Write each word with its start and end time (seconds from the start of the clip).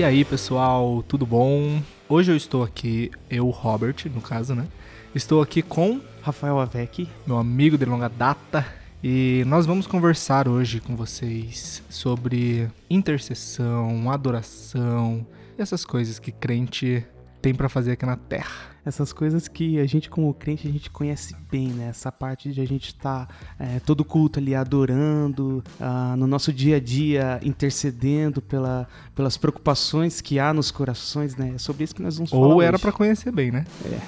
E 0.00 0.02
aí, 0.02 0.24
pessoal, 0.24 1.04
tudo 1.06 1.26
bom? 1.26 1.82
Hoje 2.08 2.32
eu 2.32 2.36
estou 2.36 2.62
aqui, 2.62 3.10
eu, 3.28 3.50
Robert, 3.50 3.96
no 4.06 4.22
caso, 4.22 4.54
né? 4.54 4.66
Estou 5.14 5.42
aqui 5.42 5.60
com 5.60 6.00
Rafael 6.22 6.58
Avec, 6.58 7.06
meu 7.26 7.36
amigo 7.36 7.76
de 7.76 7.84
longa 7.84 8.08
data, 8.08 8.64
e 9.04 9.44
nós 9.46 9.66
vamos 9.66 9.86
conversar 9.86 10.48
hoje 10.48 10.80
com 10.80 10.96
vocês 10.96 11.82
sobre 11.90 12.66
intercessão, 12.88 14.10
adoração, 14.10 15.26
essas 15.58 15.84
coisas 15.84 16.18
que 16.18 16.32
crente 16.32 17.04
tem 17.42 17.54
para 17.54 17.68
fazer 17.68 17.92
aqui 17.92 18.06
na 18.06 18.16
Terra. 18.16 18.69
Essas 18.84 19.12
coisas 19.12 19.46
que 19.46 19.78
a 19.78 19.86
gente, 19.86 20.08
como 20.08 20.32
crente, 20.32 20.66
a 20.66 20.70
gente 20.70 20.88
conhece 20.90 21.36
bem, 21.50 21.68
né? 21.68 21.88
Essa 21.88 22.10
parte 22.10 22.50
de 22.50 22.60
a 22.62 22.66
gente 22.66 22.88
estar 22.88 23.26
tá, 23.26 23.34
é, 23.58 23.78
todo 23.80 24.04
culto 24.04 24.38
ali 24.38 24.54
adorando, 24.54 25.62
ah, 25.78 26.14
no 26.16 26.26
nosso 26.26 26.50
dia 26.50 26.76
a 26.76 26.80
dia 26.80 27.38
intercedendo 27.42 28.40
pela, 28.40 28.88
pelas 29.14 29.36
preocupações 29.36 30.22
que 30.22 30.38
há 30.38 30.54
nos 30.54 30.70
corações, 30.70 31.36
né? 31.36 31.52
É 31.56 31.58
sobre 31.58 31.84
isso 31.84 31.94
que 31.94 32.02
nós 32.02 32.16
vamos 32.16 32.32
Ou 32.32 32.40
falar. 32.40 32.54
Ou 32.54 32.62
era 32.62 32.78
para 32.78 32.90
conhecer 32.90 33.30
bem, 33.30 33.50
né? 33.50 33.66
É. 33.84 34.00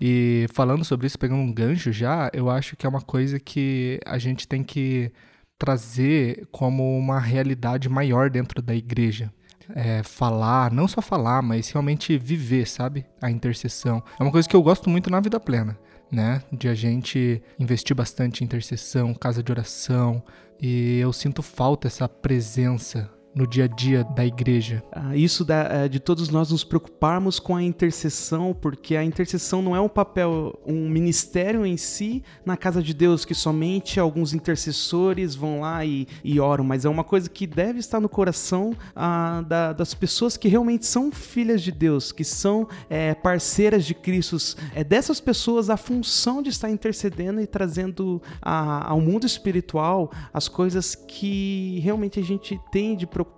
E 0.00 0.46
falando 0.52 0.84
sobre 0.84 1.08
isso, 1.08 1.18
pegando 1.18 1.40
um 1.40 1.52
gancho 1.52 1.92
já, 1.92 2.30
eu 2.32 2.48
acho 2.48 2.76
que 2.76 2.86
é 2.86 2.88
uma 2.88 3.02
coisa 3.02 3.38
que 3.38 4.00
a 4.06 4.16
gente 4.16 4.46
tem 4.46 4.62
que 4.62 5.12
trazer 5.58 6.46
como 6.52 6.96
uma 6.96 7.18
realidade 7.18 7.88
maior 7.88 8.30
dentro 8.30 8.62
da 8.62 8.74
igreja 8.74 9.30
é, 9.74 10.02
falar, 10.02 10.72
não 10.72 10.88
só 10.88 11.00
falar, 11.00 11.42
mas 11.42 11.70
realmente 11.70 12.16
viver, 12.18 12.66
sabe? 12.66 13.06
A 13.20 13.30
intercessão. 13.30 14.02
É 14.18 14.22
uma 14.22 14.32
coisa 14.32 14.48
que 14.48 14.56
eu 14.56 14.62
gosto 14.62 14.88
muito 14.88 15.10
na 15.10 15.20
vida 15.20 15.38
plena, 15.38 15.78
né? 16.10 16.42
De 16.52 16.68
a 16.68 16.74
gente 16.74 17.42
investir 17.58 17.94
bastante 17.94 18.42
em 18.42 18.44
intercessão, 18.44 19.14
casa 19.14 19.42
de 19.42 19.50
oração, 19.52 20.22
e 20.60 20.98
eu 20.98 21.12
sinto 21.12 21.42
falta 21.42 21.86
essa 21.86 22.08
presença 22.08 23.10
no 23.40 23.46
dia 23.46 23.64
a 23.64 23.66
dia 23.66 24.04
da 24.04 24.24
igreja. 24.24 24.82
Ah, 24.92 25.16
isso 25.16 25.46
da, 25.46 25.62
é, 25.62 25.88
de 25.88 25.98
todos 25.98 26.28
nós 26.28 26.50
nos 26.50 26.62
preocuparmos 26.62 27.38
com 27.38 27.56
a 27.56 27.62
intercessão, 27.62 28.54
porque 28.60 28.94
a 28.94 29.02
intercessão 29.02 29.62
não 29.62 29.74
é 29.74 29.80
um 29.80 29.88
papel, 29.88 30.60
um 30.66 30.90
ministério 30.90 31.64
em 31.64 31.78
si 31.78 32.22
na 32.44 32.54
casa 32.54 32.82
de 32.82 32.92
Deus, 32.92 33.24
que 33.24 33.34
somente 33.34 33.98
alguns 33.98 34.34
intercessores 34.34 35.34
vão 35.34 35.60
lá 35.60 35.82
e, 35.86 36.06
e 36.22 36.38
oram, 36.38 36.62
mas 36.62 36.84
é 36.84 36.88
uma 36.90 37.02
coisa 37.02 37.30
que 37.30 37.46
deve 37.46 37.78
estar 37.78 37.98
no 37.98 38.10
coração 38.10 38.76
ah, 38.94 39.42
da, 39.48 39.72
das 39.72 39.94
pessoas 39.94 40.36
que 40.36 40.46
realmente 40.46 40.84
são 40.84 41.10
filhas 41.10 41.62
de 41.62 41.72
Deus, 41.72 42.12
que 42.12 42.24
são 42.24 42.68
é, 42.90 43.14
parceiras 43.14 43.86
de 43.86 43.94
Cristo. 43.94 44.36
É 44.74 44.84
dessas 44.84 45.18
pessoas 45.18 45.70
a 45.70 45.78
função 45.78 46.42
de 46.42 46.50
estar 46.50 46.68
intercedendo 46.68 47.40
e 47.40 47.46
trazendo 47.46 48.20
a, 48.42 48.90
ao 48.90 49.00
mundo 49.00 49.26
espiritual 49.26 50.12
as 50.30 50.46
coisas 50.46 50.94
que 50.94 51.80
realmente 51.82 52.20
a 52.20 52.22
gente 52.22 52.60
tem 52.70 52.94
de 52.94 53.06
preocupação, 53.06 53.29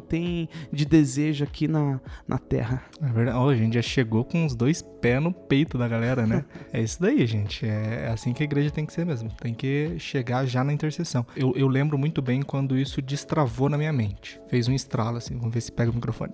tem 0.00 0.48
de 0.72 0.84
desejo 0.84 1.44
aqui 1.44 1.66
na, 1.66 2.00
na 2.26 2.38
Terra. 2.38 2.82
É 3.02 3.06
verdade. 3.06 3.38
Oh, 3.38 3.48
a 3.48 3.56
gente 3.56 3.74
já 3.74 3.82
chegou 3.82 4.24
com 4.24 4.44
os 4.44 4.54
dois 4.54 4.82
pés 4.82 5.22
no 5.22 5.32
peito 5.32 5.76
da 5.76 5.88
galera, 5.88 6.26
né? 6.26 6.44
é 6.72 6.80
isso 6.80 7.00
daí, 7.00 7.26
gente. 7.26 7.66
É, 7.66 8.04
é, 8.06 8.08
assim 8.08 8.32
que 8.32 8.42
a 8.42 8.44
igreja 8.44 8.70
tem 8.70 8.86
que 8.86 8.92
ser 8.92 9.04
mesmo. 9.04 9.30
Tem 9.40 9.54
que 9.54 9.96
chegar 9.98 10.46
já 10.46 10.62
na 10.62 10.72
intercessão. 10.72 11.26
Eu, 11.36 11.52
eu 11.56 11.68
lembro 11.68 11.98
muito 11.98 12.22
bem 12.22 12.42
quando 12.42 12.76
isso 12.76 13.00
destravou 13.02 13.68
na 13.68 13.78
minha 13.78 13.92
mente. 13.92 14.40
Fez 14.48 14.68
um 14.68 14.72
estralo, 14.72 15.16
assim. 15.16 15.36
Vamos 15.36 15.54
ver 15.54 15.60
se 15.60 15.72
pega 15.72 15.90
o 15.90 15.94
microfone. 15.94 16.32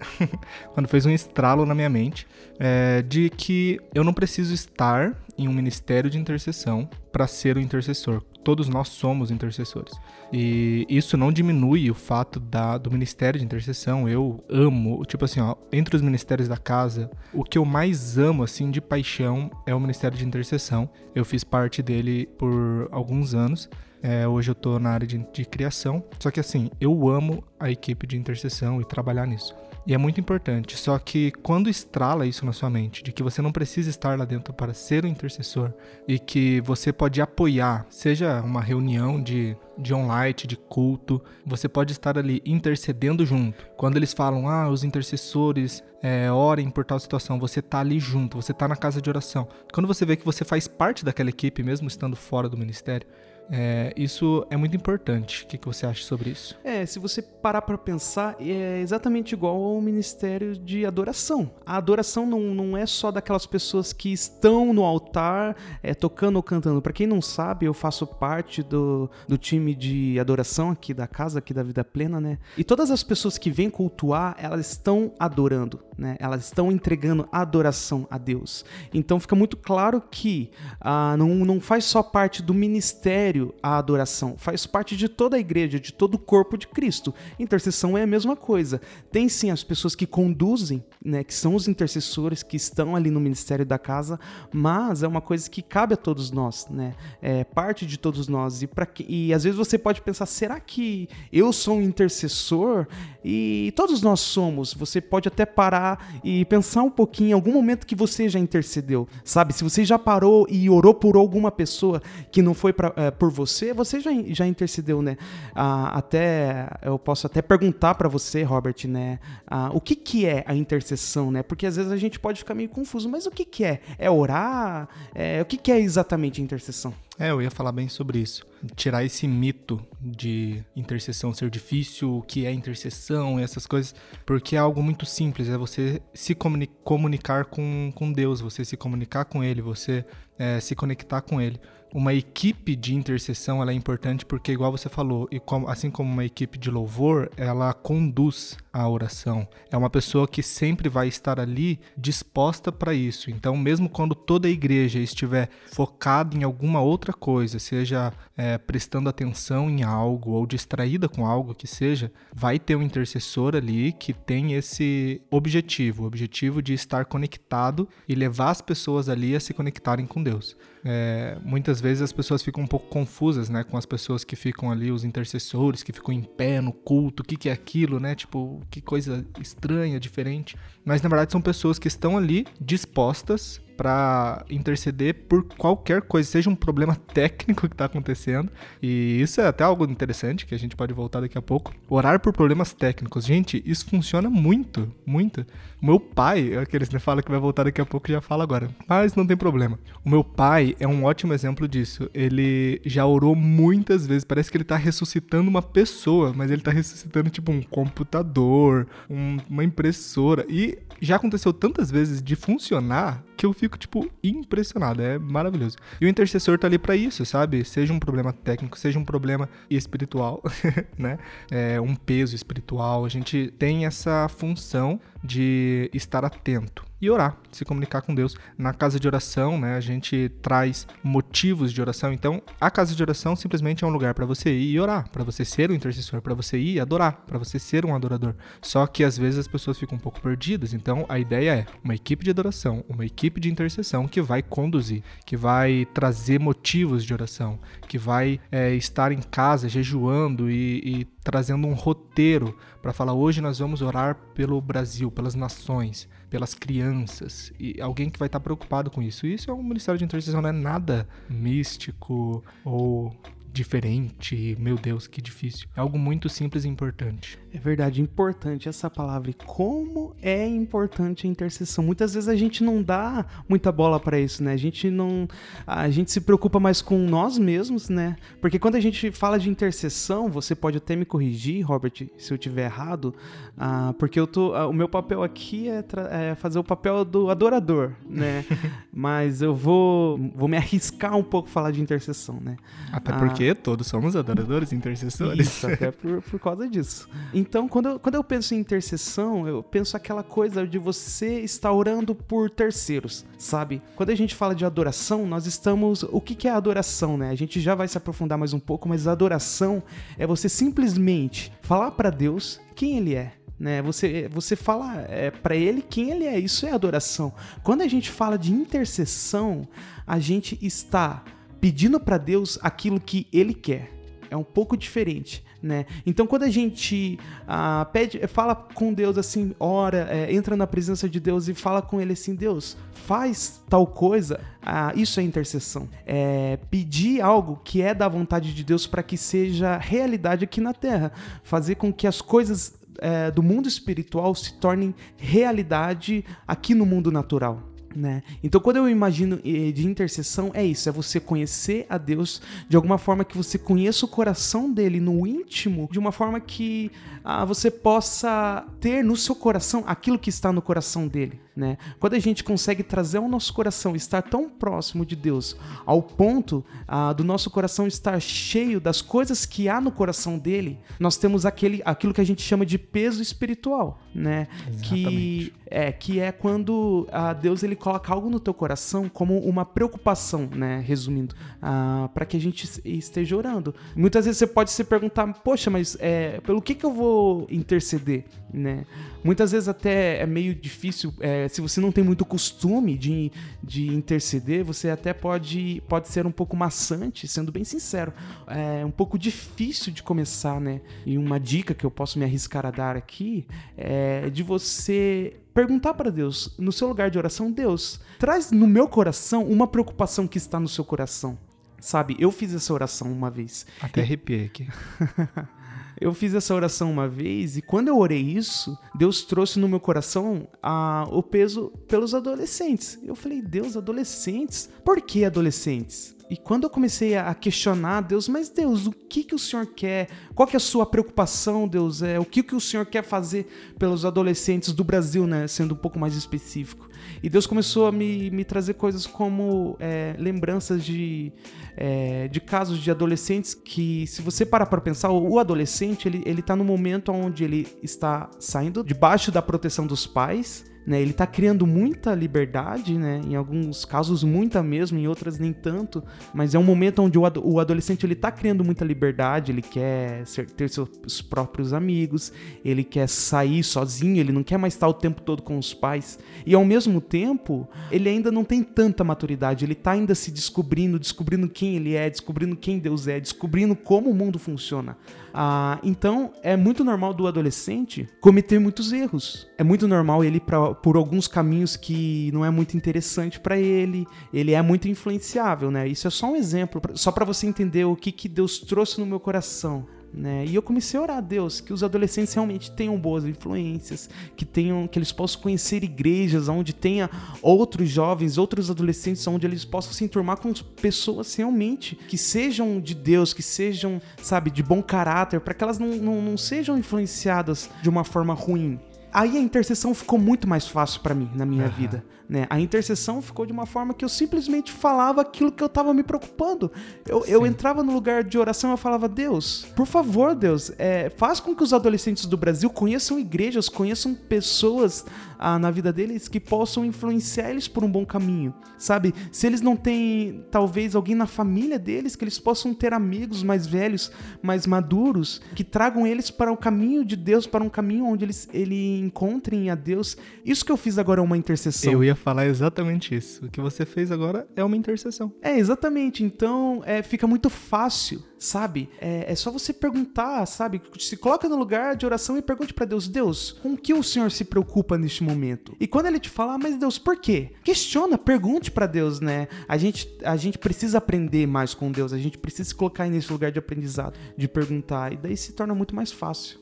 quando 0.72 0.88
fez 0.88 1.06
um 1.06 1.10
estralo 1.10 1.66
na 1.66 1.74
minha 1.74 1.90
mente 1.90 2.26
é, 2.58 3.02
de 3.02 3.28
que 3.30 3.78
eu 3.94 4.02
não 4.02 4.12
preciso 4.12 4.54
estar 4.54 5.14
em 5.36 5.48
um 5.48 5.52
ministério 5.52 6.10
de 6.10 6.18
intercessão 6.18 6.88
para 7.12 7.26
ser 7.26 7.56
o 7.56 7.60
intercessor. 7.60 8.22
Todos 8.42 8.68
nós 8.68 8.88
somos 8.88 9.30
intercessores. 9.30 9.92
E 10.32 10.86
isso 10.88 11.16
não 11.16 11.32
diminui 11.32 11.90
o 11.90 11.94
fato 11.94 12.40
da, 12.40 12.78
do 12.78 12.90
ministério 12.90 13.38
de 13.38 13.44
intercessão. 13.44 14.08
Eu 14.08 14.42
amo, 14.48 15.04
tipo 15.04 15.24
assim, 15.24 15.40
ó, 15.40 15.54
entre 15.72 15.96
os 15.96 16.02
ministérios 16.02 16.48
da 16.48 16.56
casa, 16.56 17.10
o 17.32 17.44
que 17.44 17.58
eu 17.58 17.64
mais 17.64 18.16
amo, 18.18 18.42
assim, 18.42 18.70
de 18.70 18.80
paixão 18.80 19.50
é 19.66 19.74
o 19.74 19.80
ministério 19.80 20.16
de 20.16 20.24
intercessão. 20.24 20.88
Eu 21.14 21.24
fiz 21.24 21.44
parte 21.44 21.82
dele 21.82 22.26
por 22.38 22.88
alguns 22.90 23.34
anos. 23.34 23.68
É, 24.02 24.26
hoje 24.26 24.50
eu 24.50 24.54
tô 24.54 24.78
na 24.78 24.90
área 24.90 25.06
de, 25.06 25.18
de 25.32 25.44
criação. 25.44 26.02
Só 26.18 26.30
que 26.30 26.40
assim, 26.40 26.70
eu 26.80 27.08
amo 27.08 27.44
a 27.58 27.70
equipe 27.70 28.06
de 28.06 28.16
intercessão 28.16 28.80
e 28.80 28.84
trabalhar 28.84 29.26
nisso. 29.26 29.54
E 29.86 29.94
é 29.94 29.98
muito 29.98 30.20
importante. 30.20 30.76
Só 30.76 30.98
que 30.98 31.30
quando 31.42 31.70
estrala 31.70 32.26
isso 32.26 32.44
na 32.44 32.52
sua 32.52 32.70
mente, 32.70 33.02
de 33.02 33.12
que 33.12 33.22
você 33.22 33.40
não 33.40 33.52
precisa 33.52 33.90
estar 33.90 34.18
lá 34.18 34.24
dentro 34.24 34.52
para 34.52 34.74
ser 34.74 35.04
um 35.04 35.08
intercessor 35.08 35.72
e 36.06 36.18
que 36.18 36.60
você 36.60 36.92
pode 36.92 37.20
apoiar, 37.20 37.86
seja 37.88 38.40
uma 38.42 38.60
reunião 38.60 39.22
de, 39.22 39.56
de 39.78 39.94
online, 39.94 40.34
de 40.46 40.56
culto, 40.56 41.22
você 41.44 41.68
pode 41.68 41.92
estar 41.92 42.18
ali 42.18 42.42
intercedendo 42.44 43.24
junto. 43.24 43.64
Quando 43.76 43.96
eles 43.96 44.12
falam, 44.12 44.48
ah, 44.48 44.68
os 44.68 44.84
intercessores 44.84 45.82
é, 46.02 46.30
orem 46.30 46.70
por 46.70 46.84
tal 46.84 46.98
situação, 46.98 47.38
você 47.38 47.60
tá 47.60 47.80
ali 47.80 47.98
junto, 47.98 48.40
você 48.40 48.52
tá 48.52 48.68
na 48.68 48.76
casa 48.76 49.00
de 49.00 49.08
oração. 49.08 49.48
Quando 49.72 49.86
você 49.86 50.04
vê 50.04 50.16
que 50.16 50.24
você 50.24 50.44
faz 50.44 50.68
parte 50.68 51.04
daquela 51.04 51.30
equipe, 51.30 51.62
mesmo 51.62 51.88
estando 51.88 52.16
fora 52.16 52.48
do 52.48 52.56
ministério, 52.56 53.06
é, 53.50 53.92
isso 53.96 54.46
é 54.48 54.56
muito 54.56 54.76
importante. 54.76 55.44
O 55.44 55.46
que, 55.46 55.58
que 55.58 55.66
você 55.66 55.84
acha 55.84 56.04
sobre 56.04 56.30
isso? 56.30 56.56
É, 56.62 56.86
se 56.86 56.98
você 56.98 57.20
parar 57.20 57.62
para 57.62 57.76
pensar, 57.76 58.36
é 58.38 58.80
exatamente 58.80 59.32
igual 59.32 59.56
ao 59.56 59.80
ministério 59.80 60.56
de 60.56 60.86
adoração. 60.86 61.50
A 61.66 61.76
adoração 61.76 62.24
não, 62.26 62.40
não 62.54 62.76
é 62.76 62.86
só 62.86 63.10
daquelas 63.10 63.46
pessoas 63.46 63.92
que 63.92 64.12
estão 64.12 64.72
no 64.72 64.84
altar 64.84 65.56
é, 65.82 65.94
tocando 65.94 66.36
ou 66.36 66.42
cantando. 66.42 66.80
Para 66.80 66.92
quem 66.92 67.06
não 67.06 67.20
sabe, 67.20 67.66
eu 67.66 67.74
faço 67.74 68.06
parte 68.06 68.62
do, 68.62 69.10
do 69.26 69.36
time 69.36 69.74
de 69.74 70.18
adoração 70.20 70.70
aqui 70.70 70.94
da 70.94 71.08
casa, 71.08 71.40
aqui 71.40 71.52
da 71.52 71.62
Vida 71.62 71.82
Plena, 71.82 72.20
né? 72.20 72.38
E 72.56 72.62
todas 72.62 72.90
as 72.90 73.02
pessoas 73.02 73.36
que 73.36 73.50
vêm 73.50 73.68
cultuar, 73.68 74.36
elas 74.38 74.70
estão 74.70 75.12
adorando, 75.18 75.80
né? 75.98 76.16
Elas 76.20 76.44
estão 76.44 76.70
entregando 76.70 77.28
adoração 77.32 78.06
a 78.10 78.16
Deus. 78.16 78.64
Então 78.94 79.18
fica 79.18 79.34
muito 79.34 79.56
claro 79.56 80.00
que 80.08 80.50
ah, 80.80 81.16
não, 81.18 81.28
não 81.28 81.60
faz 81.60 81.84
só 81.84 82.02
parte 82.02 82.42
do 82.42 82.54
ministério 82.54 83.39
a 83.62 83.78
adoração, 83.78 84.34
faz 84.36 84.66
parte 84.66 84.96
de 84.96 85.08
toda 85.08 85.36
a 85.36 85.40
igreja, 85.40 85.80
de 85.80 85.92
todo 85.92 86.14
o 86.14 86.18
corpo 86.18 86.56
de 86.56 86.66
Cristo. 86.66 87.14
Intercessão 87.38 87.96
é 87.96 88.02
a 88.02 88.06
mesma 88.06 88.36
coisa. 88.36 88.80
Tem 89.10 89.28
sim 89.28 89.50
as 89.50 89.64
pessoas 89.64 89.94
que 89.94 90.06
conduzem, 90.06 90.84
né, 91.04 91.24
que 91.24 91.34
são 91.34 91.54
os 91.54 91.68
intercessores 91.68 92.42
que 92.42 92.56
estão 92.56 92.94
ali 92.94 93.10
no 93.10 93.20
ministério 93.20 93.64
da 93.64 93.78
casa, 93.78 94.18
mas 94.52 95.02
é 95.02 95.08
uma 95.08 95.20
coisa 95.20 95.48
que 95.48 95.62
cabe 95.62 95.94
a 95.94 95.96
todos 95.96 96.30
nós, 96.30 96.66
né? 96.68 96.94
É 97.22 97.44
parte 97.44 97.86
de 97.86 97.98
todos 97.98 98.28
nós. 98.28 98.62
E, 98.62 98.66
pra 98.66 98.86
que, 98.86 99.06
e 99.08 99.32
às 99.32 99.44
vezes 99.44 99.56
você 99.56 99.78
pode 99.78 100.02
pensar, 100.02 100.26
será 100.26 100.60
que 100.60 101.08
eu 101.32 101.52
sou 101.52 101.76
um 101.76 101.82
intercessor? 101.82 102.86
E 103.24 103.72
todos 103.76 104.02
nós 104.02 104.20
somos. 104.20 104.74
Você 104.74 105.00
pode 105.00 105.28
até 105.28 105.44
parar 105.46 106.20
e 106.24 106.44
pensar 106.44 106.82
um 106.82 106.90
pouquinho 106.90 107.30
em 107.30 107.32
algum 107.32 107.52
momento 107.52 107.86
que 107.86 107.94
você 107.94 108.28
já 108.28 108.38
intercedeu, 108.38 109.08
sabe? 109.24 109.52
Se 109.54 109.64
você 109.64 109.84
já 109.84 109.98
parou 109.98 110.46
e 110.48 110.68
orou 110.68 110.94
por 110.94 111.16
alguma 111.16 111.50
pessoa 111.50 112.02
que 112.30 112.42
não 112.42 112.54
foi 112.54 112.72
pra, 112.72 112.92
é, 112.96 113.10
por 113.20 113.30
você, 113.30 113.74
você 113.74 114.00
já, 114.00 114.10
já 114.28 114.46
intercedeu, 114.46 115.02
né? 115.02 115.18
Ah, 115.54 115.98
até 115.98 116.70
eu 116.80 116.98
posso 116.98 117.26
até 117.26 117.42
perguntar 117.42 117.94
para 117.94 118.08
você, 118.08 118.42
Robert, 118.42 118.88
né? 118.88 119.20
Ah, 119.46 119.70
o 119.74 119.80
que 119.80 119.94
que 119.94 120.24
é 120.24 120.42
a 120.46 120.54
intercessão, 120.54 121.30
né? 121.30 121.42
Porque 121.42 121.66
às 121.66 121.76
vezes 121.76 121.92
a 121.92 121.98
gente 121.98 122.18
pode 122.18 122.38
ficar 122.38 122.54
meio 122.54 122.70
confuso, 122.70 123.10
mas 123.10 123.26
o 123.26 123.30
que 123.30 123.44
que 123.44 123.62
é? 123.62 123.82
É 123.98 124.10
orar? 124.10 124.88
É, 125.14 125.42
o 125.42 125.44
que 125.44 125.58
que 125.58 125.70
é 125.70 125.78
exatamente 125.78 126.40
a 126.40 126.44
intercessão? 126.44 126.94
É, 127.18 127.30
eu 127.30 127.42
ia 127.42 127.50
falar 127.50 127.72
bem 127.72 127.90
sobre 127.90 128.18
isso. 128.18 128.46
Tirar 128.74 129.04
esse 129.04 129.28
mito 129.28 129.78
de 130.00 130.64
intercessão 130.74 131.34
ser 131.34 131.50
difícil, 131.50 132.16
o 132.16 132.22
que 132.22 132.46
é 132.46 132.52
intercessão, 132.52 133.38
essas 133.38 133.66
coisas, 133.66 133.94
porque 134.24 134.56
é 134.56 134.58
algo 134.58 134.82
muito 134.82 135.04
simples, 135.04 135.50
é 135.50 135.58
você 135.58 136.00
se 136.14 136.34
comuni 136.34 136.66
comunicar 136.82 137.44
com, 137.44 137.92
com 137.94 138.10
Deus, 138.10 138.40
você 138.40 138.64
se 138.64 138.78
comunicar 138.78 139.26
com 139.26 139.44
Ele, 139.44 139.60
você 139.60 140.06
é, 140.38 140.58
se 140.60 140.74
conectar 140.74 141.20
com 141.20 141.38
Ele 141.38 141.60
uma 141.92 142.14
equipe 142.14 142.76
de 142.76 142.94
intercessão 142.94 143.60
ela 143.60 143.72
é 143.72 143.74
importante 143.74 144.24
porque, 144.24 144.52
igual 144.52 144.70
você 144.70 144.88
falou, 144.88 145.28
e 145.30 145.40
como, 145.40 145.68
assim 145.68 145.90
como 145.90 146.10
uma 146.10 146.24
equipe 146.24 146.58
de 146.58 146.70
louvor, 146.70 147.30
ela 147.36 147.72
conduz 147.72 148.56
a 148.72 148.88
oração. 148.88 149.46
É 149.70 149.76
uma 149.76 149.90
pessoa 149.90 150.28
que 150.28 150.42
sempre 150.42 150.88
vai 150.88 151.08
estar 151.08 151.40
ali 151.40 151.80
disposta 151.96 152.70
para 152.70 152.94
isso. 152.94 153.30
Então, 153.30 153.56
mesmo 153.56 153.88
quando 153.88 154.14
toda 154.14 154.46
a 154.46 154.50
igreja 154.50 154.98
estiver 155.00 155.48
focada 155.72 156.36
em 156.36 156.44
alguma 156.44 156.80
outra 156.80 157.12
coisa, 157.12 157.58
seja 157.58 158.12
é, 158.36 158.56
prestando 158.58 159.08
atenção 159.08 159.68
em 159.68 159.82
algo 159.82 160.30
ou 160.30 160.46
distraída 160.46 161.08
com 161.08 161.26
algo 161.26 161.54
que 161.54 161.66
seja, 161.66 162.12
vai 162.32 162.58
ter 162.58 162.76
um 162.76 162.82
intercessor 162.82 163.56
ali 163.56 163.92
que 163.92 164.12
tem 164.12 164.54
esse 164.54 165.20
objetivo, 165.30 166.04
o 166.04 166.06
objetivo 166.06 166.62
de 166.62 166.72
estar 166.72 167.04
conectado 167.04 167.88
e 168.08 168.14
levar 168.14 168.50
as 168.50 168.60
pessoas 168.60 169.08
ali 169.08 169.34
a 169.34 169.40
se 169.40 169.52
conectarem 169.52 170.06
com 170.06 170.22
Deus. 170.22 170.56
É, 170.84 171.36
muitas 171.42 171.80
vezes 171.80 172.02
as 172.02 172.12
pessoas 172.12 172.42
ficam 172.42 172.62
um 172.62 172.66
pouco 172.66 172.88
confusas, 172.88 173.48
né, 173.50 173.64
com 173.64 173.76
as 173.76 173.84
pessoas 173.84 174.24
que 174.24 174.34
ficam 174.34 174.70
ali, 174.70 174.90
os 174.90 175.04
intercessores 175.04 175.82
que 175.82 175.92
ficam 175.92 176.12
em 176.14 176.22
pé 176.22 176.60
no 176.60 176.72
culto, 176.72 177.22
o 177.22 177.26
que, 177.26 177.36
que 177.36 177.48
é 177.48 177.52
aquilo, 177.52 178.00
né, 178.00 178.14
tipo, 178.14 178.62
que 178.70 178.80
coisa 178.80 179.24
estranha, 179.38 180.00
diferente. 180.00 180.56
Mas 180.84 181.02
na 181.02 181.08
verdade 181.08 181.32
são 181.32 181.40
pessoas 181.40 181.78
que 181.78 181.88
estão 181.88 182.16
ali 182.16 182.46
dispostas 182.60 183.60
para 183.80 184.44
interceder 184.50 185.24
por 185.26 185.42
qualquer 185.56 186.02
coisa, 186.02 186.28
seja 186.28 186.50
um 186.50 186.54
problema 186.54 186.94
técnico 187.14 187.66
que 187.66 187.72
está 187.72 187.86
acontecendo. 187.86 188.52
E 188.82 189.18
isso 189.22 189.40
é 189.40 189.46
até 189.46 189.64
algo 189.64 189.90
interessante 189.90 190.44
que 190.44 190.54
a 190.54 190.58
gente 190.58 190.76
pode 190.76 190.92
voltar 190.92 191.22
daqui 191.22 191.38
a 191.38 191.40
pouco. 191.40 191.72
Orar 191.88 192.20
por 192.20 192.30
problemas 192.30 192.74
técnicos. 192.74 193.24
Gente, 193.24 193.62
isso 193.64 193.86
funciona 193.86 194.28
muito, 194.28 194.92
muito. 195.06 195.46
O 195.80 195.86
meu 195.86 195.98
pai, 195.98 196.58
aqueles 196.58 196.90
que 196.90 196.98
fala 196.98 197.22
que 197.22 197.30
vai 197.30 197.40
voltar 197.40 197.64
daqui 197.64 197.80
a 197.80 197.86
pouco, 197.86 198.12
já 198.12 198.20
fala 198.20 198.44
agora. 198.44 198.68
Mas 198.86 199.14
não 199.14 199.26
tem 199.26 199.34
problema. 199.34 199.78
O 200.04 200.10
meu 200.10 200.22
pai 200.22 200.76
é 200.78 200.86
um 200.86 201.04
ótimo 201.04 201.32
exemplo 201.32 201.66
disso. 201.66 202.10
Ele 202.12 202.82
já 202.84 203.06
orou 203.06 203.34
muitas 203.34 204.06
vezes. 204.06 204.24
Parece 204.24 204.50
que 204.50 204.58
ele 204.58 204.64
tá 204.64 204.76
ressuscitando 204.76 205.48
uma 205.48 205.62
pessoa, 205.62 206.34
mas 206.36 206.50
ele 206.50 206.60
tá 206.60 206.70
ressuscitando 206.70 207.30
tipo 207.30 207.50
um 207.50 207.62
computador, 207.62 208.86
um, 209.08 209.38
uma 209.48 209.64
impressora. 209.64 210.44
E 210.50 210.69
já 211.00 211.16
aconteceu 211.16 211.52
tantas 211.52 211.90
vezes 211.90 212.22
de 212.22 212.36
funcionar 212.36 213.24
que 213.36 213.46
eu 213.46 213.52
fico, 213.54 213.78
tipo, 213.78 214.06
impressionado. 214.22 215.00
É 215.02 215.18
maravilhoso. 215.18 215.78
E 215.98 216.04
o 216.04 216.08
intercessor 216.08 216.58
tá 216.58 216.66
ali 216.66 216.78
para 216.78 216.94
isso, 216.94 217.24
sabe? 217.24 217.64
Seja 217.64 217.92
um 217.92 217.98
problema 217.98 218.32
técnico, 218.32 218.78
seja 218.78 218.98
um 218.98 219.04
problema 219.04 219.48
espiritual, 219.70 220.42
né? 220.98 221.18
É, 221.50 221.80
um 221.80 221.94
peso 221.94 222.34
espiritual. 222.34 223.04
A 223.04 223.08
gente 223.08 223.52
tem 223.58 223.86
essa 223.86 224.28
função 224.28 225.00
de 225.22 225.90
estar 225.92 226.24
atento 226.24 226.90
e 227.00 227.08
orar, 227.08 227.36
se 227.50 227.64
comunicar 227.64 228.02
com 228.02 228.14
Deus. 228.14 228.36
Na 228.58 228.74
casa 228.74 229.00
de 229.00 229.08
oração, 229.08 229.58
né, 229.58 229.74
a 229.74 229.80
gente 229.80 230.30
traz 230.42 230.86
motivos 231.02 231.72
de 231.72 231.80
oração. 231.80 232.12
Então, 232.12 232.42
a 232.60 232.70
casa 232.70 232.94
de 232.94 233.02
oração 233.02 233.34
simplesmente 233.34 233.82
é 233.82 233.86
um 233.86 233.90
lugar 233.90 234.12
para 234.12 234.26
você 234.26 234.50
ir 234.50 234.72
e 234.72 234.80
orar, 234.80 235.08
para 235.10 235.24
você 235.24 235.44
ser 235.44 235.70
um 235.70 235.74
intercessor, 235.74 236.20
para 236.20 236.34
você 236.34 236.58
ir 236.58 236.74
e 236.74 236.80
adorar, 236.80 237.24
para 237.26 237.38
você 237.38 237.58
ser 237.58 237.86
um 237.86 237.94
adorador. 237.94 238.34
Só 238.60 238.86
que 238.86 239.02
às 239.02 239.16
vezes 239.16 239.38
as 239.38 239.48
pessoas 239.48 239.78
ficam 239.78 239.96
um 239.96 240.00
pouco 240.00 240.20
perdidas. 240.20 240.74
Então, 240.74 241.06
a 241.08 241.18
ideia 241.18 241.60
é 241.60 241.66
uma 241.82 241.94
equipe 241.94 242.22
de 242.22 242.30
adoração, 242.30 242.84
uma 242.88 243.06
equipe 243.06 243.40
de 243.40 243.50
intercessão 243.50 244.06
que 244.06 244.20
vai 244.20 244.42
conduzir, 244.42 245.02
que 245.24 245.36
vai 245.36 245.86
trazer 245.94 246.38
motivos 246.38 247.04
de 247.04 247.14
oração, 247.14 247.58
que 247.88 247.96
vai 247.96 248.38
é, 248.52 248.74
estar 248.74 249.10
em 249.10 249.22
casa 249.22 249.68
jejuando 249.68 250.50
e, 250.50 250.82
e 250.84 251.06
trazendo 251.22 251.66
um 251.66 251.74
roteiro 251.74 252.56
para 252.80 252.92
falar 252.92 253.12
hoje 253.12 253.40
nós 253.40 253.58
vamos 253.58 253.82
orar 253.82 254.16
pelo 254.34 254.60
Brasil, 254.60 255.10
pelas 255.10 255.34
nações, 255.34 256.08
pelas 256.28 256.54
crianças 256.54 257.52
e 257.58 257.80
alguém 257.80 258.08
que 258.08 258.18
vai 258.18 258.26
estar 258.26 258.40
preocupado 258.40 258.90
com 258.90 259.02
isso. 259.02 259.26
Isso 259.26 259.50
é 259.50 259.54
um 259.54 259.62
ministério 259.62 259.98
de 259.98 260.04
intercessão, 260.04 260.40
não 260.40 260.48
é 260.48 260.52
nada 260.52 261.08
místico 261.28 262.42
ou 262.64 263.14
diferente. 263.52 264.56
Meu 264.58 264.76
Deus, 264.76 265.06
que 265.06 265.20
difícil. 265.20 265.68
É 265.76 265.80
algo 265.80 265.98
muito 265.98 266.28
simples 266.28 266.64
e 266.64 266.68
importante. 266.68 267.38
É 267.52 267.58
verdade, 267.58 268.00
importante 268.00 268.68
essa 268.68 268.88
palavra. 268.88 269.30
E 269.30 269.34
como 269.34 270.14
é 270.22 270.46
importante 270.46 271.26
a 271.26 271.30
intercessão. 271.30 271.84
Muitas 271.84 272.14
vezes 272.14 272.28
a 272.28 272.36
gente 272.36 272.62
não 272.62 272.82
dá 272.82 273.26
muita 273.48 273.72
bola 273.72 273.98
para 273.98 274.20
isso, 274.20 274.42
né? 274.42 274.52
A 274.52 274.56
gente 274.56 274.88
não. 274.88 275.26
A 275.66 275.90
gente 275.90 276.12
se 276.12 276.20
preocupa 276.20 276.60
mais 276.60 276.80
com 276.80 276.98
nós 276.98 277.38
mesmos, 277.38 277.88
né? 277.88 278.16
Porque 278.40 278.58
quando 278.58 278.76
a 278.76 278.80
gente 278.80 279.10
fala 279.10 279.38
de 279.38 279.50
intercessão, 279.50 280.30
você 280.30 280.54
pode 280.54 280.76
até 280.76 280.94
me 280.94 281.04
corrigir, 281.04 281.66
Robert, 281.66 281.92
se 282.16 282.32
eu 282.32 282.38
tiver 282.38 282.66
errado, 282.66 283.14
ah, 283.58 283.94
porque 283.98 284.20
eu 284.20 284.26
tô. 284.26 284.54
Ah, 284.54 284.68
o 284.68 284.72
meu 284.72 284.88
papel 284.88 285.22
aqui 285.22 285.68
é, 285.68 285.84
é, 286.10 286.34
fazer 286.36 286.58
o 286.58 286.64
papel 286.64 287.04
do 287.04 287.30
adorador, 287.30 287.92
né? 288.08 288.44
Mas 288.92 289.42
eu 289.42 289.54
vou, 289.54 290.18
vou 290.34 290.48
me 290.48 290.56
arriscar 290.56 291.16
um 291.16 291.22
pouco 291.24 291.48
falar 291.48 291.72
de 291.72 291.80
intercessão, 291.80 292.38
né? 292.40 292.56
Até 292.92 293.12
porque 293.12 293.39
porque 293.40 293.54
todos 293.54 293.86
somos 293.86 294.14
adoradores 294.14 294.70
intercessores. 294.70 295.46
Isso, 295.46 295.66
até 295.66 295.90
por, 295.90 296.20
por 296.20 296.38
causa 296.38 296.68
disso. 296.68 297.08
Então, 297.32 297.66
quando 297.66 297.88
eu, 297.88 297.98
quando 297.98 298.16
eu 298.16 298.22
penso 298.22 298.54
em 298.54 298.58
intercessão, 298.58 299.48
eu 299.48 299.62
penso 299.62 299.96
aquela 299.96 300.22
coisa 300.22 300.66
de 300.66 300.76
você 300.76 301.40
estar 301.40 301.72
orando 301.72 302.14
por 302.14 302.50
terceiros, 302.50 303.24
sabe? 303.38 303.80
Quando 303.96 304.10
a 304.10 304.14
gente 304.14 304.34
fala 304.34 304.54
de 304.54 304.66
adoração, 304.66 305.26
nós 305.26 305.46
estamos. 305.46 306.02
O 306.02 306.20
que, 306.20 306.34
que 306.34 306.48
é 306.48 306.50
adoração, 306.50 307.16
né? 307.16 307.30
A 307.30 307.34
gente 307.34 307.60
já 307.60 307.74
vai 307.74 307.88
se 307.88 307.96
aprofundar 307.96 308.36
mais 308.36 308.52
um 308.52 308.60
pouco, 308.60 308.86
mas 308.86 309.06
adoração 309.06 309.82
é 310.18 310.26
você 310.26 310.46
simplesmente 310.46 311.50
falar 311.62 311.92
para 311.92 312.10
Deus 312.10 312.60
quem 312.74 312.98
Ele 312.98 313.14
é 313.14 313.32
né? 313.58 313.82
Você, 313.82 314.26
você 314.32 314.56
fala 314.56 315.02
é, 315.02 315.30
para 315.30 315.54
ele 315.54 315.82
quem 315.82 316.10
ele 316.10 316.24
é. 316.24 316.38
Isso 316.38 316.64
é 316.64 316.72
adoração. 316.72 317.30
Quando 317.62 317.82
a 317.82 317.86
gente 317.86 318.10
fala 318.10 318.38
de 318.38 318.50
intercessão, 318.50 319.68
a 320.06 320.18
gente 320.18 320.58
está 320.62 321.22
pedindo 321.60 322.00
para 322.00 322.18
Deus 322.18 322.58
aquilo 322.62 323.00
que 323.00 323.26
ele 323.32 323.54
quer. 323.54 323.92
É 324.30 324.36
um 324.36 324.44
pouco 324.44 324.76
diferente, 324.76 325.44
né? 325.60 325.86
Então, 326.06 326.24
quando 326.24 326.44
a 326.44 326.48
gente 326.48 327.18
ah, 327.48 327.84
pede, 327.92 328.24
fala 328.28 328.54
com 328.54 328.92
Deus 328.92 329.18
assim, 329.18 329.54
ora, 329.58 330.06
é, 330.08 330.32
entra 330.32 330.56
na 330.56 330.68
presença 330.68 331.08
de 331.08 331.18
Deus 331.18 331.48
e 331.48 331.54
fala 331.54 331.82
com 331.82 332.00
Ele 332.00 332.12
assim, 332.12 332.36
Deus, 332.36 332.76
faz 332.92 333.60
tal 333.68 333.86
coisa, 333.88 334.38
ah, 334.62 334.92
isso 334.94 335.18
é 335.18 335.24
intercessão. 335.24 335.88
É 336.06 336.58
pedir 336.70 337.20
algo 337.20 337.60
que 337.64 337.82
é 337.82 337.92
da 337.92 338.08
vontade 338.08 338.54
de 338.54 338.62
Deus 338.62 338.86
para 338.86 339.02
que 339.02 339.16
seja 339.16 339.76
realidade 339.76 340.44
aqui 340.44 340.60
na 340.60 340.72
Terra, 340.72 341.10
fazer 341.42 341.74
com 341.74 341.92
que 341.92 342.06
as 342.06 342.22
coisas 342.22 342.78
é, 343.00 343.30
do 343.32 343.42
mundo 343.42 343.66
espiritual 343.66 344.32
se 344.34 344.54
tornem 344.54 344.94
realidade 345.16 346.24
aqui 346.46 346.72
no 346.72 346.86
mundo 346.86 347.10
natural. 347.10 347.69
Né? 347.94 348.22
Então, 348.42 348.60
quando 348.60 348.76
eu 348.76 348.88
imagino 348.88 349.40
eh, 349.44 349.72
de 349.72 349.84
intercessão, 349.86 350.50
é 350.54 350.64
isso: 350.64 350.88
é 350.88 350.92
você 350.92 351.18
conhecer 351.18 351.86
a 351.88 351.98
Deus 351.98 352.40
de 352.68 352.76
alguma 352.76 352.98
forma 352.98 353.24
que 353.24 353.36
você 353.36 353.58
conheça 353.58 354.06
o 354.06 354.08
coração 354.08 354.72
dele 354.72 355.00
no 355.00 355.26
íntimo, 355.26 355.88
de 355.90 355.98
uma 355.98 356.12
forma 356.12 356.38
que 356.38 356.90
ah, 357.24 357.44
você 357.44 357.70
possa 357.70 358.64
ter 358.80 359.02
no 359.02 359.16
seu 359.16 359.34
coração 359.34 359.82
aquilo 359.86 360.18
que 360.18 360.30
está 360.30 360.52
no 360.52 360.62
coração 360.62 361.08
dele. 361.08 361.40
Né? 361.60 361.76
Quando 361.98 362.14
a 362.14 362.18
gente 362.18 362.42
consegue 362.42 362.82
trazer 362.82 363.18
ao 363.18 363.28
nosso 363.28 363.52
coração, 363.52 363.94
estar 363.94 364.22
tão 364.22 364.48
próximo 364.48 365.04
de 365.04 365.14
Deus, 365.14 365.54
ao 365.84 366.02
ponto 366.02 366.64
ah, 366.88 367.12
do 367.12 367.22
nosso 367.22 367.50
coração 367.50 367.86
estar 367.86 368.18
cheio 368.18 368.80
das 368.80 369.02
coisas 369.02 369.44
que 369.44 369.68
há 369.68 369.78
no 369.78 369.92
coração 369.92 370.38
dele, 370.38 370.78
nós 370.98 371.18
temos 371.18 371.44
aquele, 371.44 371.82
aquilo 371.84 372.14
que 372.14 372.20
a 372.22 372.24
gente 372.24 372.40
chama 372.40 372.64
de 372.64 372.78
peso 372.78 373.20
espiritual, 373.20 374.00
né? 374.14 374.48
Que 374.82 375.52
é 375.66 375.92
que 375.92 376.18
é 376.18 376.32
quando 376.32 377.06
ah, 377.12 377.34
Deus 377.34 377.62
ele 377.62 377.76
coloca 377.76 378.10
algo 378.10 378.30
no 378.30 378.40
teu 378.40 378.54
coração 378.54 379.08
como 379.08 379.38
uma 379.38 379.64
preocupação, 379.64 380.48
né? 380.50 380.82
Resumindo, 380.84 381.34
ah, 381.60 382.08
para 382.14 382.24
que 382.24 382.38
a 382.38 382.40
gente 382.40 382.68
esteja 382.84 383.36
orando. 383.36 383.74
Muitas 383.94 384.24
vezes 384.24 384.38
você 384.38 384.46
pode 384.46 384.70
se 384.70 384.82
perguntar, 384.82 385.30
poxa, 385.44 385.70
mas 385.70 385.96
é, 386.00 386.40
pelo 386.40 386.62
que 386.62 386.74
que 386.74 386.86
eu 386.86 386.92
vou 386.92 387.46
interceder, 387.50 388.24
né? 388.52 388.86
Muitas 389.22 389.52
vezes 389.52 389.68
até 389.68 390.22
é 390.22 390.26
meio 390.26 390.54
difícil, 390.54 391.12
é, 391.20 391.46
se 391.50 391.60
você 391.60 391.80
não 391.80 391.92
tem 391.92 392.02
muito 392.04 392.24
costume 392.24 392.96
de, 392.96 393.32
de 393.62 393.88
interceder, 393.88 394.64
você 394.64 394.90
até 394.90 395.12
pode, 395.12 395.82
pode 395.88 396.08
ser 396.08 396.26
um 396.26 396.32
pouco 396.32 396.56
maçante, 396.56 397.26
sendo 397.28 397.52
bem 397.52 397.64
sincero. 397.64 398.12
É 398.46 398.84
um 398.84 398.90
pouco 398.90 399.18
difícil 399.18 399.92
de 399.92 400.02
começar, 400.02 400.60
né? 400.60 400.80
E 401.04 401.18
uma 401.18 401.38
dica 401.38 401.74
que 401.74 401.84
eu 401.84 401.90
posso 401.90 402.18
me 402.18 402.24
arriscar 402.24 402.64
a 402.66 402.70
dar 402.70 402.96
aqui 402.96 403.46
é 403.76 404.30
de 404.30 404.42
você 404.42 405.36
perguntar 405.52 405.94
para 405.94 406.10
Deus, 406.10 406.54
no 406.58 406.72
seu 406.72 406.88
lugar 406.88 407.10
de 407.10 407.18
oração, 407.18 407.50
Deus, 407.50 408.00
traz 408.18 408.50
no 408.50 408.66
meu 408.66 408.88
coração 408.88 409.44
uma 409.44 409.66
preocupação 409.66 410.26
que 410.26 410.38
está 410.38 410.60
no 410.60 410.68
seu 410.68 410.84
coração. 410.84 411.38
Sabe, 411.80 412.14
eu 412.18 412.30
fiz 412.30 412.54
essa 412.54 412.72
oração 412.72 413.10
uma 413.10 413.30
vez. 413.30 413.66
Até 413.80 414.02
arrepiei 414.02 414.44
aqui. 414.44 414.68
Eu 416.00 416.14
fiz 416.14 416.32
essa 416.32 416.54
oração 416.54 416.90
uma 416.90 417.06
vez 417.06 417.58
e 417.58 417.62
quando 417.62 417.88
eu 417.88 417.98
orei 417.98 418.22
isso, 418.22 418.78
Deus 418.94 419.22
trouxe 419.22 419.58
no 419.58 419.68
meu 419.68 419.78
coração 419.78 420.48
a, 420.62 421.06
o 421.10 421.22
peso 421.22 421.70
pelos 421.86 422.14
adolescentes. 422.14 422.98
Eu 423.04 423.14
falei, 423.14 423.42
Deus, 423.42 423.76
adolescentes? 423.76 424.70
Por 424.82 425.00
que 425.02 425.26
adolescentes? 425.26 426.16
E 426.30 426.36
quando 426.36 426.62
eu 426.62 426.70
comecei 426.70 427.16
a 427.16 427.34
questionar 427.34 428.02
Deus, 428.02 428.28
mas 428.28 428.48
Deus, 428.48 428.86
o 428.86 428.92
que 428.92 429.24
que 429.24 429.34
o 429.34 429.38
Senhor 429.38 429.66
quer? 429.66 430.08
Qual 430.32 430.46
que 430.46 430.54
é 430.54 430.58
a 430.58 430.60
sua 430.60 430.86
preocupação, 430.86 431.66
Deus? 431.66 432.02
É, 432.02 432.20
o 432.20 432.24
que 432.24 432.42
que 432.42 432.54
o 432.54 432.60
Senhor 432.60 432.86
quer 432.86 433.02
fazer 433.02 433.74
pelos 433.78 434.04
adolescentes 434.04 434.72
do 434.72 434.84
Brasil, 434.84 435.26
né? 435.26 435.48
Sendo 435.48 435.74
um 435.74 435.76
pouco 435.76 435.98
mais 435.98 436.14
específico. 436.14 436.88
E 437.22 437.28
Deus 437.28 437.46
começou 437.46 437.86
a 437.86 437.92
me, 437.92 438.30
me 438.30 438.44
trazer 438.44 438.74
coisas 438.74 439.06
como 439.06 439.76
é, 439.78 440.14
lembranças 440.18 440.84
de, 440.84 441.32
é, 441.76 442.28
de 442.28 442.40
casos 442.40 442.78
de 442.78 442.90
adolescentes 442.90 443.52
que, 443.52 444.06
se 444.06 444.22
você 444.22 444.46
parar 444.46 444.66
para 444.66 444.80
pensar, 444.80 445.10
o, 445.10 445.38
adolescente 445.38 446.08
ele, 446.08 446.22
ele 446.24 446.40
tá 446.40 446.56
no 446.56 446.64
momento 446.64 447.12
onde 447.12 447.44
ele 447.44 447.66
está 447.82 448.30
saindo 448.38 448.82
debaixo 448.82 449.30
da 449.30 449.42
proteção 449.42 449.86
dos 449.86 450.06
pais, 450.06 450.64
né? 450.86 451.00
Ele 451.00 451.10
está 451.10 451.26
criando 451.26 451.66
muita 451.66 452.14
liberdade, 452.14 452.96
né? 452.98 453.20
Em 453.26 453.34
alguns 453.34 453.84
casos 453.84 454.24
muita 454.24 454.62
mesmo, 454.62 454.98
em 454.98 455.06
outras 455.06 455.38
nem 455.38 455.52
tanto, 455.52 456.02
mas 456.32 456.54
é 456.54 456.58
um 456.58 456.62
momento 456.62 457.02
onde 457.02 457.18
o 457.18 457.60
adolescente 457.60 458.04
ele 458.04 458.14
está 458.14 458.30
criando 458.30 458.64
muita 458.64 458.84
liberdade, 458.84 459.52
ele 459.52 459.62
quer 459.62 460.26
ser, 460.26 460.50
ter 460.50 460.68
seus 460.68 461.22
próprios 461.22 461.72
amigos, 461.72 462.32
ele 462.64 462.82
quer 462.82 463.08
sair 463.08 463.62
sozinho, 463.62 464.18
ele 464.18 464.32
não 464.32 464.42
quer 464.42 464.58
mais 464.58 464.74
estar 464.74 464.88
o 464.88 464.94
tempo 464.94 465.20
todo 465.22 465.42
com 465.42 465.58
os 465.58 465.74
pais. 465.74 466.18
E 466.46 466.54
ao 466.54 466.64
mesmo 466.64 467.00
tempo, 467.00 467.68
ele 467.90 468.08
ainda 468.08 468.30
não 468.32 468.44
tem 468.44 468.62
tanta 468.62 469.04
maturidade, 469.04 469.64
ele 469.64 469.72
está 469.74 469.92
ainda 469.92 470.14
se 470.14 470.30
descobrindo, 470.30 470.98
descobrindo 470.98 471.48
quem 471.48 471.76
ele 471.76 471.94
é, 471.94 472.08
descobrindo 472.08 472.56
quem 472.56 472.78
Deus 472.78 473.06
é, 473.06 473.20
descobrindo 473.20 473.76
como 473.76 474.10
o 474.10 474.14
mundo 474.14 474.38
funciona. 474.38 474.96
Ah, 475.32 475.78
então, 475.82 476.32
é 476.42 476.56
muito 476.56 476.84
normal 476.84 477.14
do 477.14 477.26
adolescente 477.26 478.08
cometer 478.20 478.58
muitos 478.58 478.92
erros. 478.92 479.48
É 479.56 479.64
muito 479.64 479.86
normal 479.86 480.24
ele 480.24 480.40
pra, 480.40 480.74
por 480.74 480.96
alguns 480.96 481.26
caminhos 481.26 481.76
que 481.76 482.30
não 482.32 482.44
é 482.44 482.50
muito 482.50 482.76
interessante 482.76 483.38
para 483.38 483.58
ele. 483.58 484.06
Ele 484.32 484.52
é 484.52 484.62
muito 484.62 484.88
influenciável, 484.88 485.70
né? 485.70 485.86
Isso 485.86 486.06
é 486.06 486.10
só 486.10 486.32
um 486.32 486.36
exemplo, 486.36 486.80
só 486.94 487.12
para 487.12 487.24
você 487.24 487.46
entender 487.46 487.84
o 487.84 487.96
que, 487.96 488.12
que 488.12 488.28
Deus 488.28 488.58
trouxe 488.58 489.00
no 489.00 489.06
meu 489.06 489.20
coração. 489.20 489.86
Né? 490.12 490.44
E 490.46 490.54
eu 490.54 490.62
comecei 490.62 490.98
a 490.98 491.02
orar 491.02 491.18
a 491.18 491.20
Deus 491.20 491.60
que 491.60 491.72
os 491.72 491.84
adolescentes 491.84 492.34
realmente 492.34 492.70
tenham 492.72 492.98
boas 492.98 493.24
influências, 493.24 494.10
que 494.36 494.44
tenham, 494.44 494.88
que 494.88 494.98
eles 494.98 495.12
possam 495.12 495.40
conhecer 495.40 495.84
igrejas 495.84 496.48
onde 496.48 496.72
tenha 496.72 497.08
outros 497.40 497.88
jovens, 497.88 498.36
outros 498.36 498.70
adolescentes, 498.70 499.24
onde 499.26 499.46
eles 499.46 499.64
possam 499.64 499.92
se 499.92 500.04
enturmar 500.04 500.38
com 500.38 500.52
pessoas 500.52 501.34
realmente 501.36 501.94
que 501.94 502.18
sejam 502.18 502.80
de 502.80 502.94
Deus, 502.94 503.32
que 503.32 503.42
sejam, 503.42 504.02
sabe, 504.20 504.50
de 504.50 504.62
bom 504.62 504.82
caráter, 504.82 505.40
para 505.40 505.54
que 505.54 505.62
elas 505.62 505.78
não, 505.78 505.88
não, 505.96 506.20
não 506.20 506.36
sejam 506.36 506.76
influenciadas 506.76 507.70
de 507.80 507.88
uma 507.88 508.02
forma 508.02 508.34
ruim. 508.34 508.80
Aí 509.12 509.36
a 509.36 509.40
intercessão 509.40 509.94
ficou 509.94 510.18
muito 510.18 510.48
mais 510.48 510.66
fácil 510.66 511.00
para 511.00 511.14
mim 511.14 511.30
na 511.34 511.44
minha 511.44 511.66
uhum. 511.66 511.70
vida. 511.70 512.04
Né? 512.30 512.46
A 512.48 512.60
intercessão 512.60 513.20
ficou 513.20 513.44
de 513.44 513.50
uma 513.50 513.66
forma 513.66 513.92
que 513.92 514.04
eu 514.04 514.08
simplesmente 514.08 514.70
falava 514.70 515.20
aquilo 515.20 515.50
que 515.50 515.60
eu 515.60 515.66
estava 515.66 515.92
me 515.92 516.04
preocupando. 516.04 516.70
Eu, 517.04 517.24
eu, 517.26 517.44
entrava 517.44 517.82
no 517.82 517.92
lugar 517.92 518.22
de 518.22 518.38
oração 518.38 518.70
e 518.70 518.72
eu 518.72 518.76
falava, 518.76 519.08
Deus, 519.08 519.66
por 519.74 519.84
favor, 519.84 520.32
Deus, 520.32 520.70
é, 520.78 521.10
faz 521.10 521.40
com 521.40 521.56
que 521.56 521.64
os 521.64 521.72
adolescentes 521.72 522.26
do 522.26 522.36
Brasil 522.36 522.70
conheçam 522.70 523.18
igrejas, 523.18 523.68
conheçam 523.68 524.14
pessoas 524.14 525.04
ah, 525.40 525.58
na 525.58 525.72
vida 525.72 525.92
deles 525.92 526.28
que 526.28 526.38
possam 526.38 526.84
influenciar 526.84 527.50
eles 527.50 527.66
por 527.66 527.82
um 527.82 527.90
bom 527.90 528.06
caminho, 528.06 528.54
sabe? 528.78 529.12
Se 529.32 529.48
eles 529.48 529.60
não 529.60 529.74
têm, 529.74 530.44
talvez, 530.52 530.94
alguém 530.94 531.16
na 531.16 531.26
família 531.26 531.80
deles, 531.80 532.14
que 532.14 532.22
eles 532.22 532.38
possam 532.38 532.72
ter 532.72 532.92
amigos 532.92 533.42
mais 533.42 533.66
velhos, 533.66 534.12
mais 534.40 534.68
maduros, 534.68 535.40
que 535.56 535.64
tragam 535.64 536.06
eles 536.06 536.30
para 536.30 536.52
o 536.52 536.56
caminho 536.56 537.04
de 537.04 537.16
Deus, 537.16 537.44
para 537.44 537.64
um 537.64 537.68
caminho 537.68 538.04
onde 538.04 538.24
eles 538.24 538.48
ele 538.52 539.00
encontrem 539.00 539.68
a 539.68 539.74
Deus. 539.74 540.16
Isso 540.44 540.64
que 540.64 540.70
eu 540.70 540.76
fiz 540.76 540.96
agora 540.96 541.20
é 541.20 541.24
uma 541.24 541.36
intercessão. 541.36 541.90
Eu 541.90 542.04
ia 542.04 542.19
falar 542.20 542.46
exatamente 542.46 543.14
isso. 543.14 543.46
O 543.46 543.50
que 543.50 543.60
você 543.60 543.84
fez 543.84 544.12
agora 544.12 544.46
é 544.54 544.62
uma 544.62 544.76
intercessão. 544.76 545.32
É, 545.42 545.58
exatamente. 545.58 546.22
Então, 546.22 546.82
é, 546.84 547.02
fica 547.02 547.26
muito 547.26 547.48
fácil, 547.50 548.22
sabe? 548.38 548.88
É, 549.00 549.32
é, 549.32 549.34
só 549.34 549.50
você 549.50 549.72
perguntar, 549.72 550.46
sabe? 550.46 550.80
Se 550.98 551.16
coloca 551.16 551.48
no 551.48 551.56
lugar 551.56 551.96
de 551.96 552.06
oração 552.06 552.36
e 552.36 552.42
pergunte 552.42 552.74
para 552.74 552.86
Deus: 552.86 553.08
Deus, 553.08 553.52
com 553.62 553.76
que 553.76 553.94
o 553.94 554.02
Senhor 554.02 554.30
se 554.30 554.44
preocupa 554.44 554.96
neste 554.98 555.24
momento? 555.24 555.74
E 555.80 555.86
quando 555.86 556.06
ele 556.06 556.20
te 556.20 556.28
falar, 556.28 556.58
mas 556.58 556.76
Deus, 556.76 556.98
por 556.98 557.16
quê? 557.16 557.50
Questiona, 557.64 558.18
pergunte 558.18 558.70
para 558.70 558.86
Deus, 558.86 559.20
né? 559.20 559.48
A 559.66 559.76
gente, 559.76 560.08
a 560.22 560.36
gente 560.36 560.58
precisa 560.58 560.98
aprender 560.98 561.46
mais 561.46 561.74
com 561.74 561.90
Deus, 561.90 562.12
a 562.12 562.18
gente 562.18 562.38
precisa 562.38 562.68
se 562.68 562.74
colocar 562.74 563.08
nesse 563.08 563.32
lugar 563.32 563.50
de 563.50 563.58
aprendizado, 563.58 564.18
de 564.36 564.46
perguntar, 564.46 565.12
e 565.12 565.16
daí 565.16 565.36
se 565.36 565.52
torna 565.52 565.74
muito 565.74 565.94
mais 565.94 566.12
fácil. 566.12 566.58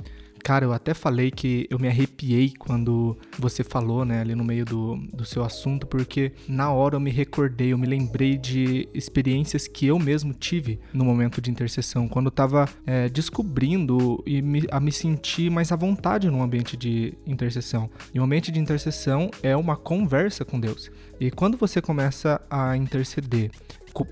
Cara, 0.48 0.64
eu 0.64 0.72
até 0.72 0.94
falei 0.94 1.30
que 1.30 1.66
eu 1.68 1.78
me 1.78 1.88
arrepiei 1.88 2.54
quando 2.58 3.18
você 3.38 3.62
falou, 3.62 4.02
né, 4.06 4.22
ali 4.22 4.34
no 4.34 4.42
meio 4.42 4.64
do, 4.64 4.96
do 5.12 5.22
seu 5.22 5.44
assunto, 5.44 5.86
porque 5.86 6.32
na 6.48 6.72
hora 6.72 6.96
eu 6.96 7.00
me 7.00 7.10
recordei, 7.10 7.74
eu 7.74 7.76
me 7.76 7.86
lembrei 7.86 8.38
de 8.38 8.88
experiências 8.94 9.68
que 9.68 9.84
eu 9.84 9.98
mesmo 9.98 10.32
tive 10.32 10.80
no 10.90 11.04
momento 11.04 11.42
de 11.42 11.50
intercessão, 11.50 12.08
quando 12.08 12.28
eu 12.28 12.32
tava 12.32 12.66
é, 12.86 13.10
descobrindo 13.10 14.22
e 14.24 14.40
me, 14.40 14.64
a 14.70 14.80
me 14.80 14.90
sentir 14.90 15.50
mais 15.50 15.70
à 15.70 15.76
vontade 15.76 16.30
no 16.30 16.42
ambiente 16.42 16.78
de 16.78 17.12
intercessão. 17.26 17.90
E 18.14 18.18
o 18.18 18.22
ambiente 18.22 18.50
de 18.50 18.58
intercessão 18.58 19.30
é 19.42 19.54
uma 19.54 19.76
conversa 19.76 20.46
com 20.46 20.58
Deus. 20.58 20.90
E 21.20 21.30
quando 21.30 21.58
você 21.58 21.82
começa 21.82 22.40
a 22.48 22.74
interceder 22.74 23.50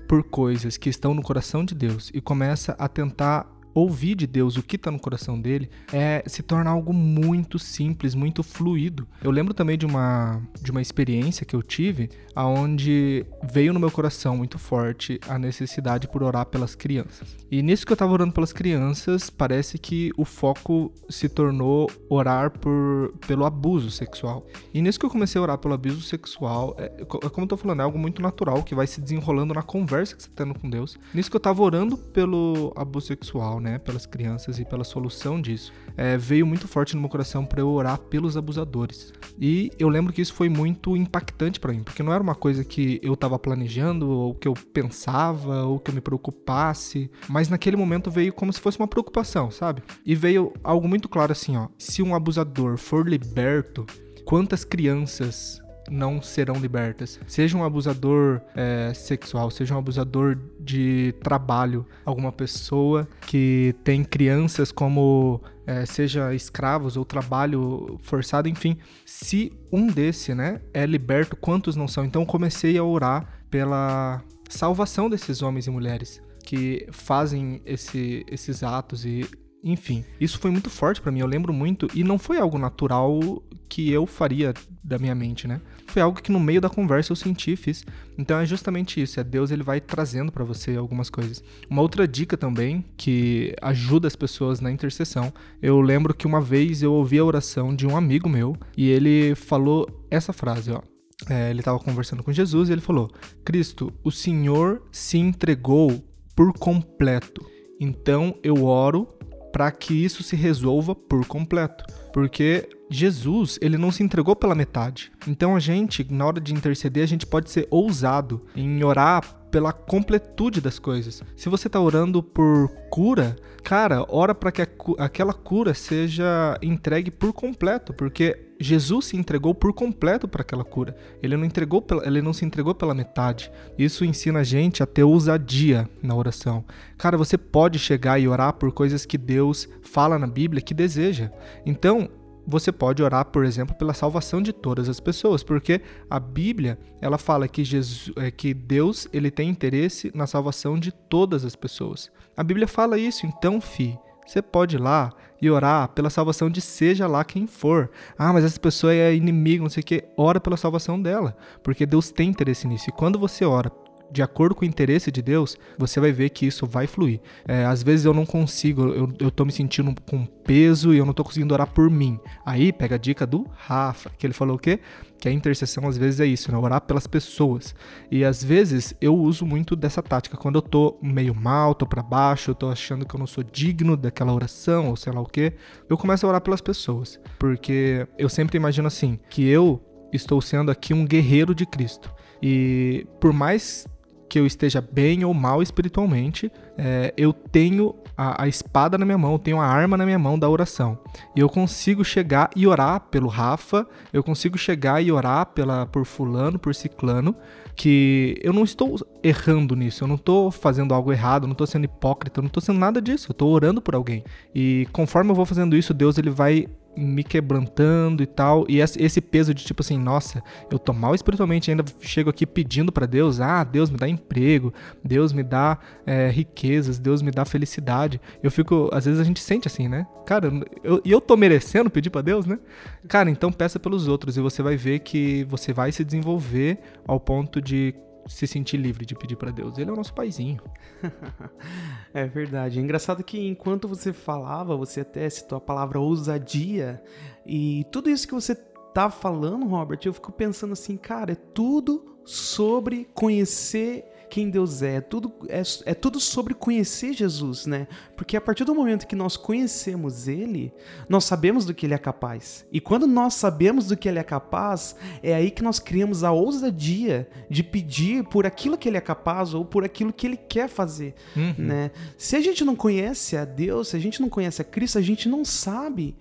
por 0.07 0.23
coisas 0.23 0.77
que 0.77 0.89
estão 0.89 1.15
no 1.15 1.21
coração 1.23 1.63
de 1.65 1.73
Deus 1.73 2.11
e 2.13 2.21
começa 2.21 2.75
a 2.77 2.87
tentar 2.87 3.56
ouvir 3.77 4.15
de 4.15 4.25
Deus 4.25 4.57
o 4.57 4.63
que 4.63 4.75
está 4.75 4.89
no 4.89 4.99
coração 4.99 5.39
dele 5.39 5.69
é 5.93 6.23
se 6.25 6.41
torna 6.41 6.71
algo 6.71 6.91
muito 6.91 7.59
simples, 7.59 8.15
muito 8.15 8.41
fluido. 8.41 9.07
Eu 9.23 9.29
lembro 9.29 9.53
também 9.53 9.77
de 9.77 9.85
uma 9.85 10.41
de 10.59 10.71
uma 10.71 10.81
experiência 10.81 11.45
que 11.45 11.55
eu 11.55 11.61
tive 11.61 12.09
aonde 12.35 13.25
veio 13.51 13.73
no 13.73 13.79
meu 13.79 13.91
coração 13.91 14.37
muito 14.37 14.57
forte 14.57 15.19
a 15.27 15.37
necessidade 15.37 16.07
por 16.07 16.23
orar 16.23 16.45
pelas 16.45 16.75
crianças. 16.75 17.35
E 17.49 17.61
nisso 17.61 17.85
que 17.85 17.91
eu 17.91 17.95
estava 17.95 18.11
orando 18.11 18.33
pelas 18.33 18.51
crianças, 18.51 19.29
parece 19.29 19.77
que 19.77 20.11
o 20.17 20.25
foco 20.25 20.91
se 21.09 21.29
tornou 21.29 21.89
orar 22.09 22.51
por 22.51 23.13
pelo 23.27 23.45
abuso 23.45 23.89
sexual. 23.91 24.45
E 24.73 24.81
nisso 24.81 24.99
que 24.99 25.05
eu 25.05 25.09
comecei 25.09 25.39
a 25.39 25.41
orar 25.41 25.57
pelo 25.57 25.73
abuso 25.73 26.01
sexual, 26.01 26.75
é, 26.77 26.91
é 26.99 27.05
como 27.05 27.45
eu 27.45 27.47
tô 27.47 27.57
falando, 27.57 27.79
é 27.79 27.83
algo 27.83 27.97
muito 27.97 28.21
natural 28.21 28.63
que 28.63 28.75
vai 28.75 28.87
se 28.87 28.99
desenrolando 29.01 29.53
na 29.53 29.63
conversa 29.63 30.15
que 30.15 30.23
você 30.23 30.29
está 30.29 30.43
tendo 30.43 30.57
com 30.57 30.69
Deus. 30.69 30.97
Nisso 31.13 31.29
que 31.29 31.35
eu 31.35 31.39
estava 31.39 31.61
orando 31.61 31.97
pelo 31.97 32.73
abuso 32.75 33.07
sexual, 33.07 33.59
né? 33.59 33.66
Né, 33.67 33.77
pelas 33.77 34.05
crianças 34.05 34.59
e 34.59 34.65
pela 34.65 34.83
solução 34.83 35.41
disso, 35.41 35.73
é, 35.95 36.17
veio 36.17 36.45
muito 36.45 36.67
forte 36.67 36.95
no 36.95 37.01
meu 37.01 37.09
coração 37.09 37.45
para 37.45 37.61
eu 37.61 37.69
orar 37.69 37.97
pelos 37.97 38.37
abusadores. 38.37 39.13
E 39.39 39.71
eu 39.77 39.89
lembro 39.89 40.13
que 40.13 40.21
isso 40.21 40.33
foi 40.33 40.49
muito 40.49 40.95
impactante 40.95 41.59
para 41.59 41.73
mim, 41.73 41.83
porque 41.83 42.01
não 42.01 42.13
era 42.13 42.23
uma 42.23 42.35
coisa 42.35 42.63
que 42.63 42.99
eu 43.03 43.13
estava 43.13 43.37
planejando, 43.37 44.09
ou 44.09 44.33
que 44.33 44.47
eu 44.47 44.53
pensava, 44.73 45.63
ou 45.63 45.79
que 45.79 45.91
eu 45.91 45.95
me 45.95 46.01
preocupasse, 46.01 47.11
mas 47.27 47.49
naquele 47.49 47.75
momento 47.75 48.09
veio 48.09 48.33
como 48.33 48.51
se 48.53 48.61
fosse 48.61 48.79
uma 48.79 48.87
preocupação, 48.87 49.51
sabe? 49.51 49.83
E 50.05 50.15
veio 50.15 50.53
algo 50.63 50.87
muito 50.87 51.09
claro 51.09 51.31
assim, 51.31 51.57
ó, 51.57 51.67
se 51.77 52.01
um 52.01 52.15
abusador 52.15 52.77
for 52.77 53.07
liberto, 53.07 53.85
quantas 54.25 54.63
crianças 54.63 55.61
não 55.89 56.21
serão 56.21 56.55
libertas. 56.55 57.19
Seja 57.27 57.57
um 57.57 57.63
abusador 57.63 58.41
é, 58.55 58.93
sexual, 58.93 59.49
seja 59.49 59.75
um 59.75 59.77
abusador 59.77 60.37
de 60.59 61.13
trabalho, 61.23 61.85
alguma 62.05 62.31
pessoa 62.31 63.07
que 63.21 63.75
tem 63.83 64.03
crianças 64.03 64.71
como 64.71 65.41
é, 65.65 65.85
seja 65.85 66.33
escravos 66.33 66.97
ou 66.97 67.05
trabalho 67.05 67.97
forçado, 68.01 68.47
enfim, 68.47 68.77
se 69.05 69.51
um 69.71 69.87
desse, 69.87 70.33
né, 70.33 70.61
é 70.73 70.85
liberto, 70.85 71.35
quantos 71.35 71.75
não 71.75 71.87
são? 71.87 72.05
Então 72.05 72.25
comecei 72.25 72.77
a 72.77 72.83
orar 72.83 73.43
pela 73.49 74.21
salvação 74.49 75.09
desses 75.09 75.41
homens 75.41 75.67
e 75.67 75.69
mulheres 75.69 76.21
que 76.47 76.87
fazem 76.91 77.61
esse, 77.65 78.25
esses 78.31 78.63
atos 78.63 79.05
e 79.05 79.29
enfim, 79.71 80.03
isso 80.19 80.39
foi 80.39 80.51
muito 80.51 80.69
forte 80.69 81.01
para 81.01 81.11
mim, 81.11 81.19
eu 81.19 81.27
lembro 81.27 81.53
muito, 81.53 81.87
e 81.93 82.03
não 82.03 82.17
foi 82.17 82.37
algo 82.37 82.57
natural 82.57 83.41
que 83.69 83.91
eu 83.91 84.05
faria 84.05 84.53
da 84.83 84.97
minha 84.97 85.13
mente, 85.13 85.47
né? 85.47 85.59
Foi 85.87 86.01
algo 86.01 86.21
que 86.21 86.31
no 86.31 86.39
meio 86.39 86.61
da 86.61 86.69
conversa 86.69 87.11
eu 87.11 87.15
senti 87.15 87.51
e 87.51 87.55
fiz. 87.55 87.85
Então 88.17 88.39
é 88.39 88.45
justamente 88.45 89.01
isso, 89.01 89.19
é 89.19 89.23
Deus 89.23 89.51
ele 89.51 89.63
vai 89.63 89.81
trazendo 89.81 90.31
para 90.31 90.43
você 90.43 90.75
algumas 90.75 91.09
coisas. 91.09 91.43
Uma 91.69 91.81
outra 91.81 92.07
dica 92.07 92.37
também 92.37 92.83
que 92.95 93.53
ajuda 93.61 94.07
as 94.07 94.15
pessoas 94.15 94.61
na 94.61 94.71
intercessão. 94.71 95.33
Eu 95.61 95.81
lembro 95.81 96.13
que 96.13 96.27
uma 96.27 96.41
vez 96.41 96.81
eu 96.81 96.93
ouvi 96.93 97.19
a 97.19 97.25
oração 97.25 97.75
de 97.75 97.85
um 97.85 97.97
amigo 97.97 98.29
meu 98.29 98.55
e 98.75 98.89
ele 98.89 99.35
falou 99.35 100.05
essa 100.09 100.31
frase, 100.31 100.71
ó. 100.71 100.81
É, 101.29 101.49
ele 101.49 101.59
estava 101.61 101.79
conversando 101.79 102.21
com 102.21 102.31
Jesus 102.31 102.69
e 102.69 102.71
ele 102.71 102.81
falou: 102.81 103.09
Cristo, 103.43 103.91
o 104.03 104.11
Senhor 104.11 104.83
se 104.91 105.17
entregou 105.17 106.03
por 106.35 106.53
completo. 106.53 107.43
Então 107.79 108.37
eu 108.43 108.65
oro 108.65 109.16
para 109.51 109.71
que 109.71 109.93
isso 109.93 110.23
se 110.23 110.35
resolva 110.35 110.95
por 110.95 111.25
completo. 111.25 111.83
Porque 112.13 112.69
Jesus, 112.89 113.59
ele 113.61 113.77
não 113.77 113.91
se 113.91 114.03
entregou 114.03 114.35
pela 114.35 114.55
metade. 114.55 115.11
Então 115.27 115.55
a 115.55 115.59
gente, 115.59 116.05
na 116.09 116.25
hora 116.25 116.39
de 116.39 116.53
interceder, 116.53 117.03
a 117.03 117.07
gente 117.07 117.25
pode 117.25 117.49
ser 117.49 117.67
ousado 117.69 118.45
em 118.55 118.83
orar 118.83 119.23
pela 119.51 119.71
completude 119.71 120.61
das 120.61 120.79
coisas. 120.79 121.23
Se 121.35 121.49
você 121.49 121.67
está 121.67 121.79
orando 121.79 122.21
por 122.21 122.69
cura, 122.89 123.35
cara, 123.63 124.05
ora 124.09 124.35
para 124.35 124.51
que 124.51 124.61
aquela 124.97 125.33
cura 125.33 125.73
seja 125.73 126.57
entregue 126.61 127.09
por 127.09 127.33
completo, 127.33 127.93
porque 127.93 128.47
Jesus 128.59 129.05
se 129.05 129.17
entregou 129.17 129.53
por 129.53 129.73
completo 129.73 130.27
para 130.27 130.41
aquela 130.41 130.63
cura. 130.63 130.95
Ele 131.21 131.37
não 131.37 131.45
entregou, 131.45 131.85
ele 132.03 132.21
não 132.21 132.33
se 132.33 132.43
entregou 132.43 132.73
pela 132.73 132.93
metade. 132.93 133.51
Isso 133.77 134.03
ensina 134.03 134.39
a 134.39 134.43
gente 134.43 134.81
a 134.81 134.85
ter 134.85 135.03
ousadia 135.03 135.89
na 136.01 136.15
oração. 136.15 136.65
Cara, 136.97 137.17
você 137.17 137.37
pode 137.37 137.79
chegar 137.79 138.19
e 138.19 138.27
orar 138.27 138.53
por 138.53 138.71
coisas 138.71 139.05
que 139.05 139.17
Deus 139.17 139.67
fala 139.81 140.17
na 140.17 140.27
Bíblia 140.27 140.61
que 140.61 140.73
deseja. 140.73 141.31
Então, 141.65 142.09
você 142.47 142.71
pode 142.71 143.03
orar, 143.03 143.25
por 143.25 143.43
exemplo, 143.43 143.75
pela 143.75 143.93
salvação 143.93 144.41
de 144.41 144.53
todas 144.53 144.87
as 144.87 145.01
pessoas, 145.01 145.43
porque 145.43 145.81
a 146.09 146.17
Bíblia 146.17 146.79
ela 147.01 147.17
fala 147.17 147.47
que 147.47 147.63
Jesus, 147.63 148.11
é, 148.15 148.31
que 148.31 148.53
Deus 148.53 149.07
ele 149.11 149.29
tem 149.29 149.49
interesse 149.49 150.11
na 150.15 150.25
salvação 150.25 150.79
de 150.79 150.91
todas 150.91 151.43
as 151.43 151.55
pessoas. 151.55 152.09
A 152.37 152.43
Bíblia 152.43 152.67
fala 152.67 152.97
isso, 152.97 153.25
então, 153.25 153.59
fi, 153.59 153.99
você 154.25 154.41
pode 154.41 154.77
ir 154.77 154.79
lá 154.79 155.11
e 155.41 155.49
orar 155.49 155.89
pela 155.89 156.09
salvação 156.09 156.49
de 156.49 156.61
seja 156.61 157.07
lá 157.07 157.23
quem 157.23 157.47
for. 157.47 157.89
Ah, 158.17 158.33
mas 158.33 158.43
essa 158.43 158.59
pessoa 158.59 158.93
é 158.93 159.13
inimigo, 159.13 159.63
não 159.63 159.69
sei 159.69 159.81
o 159.81 159.85
que. 159.85 160.03
Ora 160.17 160.39
pela 160.39 160.57
salvação 160.57 161.01
dela, 161.01 161.37
porque 161.63 161.85
Deus 161.85 162.11
tem 162.11 162.29
interesse 162.29 162.67
nisso. 162.67 162.89
E 162.89 162.93
quando 162.93 163.19
você 163.19 163.45
ora 163.45 163.71
de 164.11 164.21
acordo 164.21 164.55
com 164.55 164.63
o 164.63 164.67
interesse 164.67 165.11
de 165.11 165.21
Deus, 165.21 165.57
você 165.77 165.99
vai 165.99 166.11
ver 166.11 166.29
que 166.29 166.45
isso 166.45 166.65
vai 166.65 166.87
fluir. 166.87 167.19
É, 167.47 167.65
às 167.65 167.83
vezes 167.83 168.05
eu 168.05 168.13
não 168.13 168.25
consigo, 168.25 168.87
eu, 168.87 169.13
eu 169.19 169.31
tô 169.31 169.45
me 169.45 169.51
sentindo 169.51 169.93
com 170.09 170.25
peso 170.25 170.93
e 170.93 170.97
eu 170.97 171.05
não 171.05 171.13
tô 171.13 171.23
conseguindo 171.23 171.53
orar 171.53 171.67
por 171.67 171.89
mim. 171.89 172.19
Aí 172.45 172.71
pega 172.71 172.95
a 172.95 172.97
dica 172.97 173.25
do 173.25 173.45
Rafa, 173.55 174.09
que 174.17 174.25
ele 174.25 174.33
falou 174.33 174.55
o 174.55 174.59
quê? 174.59 174.79
Que 175.19 175.27
a 175.27 175.31
intercessão 175.31 175.87
às 175.87 175.97
vezes 175.97 176.19
é 176.19 176.25
isso, 176.25 176.51
né? 176.51 176.57
Orar 176.57 176.81
pelas 176.81 177.07
pessoas. 177.07 177.75
E 178.09 178.23
às 178.23 178.43
vezes 178.43 178.93
eu 179.01 179.15
uso 179.15 179.45
muito 179.45 179.75
dessa 179.75 180.01
tática. 180.01 180.37
Quando 180.37 180.55
eu 180.55 180.61
tô 180.61 180.97
meio 181.01 181.35
mal, 181.35 181.75
tô 181.75 181.85
para 181.85 182.03
baixo, 182.03 182.51
eu 182.51 182.55
tô 182.55 182.69
achando 182.69 183.05
que 183.05 183.15
eu 183.15 183.19
não 183.19 183.27
sou 183.27 183.43
digno 183.43 183.97
daquela 183.97 184.33
oração, 184.33 184.89
ou 184.89 184.95
sei 184.95 185.11
lá 185.11 185.21
o 185.21 185.25
quê, 185.25 185.53
eu 185.89 185.97
começo 185.97 186.25
a 186.25 186.29
orar 186.29 186.41
pelas 186.41 186.61
pessoas. 186.61 187.19
Porque 187.39 188.07
eu 188.17 188.29
sempre 188.29 188.57
imagino 188.57 188.87
assim, 188.87 189.19
que 189.29 189.47
eu 189.47 189.81
estou 190.13 190.41
sendo 190.41 190.71
aqui 190.71 190.93
um 190.93 191.05
guerreiro 191.05 191.53
de 191.53 191.65
Cristo. 191.65 192.13
E 192.41 193.07
por 193.19 193.33
mais 193.33 193.87
que 194.29 194.39
eu 194.39 194.45
esteja 194.45 194.81
bem 194.81 195.23
ou 195.23 195.33
mal 195.33 195.61
espiritualmente, 195.61 196.51
é, 196.77 197.13
eu 197.17 197.31
tenho 197.31 197.95
a, 198.15 198.43
a, 198.43 198.47
espada 198.47 198.97
na 198.97 199.05
minha 199.05 199.17
mão, 199.17 199.33
eu 199.33 199.39
tenho 199.39 199.59
a 199.59 199.65
arma 199.65 199.95
na 199.95 200.05
minha 200.05 200.19
mão 200.19 200.37
da 200.37 200.49
oração. 200.49 200.97
E 201.35 201.39
eu 201.39 201.49
consigo 201.49 202.03
chegar 202.03 202.49
e 202.55 202.67
orar 202.67 202.99
pelo 202.99 203.27
Rafa, 203.27 203.87
eu 204.11 204.23
consigo 204.23 204.57
chegar 204.57 205.01
e 205.01 205.11
orar 205.11 205.45
pela, 205.47 205.85
por 205.85 206.05
fulano, 206.05 206.59
por 206.59 206.75
ciclano, 206.75 207.35
que 207.75 208.37
eu 208.41 208.51
não 208.51 208.63
estou 208.63 208.95
errando 209.23 209.75
nisso, 209.75 210.03
eu 210.03 210.07
não 210.07 210.15
estou 210.15 210.51
fazendo 210.51 210.93
algo 210.93 211.11
errado, 211.11 211.43
eu 211.43 211.47
não 211.47 211.53
estou 211.53 211.67
sendo 211.67 211.85
hipócrita, 211.85 212.39
eu 212.39 212.43
não 212.43 212.47
estou 212.47 212.61
sendo 212.61 212.79
nada 212.79 213.01
disso, 213.01 213.27
eu 213.29 213.33
estou 213.33 213.51
orando 213.51 213.81
por 213.81 213.95
alguém. 213.95 214.23
E 214.53 214.87
conforme 214.91 215.31
eu 215.31 215.35
vou 215.35 215.45
fazendo 215.45 215.75
isso, 215.75 215.93
Deus 215.93 216.17
ele 216.17 216.31
vai 216.31 216.67
me 216.97 217.23
quebrantando 217.23 218.23
e 218.23 218.25
tal. 218.25 218.65
E 218.67 218.79
esse 218.79 219.21
peso 219.21 219.53
de 219.53 219.63
tipo 219.63 219.81
assim, 219.81 219.97
nossa, 219.97 220.43
eu 220.71 220.79
tô 220.79 220.93
mal 220.93 221.13
espiritualmente, 221.13 221.69
ainda 221.69 221.85
chego 222.01 222.29
aqui 222.29 222.45
pedindo 222.45 222.91
para 222.91 223.05
Deus, 223.05 223.39
ah, 223.39 223.63
Deus 223.63 223.89
me 223.89 223.97
dá 223.97 224.07
emprego, 224.07 224.73
Deus 225.03 225.31
me 225.31 225.43
dá 225.43 225.77
é, 226.05 226.29
riquezas, 226.29 226.99
Deus 226.99 227.21
me 227.21 227.31
dá 227.31 227.45
felicidade. 227.45 228.19
Eu 228.41 228.51
fico, 228.51 228.89
às 228.91 229.05
vezes 229.05 229.19
a 229.19 229.23
gente 229.23 229.39
sente 229.39 229.67
assim, 229.67 229.87
né? 229.87 230.07
Cara, 230.25 230.51
eu, 230.83 231.01
e 231.05 231.11
eu 231.11 231.21
tô 231.21 231.37
merecendo 231.37 231.89
pedir 231.89 232.09
para 232.09 232.21
Deus, 232.21 232.45
né? 232.45 232.59
Cara, 233.07 233.29
então 233.29 233.51
peça 233.51 233.79
pelos 233.79 234.07
outros 234.07 234.37
e 234.37 234.41
você 234.41 234.61
vai 234.61 234.75
ver 234.75 234.99
que 234.99 235.45
você 235.45 235.71
vai 235.71 235.91
se 235.91 236.03
desenvolver 236.03 236.79
ao 237.07 237.19
ponto 237.19 237.61
de 237.61 237.93
se 238.27 238.47
sentir 238.47 238.77
livre 238.77 239.05
de 239.05 239.15
pedir 239.15 239.35
para 239.35 239.51
Deus. 239.51 239.77
Ele 239.77 239.89
é 239.89 239.93
o 239.93 239.95
nosso 239.95 240.13
paizinho. 240.13 240.61
é 242.13 242.25
verdade. 242.25 242.79
É 242.79 242.81
engraçado 242.81 243.23
que 243.23 243.39
enquanto 243.47 243.87
você 243.87 244.11
falava, 244.13 244.75
você 244.75 245.01
até 245.01 245.29
citou 245.29 245.57
a 245.57 245.61
palavra 245.61 245.99
ousadia 245.99 247.01
e 247.45 247.85
tudo 247.91 248.09
isso 248.09 248.27
que 248.27 248.33
você 248.33 248.55
tá 248.93 249.09
falando, 249.09 249.67
Robert, 249.67 249.99
eu 250.05 250.13
fico 250.13 250.31
pensando 250.31 250.73
assim, 250.73 250.97
cara, 250.97 251.33
é 251.33 251.35
tudo 251.35 252.17
sobre 252.25 253.07
conhecer 253.13 254.05
quem 254.29 254.49
Deus 254.49 254.81
é. 254.81 255.01
Tudo 255.01 255.33
é, 255.49 255.61
é 255.85 255.93
tudo 255.93 256.19
sobre 256.19 256.53
conhecer 256.53 257.13
Jesus, 257.13 257.65
né? 257.65 257.87
Porque 258.15 258.37
a 258.37 258.41
partir 258.41 258.63
do 258.63 258.75
momento 258.75 259.07
que 259.07 259.15
nós 259.15 259.37
conhecemos 259.37 260.27
Ele, 260.27 260.73
nós 261.09 261.25
sabemos 261.25 261.65
do 261.65 261.73
que 261.73 261.85
Ele 261.85 261.93
é 261.93 261.97
capaz. 261.97 262.65
E 262.71 262.79
quando 262.79 263.07
nós 263.07 263.33
sabemos 263.33 263.87
do 263.87 263.97
que 263.97 264.07
Ele 264.07 264.19
é 264.19 264.23
capaz, 264.23 264.95
é 265.23 265.33
aí 265.33 265.51
que 265.51 265.63
nós 265.63 265.79
criamos 265.79 266.23
a 266.23 266.31
ousadia 266.31 267.27
de 267.49 267.63
pedir 267.63 268.23
por 268.25 268.45
aquilo 268.45 268.77
que 268.77 268.87
Ele 268.87 268.97
é 268.97 269.01
capaz 269.01 269.53
ou 269.53 269.65
por 269.65 269.83
aquilo 269.83 270.13
que 270.13 270.27
Ele 270.27 270.37
quer 270.37 270.67
fazer, 270.67 271.15
uhum. 271.35 271.53
né? 271.57 271.91
Se 272.17 272.35
a 272.35 272.41
gente 272.41 272.63
não 272.63 272.75
conhece 272.75 273.37
a 273.37 273.45
Deus, 273.45 273.89
se 273.89 273.95
a 273.95 273.99
gente 273.99 274.21
não 274.21 274.29
conhece 274.29 274.61
a 274.61 274.65
Cristo, 274.65 274.97
a 274.97 275.01
gente 275.01 275.27
não 275.29 275.43
sabe 275.43 276.15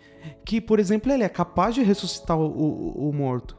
que, 0.44 0.60
por 0.60 0.78
exemplo, 0.78 1.12
Ele 1.12 1.22
é 1.22 1.28
capaz 1.28 1.74
de 1.74 1.82
ressuscitar 1.82 2.38
o, 2.38 2.46
o, 2.46 3.08
o 3.10 3.12
morto. 3.12 3.56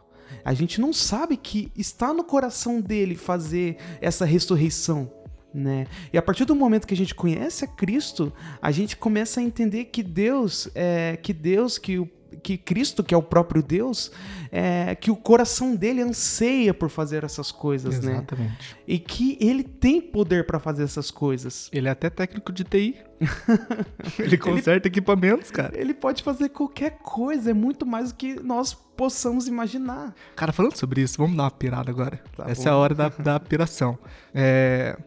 A 0.47 0.53
gente 0.53 0.79
não 0.79 0.93
sabe 0.93 1.35
que 1.35 1.69
está 1.75 2.13
no 2.13 2.23
coração 2.23 2.79
dele 2.79 3.15
fazer 3.15 3.75
essa 3.99 4.23
ressurreição. 4.23 5.11
Né? 5.53 5.87
E 6.13 6.17
a 6.17 6.21
partir 6.21 6.45
do 6.45 6.55
momento 6.55 6.87
que 6.87 6.93
a 6.93 6.97
gente 6.97 7.13
conhece 7.13 7.65
a 7.65 7.67
Cristo, 7.67 8.31
a 8.61 8.71
gente 8.71 8.95
começa 8.95 9.41
a 9.41 9.43
entender 9.43 9.85
que 9.91 10.01
Deus, 10.01 10.69
é, 10.73 11.19
que 11.21 11.33
Deus, 11.33 11.77
que 11.77 11.99
o 11.99 12.09
que 12.47 12.57
Cristo, 12.57 13.03
que 13.03 13.13
é 13.13 13.17
o 13.17 13.21
próprio 13.21 13.61
Deus, 13.61 14.09
é, 14.49 14.95
que 14.95 15.11
o 15.11 15.17
coração 15.17 15.75
dele 15.75 16.01
anseia 16.01 16.73
por 16.73 16.89
fazer 16.89 17.25
essas 17.25 17.51
coisas, 17.51 17.99
né? 17.99 18.13
Exatamente. 18.13 18.73
né? 18.73 18.81
E 18.87 18.97
que 18.97 19.37
ele 19.41 19.63
tem 19.63 19.99
poder 19.99 20.45
para 20.45 20.57
fazer 20.57 20.83
essas 20.83 21.11
coisas. 21.11 21.69
Ele 21.73 21.89
é 21.89 21.91
até 21.91 22.09
técnico 22.09 22.53
de 22.53 22.63
TI. 22.63 22.95
ele 24.17 24.37
conserta 24.37 24.87
ele, 24.87 24.93
equipamentos, 24.93 25.51
cara. 25.51 25.77
Ele 25.77 25.93
pode 25.93 26.23
fazer 26.23 26.47
qualquer 26.47 26.99
coisa, 26.99 27.51
é 27.51 27.53
muito 27.53 27.85
mais 27.85 28.13
do 28.13 28.15
que 28.15 28.41
nós 28.41 28.73
possamos 28.73 29.49
imaginar. 29.49 30.15
Cara, 30.33 30.53
falando 30.53 30.77
sobre 30.77 31.01
isso, 31.01 31.17
vamos 31.17 31.35
dar 31.35 31.43
uma 31.43 31.51
pirada 31.51 31.91
agora. 31.91 32.23
Tá 32.37 32.45
Essa 32.47 32.63
bom. 32.63 32.69
é 32.69 32.71
a 32.71 32.77
hora 32.77 32.95
da, 32.95 33.09
da 33.09 33.39
piração. 33.41 33.99
É... 34.33 34.97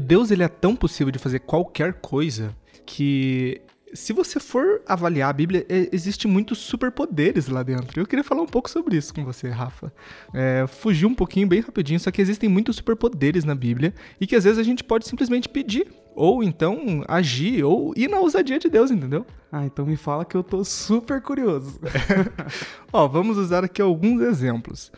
Deus 0.00 0.30
ele 0.30 0.44
é 0.44 0.48
tão 0.48 0.76
possível 0.76 1.10
de 1.10 1.18
fazer 1.18 1.40
qualquer 1.40 1.94
coisa 1.94 2.54
que 2.86 3.60
se 3.92 4.12
você 4.12 4.38
for 4.38 4.82
avaliar 4.86 5.30
a 5.30 5.32
Bíblia, 5.32 5.66
é, 5.68 5.88
existe 5.92 6.28
muitos 6.28 6.58
superpoderes 6.58 7.48
lá 7.48 7.62
dentro. 7.62 8.00
Eu 8.00 8.06
queria 8.06 8.24
falar 8.24 8.42
um 8.42 8.46
pouco 8.46 8.70
sobre 8.70 8.96
isso 8.96 9.12
com 9.12 9.24
você, 9.24 9.48
Rafa. 9.48 9.92
É, 10.34 10.66
fugir 10.66 11.06
um 11.06 11.14
pouquinho 11.14 11.46
bem 11.46 11.60
rapidinho, 11.60 11.98
só 11.98 12.10
que 12.10 12.22
existem 12.22 12.48
muitos 12.48 12.76
superpoderes 12.76 13.44
na 13.44 13.54
Bíblia 13.54 13.94
e 14.20 14.26
que 14.26 14.36
às 14.36 14.44
vezes 14.44 14.58
a 14.58 14.62
gente 14.62 14.84
pode 14.84 15.06
simplesmente 15.06 15.48
pedir. 15.48 15.88
Ou 16.14 16.42
então 16.42 17.04
agir, 17.08 17.64
ou 17.64 17.94
ir 17.96 18.08
na 18.08 18.18
ousadia 18.18 18.58
de 18.58 18.68
Deus, 18.68 18.90
entendeu? 18.90 19.24
Ah, 19.50 19.64
então 19.64 19.86
me 19.86 19.96
fala 19.96 20.24
que 20.24 20.36
eu 20.36 20.42
tô 20.42 20.64
super 20.64 21.22
curioso. 21.22 21.80
Ó, 22.92 23.06
vamos 23.06 23.38
usar 23.38 23.64
aqui 23.64 23.80
alguns 23.80 24.20
exemplos 24.20 24.90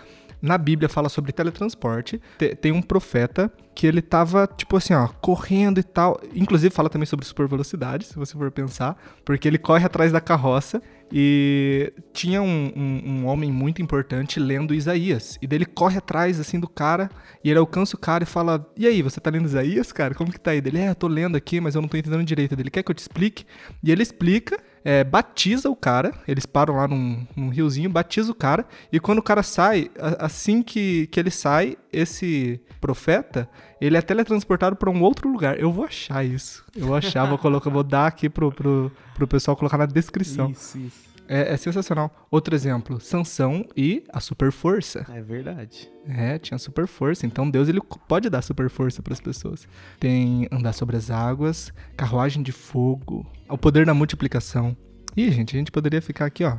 na 0.43 0.59
Bíblia 0.59 0.89
fala 0.89 1.09
sobre 1.09 1.31
teletransporte. 1.31 2.21
Tem 2.61 2.73
um 2.73 2.83
profeta 2.83 3.51
que 3.75 3.87
ele 3.87 4.03
tava, 4.03 4.47
tipo 4.47 4.77
assim, 4.77 4.93
ó, 4.93 5.07
correndo 5.07 5.79
e 5.79 5.85
tal. 5.85 6.21
Inclusive 6.35 6.75
fala 6.75 6.91
também 6.91 7.07
sobre 7.07 7.25
super 7.25 7.47
velocidade, 7.47 8.07
se 8.07 8.17
você 8.17 8.37
for 8.37 8.51
pensar. 8.51 9.01
Porque 9.25 9.47
ele 9.47 9.57
corre 9.57 9.87
atrás 9.87 10.11
da 10.11 10.21
carroça 10.21 10.83
e 11.13 11.93
tinha 12.13 12.43
um, 12.43 12.73
um, 12.75 13.03
um, 13.05 13.27
homem 13.27 13.53
muito 13.53 13.81
importante 13.81 14.41
lendo 14.41 14.75
Isaías. 14.75 15.39
E 15.41 15.47
daí 15.47 15.59
ele 15.59 15.67
corre 15.67 15.99
atrás, 15.99 16.41
assim, 16.41 16.59
do 16.59 16.69
cara. 16.69 17.09
E 17.45 17.49
ele 17.49 17.61
alcança 17.61 17.95
o 17.95 17.99
cara 17.99 18.25
e 18.25 18.27
fala: 18.27 18.69
E 18.77 18.87
aí, 18.87 19.01
você 19.01 19.21
tá 19.21 19.31
lendo 19.31 19.47
Isaías, 19.47 19.93
cara? 19.93 20.13
Como 20.13 20.33
que 20.33 20.41
tá 20.41 20.51
aí? 20.51 20.59
Ele, 20.59 20.79
é, 20.79 20.89
eu 20.89 20.95
tô 20.97 21.07
lendo 21.07 21.37
aqui, 21.37 21.61
mas 21.61 21.77
eu 21.77 21.81
não 21.81 21.89
tô 21.89 21.97
entendendo 21.97 22.25
direito. 22.25 22.59
Ele 22.59 22.71
quer 22.71 22.83
que 22.83 22.91
eu 22.91 22.95
te 22.95 23.01
explique? 23.01 23.47
E 23.83 23.93
ele 23.93 24.03
explica 24.03 24.59
é, 24.85 25.05
batiza 25.05 25.71
o 25.71 25.77
cara, 25.77 26.13
eles 26.27 26.47
param 26.47 26.77
lá 26.77 26.89
num, 26.89 27.27
num, 27.37 27.49
riozinho, 27.49 27.89
batiza 27.89 28.31
o 28.31 28.35
cara, 28.35 28.67
e 28.93 28.99
quando 28.99 29.19
o 29.19 29.23
cara 29.23 29.43
sai, 29.43 29.91
assim 30.19 30.63
que, 30.63 31.07
que 31.09 31.19
ele 31.19 31.31
sai, 31.31 31.77
esse 31.93 32.61
profeta, 32.81 33.49
ele 33.81 33.97
é 33.97 34.03
teletransportado 34.03 34.77
para 34.77 34.91
um 34.91 35.03
outro 35.03 35.29
lugar. 35.29 35.59
Eu 35.59 35.71
vou 35.71 35.85
achar 35.85 36.25
isso. 36.25 36.65
Eu 36.75 36.87
vou 36.87 36.97
achar, 36.97 37.27
vou 37.27 37.39
colocar, 37.39 37.71
vou 37.71 37.85
dar 37.85 38.07
aqui 38.07 38.29
pro, 38.29 38.51
pro, 38.51 38.91
pro 39.15 39.29
pessoal 39.29 39.57
colocar 39.57 39.79
na 39.79 39.87
descrição. 39.87 40.51
Isso, 40.51 40.79
isso. 40.79 41.12
É, 41.33 41.55
é, 41.55 41.57
sensacional. 41.57 42.13
Outro 42.31 42.55
exemplo, 42.55 43.01
Sansão 43.01 43.65
e 43.75 44.05
a 44.13 44.21
super 44.21 44.53
força. 44.53 45.07
É 45.09 45.23
verdade. 45.23 45.91
É, 46.07 46.39
tinha 46.39 46.59
super 46.59 46.87
força. 46.87 47.25
Então 47.25 47.49
Deus 47.49 47.71
ele 47.71 47.81
pode 48.07 48.29
dar 48.29 48.43
super 48.43 48.69
força 48.69 49.03
para 49.03 49.15
as 49.15 49.21
pessoas. 49.21 49.67
Tem 49.99 50.47
andar 50.53 50.75
sobre 50.75 50.95
as 50.95 51.11
águas, 51.11 51.73
carruagem 51.97 52.43
de 52.43 52.53
fogo, 52.53 53.27
o 53.49 53.57
poder 53.57 53.87
da 53.87 53.95
multiplicação. 53.95 54.77
Ih, 55.17 55.31
gente, 55.31 55.57
a 55.57 55.59
gente 55.59 55.73
poderia 55.73 56.03
ficar 56.03 56.27
aqui, 56.27 56.45
ó, 56.45 56.59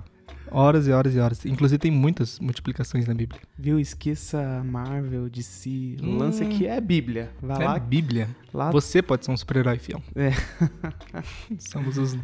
horas 0.54 0.88
e 0.88 0.92
horas 0.92 1.16
e 1.16 1.20
horas. 1.20 1.46
Inclusive 1.46 1.80
tem 1.80 1.92
muitas 1.92 2.40
multiplicações 2.40 3.08
na 3.08 3.14
Bíblia. 3.14 3.42
Viu? 3.58 3.80
Esqueça 3.80 4.64
Marvel, 4.64 5.30
DC. 5.30 5.98
O 6.02 6.06
hum, 6.06 6.18
lance 6.18 6.44
aqui 6.44 6.68
é 6.68 6.80
Bíblia. 6.80 7.32
Vai 7.42 7.62
é 7.62 7.66
lá. 7.66 7.80
Bíblia. 7.80 8.30
Lá... 8.54 8.72
Você 8.72 9.02
pode 9.02 9.26
ser 9.26 9.32
um 9.32 9.38
super-herói 9.38 9.80
fiel. 9.80 10.02
É. 10.16 10.32
Somos 11.58 11.98
os 11.98 12.18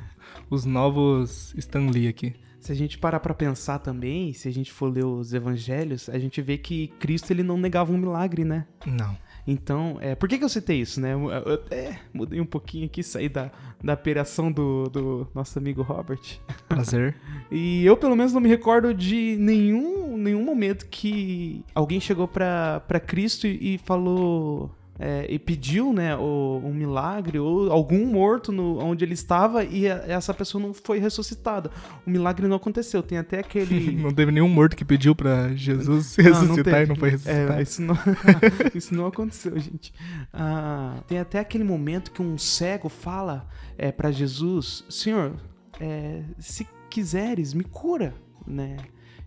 os 0.50 0.65
novos 0.65 1.54
Stan 1.58 1.89
Lee 1.89 2.08
aqui. 2.08 2.34
Se 2.60 2.72
a 2.72 2.76
gente 2.76 2.98
parar 2.98 3.20
para 3.20 3.34
pensar 3.34 3.80
também, 3.80 4.34
se 4.34 4.48
a 4.48 4.52
gente 4.52 4.72
for 4.72 4.92
ler 4.92 5.06
os 5.06 5.34
evangelhos, 5.34 6.10
a 6.10 6.20
gente 6.20 6.42
vê 6.42 6.58
que 6.58 6.89
Cristo 7.00 7.32
ele 7.32 7.42
não 7.42 7.58
negava 7.58 7.92
um 7.92 7.98
milagre, 7.98 8.44
né? 8.44 8.65
Não. 8.86 9.18
Então, 9.45 9.97
é, 10.02 10.15
por 10.15 10.30
que, 10.30 10.38
que 10.38 10.43
eu 10.43 10.49
citei 10.49 10.80
isso, 10.80 10.99
né? 11.02 11.13
Eu, 11.13 11.30
eu 11.30 11.54
até 11.56 11.99
mudei 12.13 12.39
um 12.39 12.45
pouquinho 12.45 12.86
aqui, 12.86 13.02
saí 13.02 13.30
da, 13.30 13.52
da 13.84 13.93
operação 13.93 14.52
do, 14.52 14.84
do 14.89 15.28
nosso 15.34 15.58
amigo 15.58 15.82
Robert. 15.82 16.39
Prazer. 16.67 17.15
e 17.52 17.86
eu, 17.86 17.97
pelo 17.97 18.15
menos, 18.15 18.34
não 18.34 18.41
me 18.41 18.49
recordo 18.49 18.93
de 18.93 19.38
nenhum, 19.39 20.17
nenhum 20.17 20.43
momento 20.43 20.88
que 20.88 21.63
alguém 21.73 21.99
chegou 21.99 22.28
para 22.28 22.99
Cristo 23.06 23.47
e, 23.47 23.75
e 23.75 23.78
falou: 23.80 24.71
é, 24.99 25.25
e 25.29 25.39
pediu 25.39 25.93
né, 25.93 26.15
o, 26.17 26.62
um 26.63 26.73
milagre 26.73 27.39
ou 27.39 27.71
algum 27.71 28.05
morto 28.05 28.51
no, 28.51 28.77
onde 28.79 29.05
ele 29.05 29.13
estava 29.13 29.63
e 29.63 29.89
a, 29.89 30.03
essa 30.07 30.33
pessoa 30.33 30.62
não 30.62 30.73
foi 30.73 30.99
ressuscitada. 30.99 31.71
O 32.05 32.09
milagre 32.09 32.47
não 32.47 32.57
aconteceu. 32.57 33.01
Tem 33.01 33.17
até 33.17 33.39
aquele. 33.39 33.95
não 33.95 34.12
teve 34.12 34.31
nenhum 34.31 34.49
morto 34.49 34.75
que 34.75 34.83
pediu 34.83 35.15
para 35.15 35.55
Jesus 35.55 36.17
ressuscitar 36.17 36.73
não, 36.73 36.83
e 36.83 36.88
não 36.88 36.95
foi 36.97 37.12
ressuscitado. 37.12 37.53
É, 37.53 37.62
isso, 37.62 37.81
não, 37.81 37.97
isso 38.75 38.93
não 38.93 39.05
aconteceu, 39.05 39.57
gente. 39.57 39.93
Ah, 40.33 41.01
tem 41.07 41.17
até 41.17 41.39
aquele 41.39 41.63
momento 41.63 42.12
que 42.12 42.21
um 42.21 42.38
cego 42.38 42.89
fala 42.89 43.47
é, 43.77 43.93
para 43.93 44.12
Jesus: 44.12 44.83
Senhor, 44.89 45.33
é, 45.79 46.23
se 46.38 46.67
quiseres, 46.89 47.53
me 47.53 47.63
cura. 47.63 48.13
Né? 48.45 48.77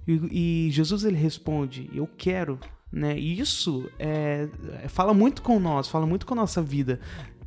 E, 0.06 0.66
e 0.66 0.70
Jesus 0.70 1.04
ele 1.04 1.16
responde: 1.16 1.88
Eu 1.94 2.06
quero 2.06 2.58
né? 2.92 3.18
E 3.18 3.40
isso 3.40 3.90
é, 3.98 4.48
fala 4.88 5.14
muito 5.14 5.40
com 5.42 5.58
nós, 5.58 5.88
fala 5.88 6.06
muito 6.06 6.26
com 6.26 6.34
a 6.34 6.36
nossa 6.36 6.60
vida. 6.60 7.00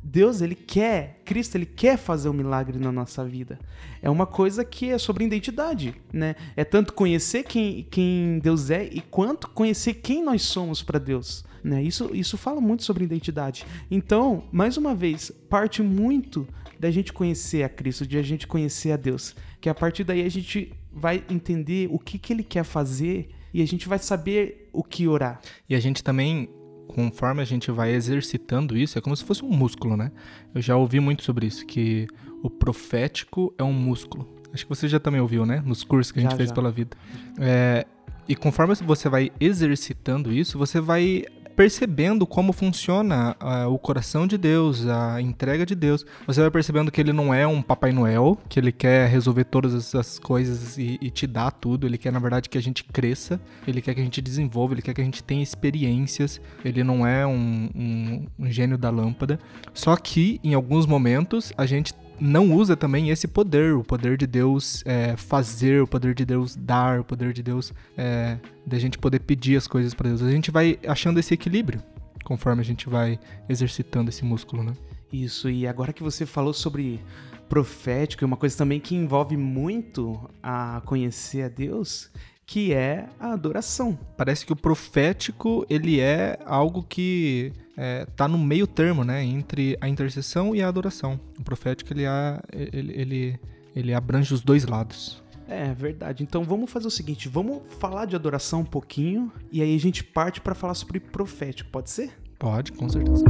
Deus, 0.07 0.39
ele 0.41 0.53
quer, 0.53 1.21
Cristo, 1.25 1.55
ele 1.55 1.65
quer 1.65 1.97
fazer 1.97 2.29
um 2.29 2.33
milagre 2.33 2.77
na 2.77 2.91
nossa 2.91 3.25
vida. 3.25 3.57
É 4.01 4.09
uma 4.09 4.27
coisa 4.27 4.63
que 4.63 4.89
é 4.91 4.99
sobre 4.99 5.25
identidade, 5.25 5.95
né? 6.13 6.35
É 6.55 6.63
tanto 6.63 6.93
conhecer 6.93 7.43
quem, 7.43 7.87
quem 7.89 8.39
Deus 8.39 8.69
é 8.69 8.85
e 8.85 9.01
quanto 9.01 9.49
conhecer 9.49 9.95
quem 9.95 10.23
nós 10.23 10.43
somos 10.43 10.83
para 10.83 10.99
Deus, 10.99 11.43
né? 11.63 11.81
Isso, 11.81 12.11
isso 12.13 12.37
fala 12.37 12.61
muito 12.61 12.83
sobre 12.83 13.03
identidade. 13.03 13.65
Então, 13.89 14.43
mais 14.51 14.77
uma 14.77 14.93
vez, 14.93 15.31
parte 15.49 15.81
muito 15.81 16.47
da 16.79 16.91
gente 16.91 17.11
conhecer 17.11 17.63
a 17.63 17.69
Cristo, 17.69 18.05
de 18.05 18.17
a 18.17 18.21
gente 18.21 18.45
conhecer 18.45 18.91
a 18.91 18.97
Deus, 18.97 19.35
que 19.59 19.69
a 19.69 19.73
partir 19.73 20.03
daí 20.03 20.23
a 20.23 20.29
gente 20.29 20.71
vai 20.93 21.23
entender 21.29 21.89
o 21.91 21.97
que, 21.97 22.19
que 22.19 22.31
ele 22.31 22.43
quer 22.43 22.63
fazer 22.63 23.29
e 23.55 23.61
a 23.61 23.65
gente 23.65 23.87
vai 23.87 23.97
saber 23.97 24.69
o 24.73 24.83
que 24.83 25.07
orar. 25.07 25.39
E 25.69 25.75
a 25.75 25.79
gente 25.79 26.03
também 26.03 26.49
conforme 26.87 27.41
a 27.41 27.45
gente 27.45 27.71
vai 27.71 27.93
exercitando 27.93 28.77
isso, 28.77 28.97
é 28.97 29.01
como 29.01 29.15
se 29.15 29.23
fosse 29.23 29.43
um 29.43 29.49
músculo, 29.49 29.97
né? 29.97 30.11
Eu 30.53 30.61
já 30.61 30.75
ouvi 30.77 30.99
muito 30.99 31.23
sobre 31.23 31.47
isso, 31.47 31.65
que 31.65 32.07
o 32.43 32.49
profético 32.49 33.53
é 33.57 33.63
um 33.63 33.73
músculo. 33.73 34.27
Acho 34.53 34.65
que 34.65 34.69
você 34.69 34.87
já 34.87 34.99
também 34.99 35.19
ouviu, 35.19 35.45
né? 35.45 35.63
Nos 35.65 35.83
cursos 35.83 36.11
que 36.11 36.19
a 36.19 36.21
gente 36.21 36.31
já, 36.31 36.37
fez 36.37 36.49
já. 36.49 36.55
pela 36.55 36.71
vida. 36.71 36.95
É, 37.39 37.85
e 38.27 38.35
conforme 38.35 38.75
você 38.75 39.09
vai 39.09 39.31
exercitando 39.39 40.31
isso, 40.31 40.57
você 40.57 40.79
vai 40.79 41.25
percebendo 41.55 42.27
como 42.27 42.51
funciona 42.51 43.35
uh, 43.41 43.71
o 43.71 43.79
coração 43.79 44.27
de 44.27 44.37
Deus, 44.37 44.85
a 44.87 45.21
entrega 45.21 45.65
de 45.65 45.73
Deus. 45.73 46.05
Você 46.27 46.41
vai 46.41 46.51
percebendo 46.51 46.91
que 46.91 46.99
ele 46.99 47.13
não 47.13 47.33
é 47.33 47.47
um 47.47 47.61
Papai 47.61 47.91
Noel, 47.91 48.37
que 48.49 48.59
ele 48.59 48.71
quer 48.71 49.07
resolver 49.09 49.45
todas 49.45 49.73
essas 49.73 50.19
coisas 50.19 50.77
e, 50.77 50.97
e, 51.01 51.09
te 51.09 51.25
dar 51.25 51.51
tudo. 51.51 51.87
Ele 51.87 51.97
quer, 51.97 52.11
na 52.11 52.19
verdade, 52.19 52.49
que 52.49 52.57
a 52.57 52.61
gente 52.61 52.83
cresça, 52.83 53.39
ele 53.67 53.81
quer 53.81 53.93
que 53.93 54.01
a 54.01 54.03
gente 54.03 54.21
desenvolva, 54.21 54.73
ele 54.73 54.81
quer 54.81 54.93
que 54.93 55.01
a 55.01 55.05
gente 55.05 55.23
tenha 55.23 55.41
experiências. 55.41 56.41
Ele 56.63 56.83
não 56.83 57.07
é 57.07 57.25
um, 57.25 57.69
um, 57.75 58.25
um 58.39 58.51
gênio 58.51 58.77
da 58.77 58.89
lâmpada. 58.89 59.39
Só 59.73 59.95
que, 59.95 60.39
em 60.43 60.53
alguns 60.53 60.85
momentos, 60.85 61.53
a 61.57 61.65
gente 61.65 61.93
não 62.19 62.53
usa 62.53 62.75
também 62.75 63.09
esse 63.09 63.27
poder, 63.27 63.75
o 63.75 63.83
poder 63.83 64.17
de 64.17 64.27
Deus 64.27 64.83
é, 64.85 65.15
fazer, 65.15 65.81
o 65.81 65.87
poder 65.87 66.13
de 66.13 66.25
Deus 66.25 66.55
dar, 66.55 66.99
o 66.99 67.03
poder 67.03 67.33
de 67.33 67.43
Deus 67.43 67.73
é, 67.97 68.37
de 68.65 68.75
a 68.75 68.79
gente 68.79 68.97
poder 68.97 69.19
pedir 69.19 69.57
as 69.57 69.67
coisas 69.67 69.93
para 69.93 70.09
Deus. 70.09 70.21
A 70.21 70.31
gente 70.31 70.51
vai 70.51 70.79
achando 70.87 71.19
esse 71.19 71.33
equilíbrio 71.33 71.81
conforme 72.25 72.59
a 72.59 72.65
gente 72.65 72.89
vai 72.89 73.19
exercitando 73.47 74.09
esse 74.09 74.25
músculo, 74.25 74.63
né? 74.63 74.73
Isso, 75.13 75.49
e 75.49 75.65
agora 75.65 75.93
que 75.93 76.03
você 76.03 76.25
falou 76.25 76.53
sobre 76.53 76.99
profético, 77.47 78.23
é 78.23 78.27
uma 78.27 78.35
coisa 78.35 78.57
também 78.57 78.79
que 78.79 78.95
envolve 78.95 79.37
muito 79.37 80.19
a 80.41 80.81
conhecer 80.85 81.43
a 81.43 81.47
Deus, 81.47 82.11
que 82.45 82.73
é 82.73 83.07
a 83.19 83.33
adoração. 83.33 83.97
Parece 84.17 84.45
que 84.45 84.53
o 84.53 84.55
profético, 84.55 85.65
ele 85.69 85.99
é 85.99 86.37
algo 86.45 86.83
que 86.83 87.51
é, 87.75 88.05
tá 88.15 88.27
no 88.27 88.37
meio 88.37 88.67
termo, 88.67 89.03
né, 89.03 89.23
entre 89.23 89.77
a 89.81 89.89
intercessão 89.89 90.55
e 90.55 90.61
a 90.61 90.67
adoração. 90.67 91.19
O 91.39 91.43
profético, 91.43 91.91
ele, 91.93 92.03
ele, 92.51 92.93
ele, 92.93 93.39
ele 93.75 93.93
abrange 93.93 94.33
os 94.33 94.41
dois 94.41 94.65
lados. 94.65 95.23
É 95.47 95.73
verdade. 95.73 96.23
Então 96.23 96.43
vamos 96.43 96.71
fazer 96.71 96.87
o 96.87 96.91
seguinte, 96.91 97.29
vamos 97.29 97.61
falar 97.79 98.05
de 98.05 98.15
adoração 98.15 98.61
um 98.61 98.65
pouquinho 98.65 99.31
e 99.51 99.61
aí 99.61 99.75
a 99.75 99.79
gente 99.79 100.03
parte 100.03 100.41
para 100.41 100.55
falar 100.55 100.73
sobre 100.73 100.99
profético, 100.99 101.69
pode 101.69 101.89
ser? 101.89 102.11
Pode, 102.39 102.71
com 102.71 102.89
certeza. 102.89 103.23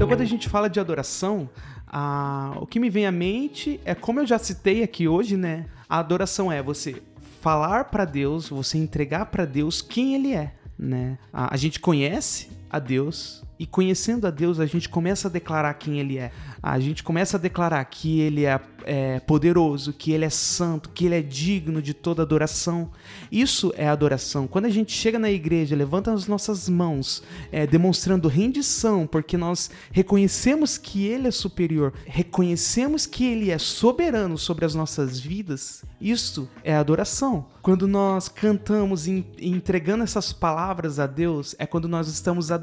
Então 0.00 0.08
quando 0.08 0.22
a 0.22 0.24
gente 0.24 0.48
fala 0.48 0.70
de 0.70 0.80
adoração, 0.80 1.46
a... 1.86 2.54
o 2.56 2.66
que 2.66 2.80
me 2.80 2.88
vem 2.88 3.04
à 3.04 3.12
mente 3.12 3.78
é 3.84 3.94
como 3.94 4.18
eu 4.18 4.26
já 4.26 4.38
citei 4.38 4.82
aqui 4.82 5.06
hoje, 5.06 5.36
né? 5.36 5.66
A 5.86 5.98
adoração 5.98 6.50
é 6.50 6.62
você 6.62 7.02
falar 7.42 7.84
para 7.84 8.06
Deus, 8.06 8.48
você 8.48 8.78
entregar 8.78 9.26
para 9.26 9.44
Deus 9.44 9.82
quem 9.82 10.14
ele 10.14 10.32
é, 10.32 10.54
né? 10.78 11.18
A, 11.30 11.52
a 11.52 11.56
gente 11.58 11.78
conhece 11.78 12.48
a 12.70 12.78
Deus 12.78 13.42
e 13.58 13.66
conhecendo 13.66 14.26
a 14.26 14.30
Deus 14.30 14.60
a 14.60 14.66
gente 14.66 14.88
começa 14.88 15.28
a 15.28 15.30
declarar 15.30 15.74
quem 15.74 15.98
ele 15.98 16.18
é 16.18 16.30
a 16.62 16.78
gente 16.78 17.02
começa 17.02 17.36
a 17.36 17.40
declarar 17.40 17.82
que 17.86 18.20
ele 18.20 18.44
é, 18.44 18.60
é, 18.84 19.20
poderoso, 19.20 19.92
que 19.92 20.12
ele 20.12 20.26
é 20.26 20.30
santo, 20.30 20.90
que 20.90 21.06
ele 21.06 21.14
é 21.14 21.22
digno 21.22 21.80
de 21.80 21.94
toda 21.94 22.22
adoração. 22.22 22.90
Isso 23.32 23.72
é 23.76 23.88
adoração. 23.88 24.46
Quando 24.46 24.66
a 24.66 24.70
gente 24.70 24.92
chega 24.92 25.18
na 25.18 25.30
igreja, 25.30 25.74
levanta 25.74 26.12
as 26.12 26.26
nossas 26.26 26.68
mãos, 26.68 27.22
é, 27.50 27.66
demonstrando 27.66 28.28
rendição, 28.28 29.06
porque 29.06 29.38
nós 29.38 29.70
reconhecemos 29.90 30.76
que 30.76 31.06
ele 31.06 31.28
é 31.28 31.30
superior, 31.30 31.94
reconhecemos 32.04 33.06
que 33.06 33.24
ele 33.24 33.50
é 33.50 33.58
soberano 33.58 34.36
sobre 34.36 34.66
as 34.66 34.74
nossas 34.74 35.18
vidas, 35.18 35.82
isso 35.98 36.48
é 36.62 36.74
adoração. 36.74 37.46
Quando 37.62 37.86
nós 37.86 38.28
cantamos 38.28 39.06
e 39.06 39.24
entregando 39.40 40.02
essas 40.02 40.32
palavras 40.32 40.98
a 40.98 41.06
Deus, 41.06 41.54
é 41.58 41.66
quando 41.66 41.88
nós 41.88 42.08
estamos 42.08 42.50
adorando. 42.50 42.59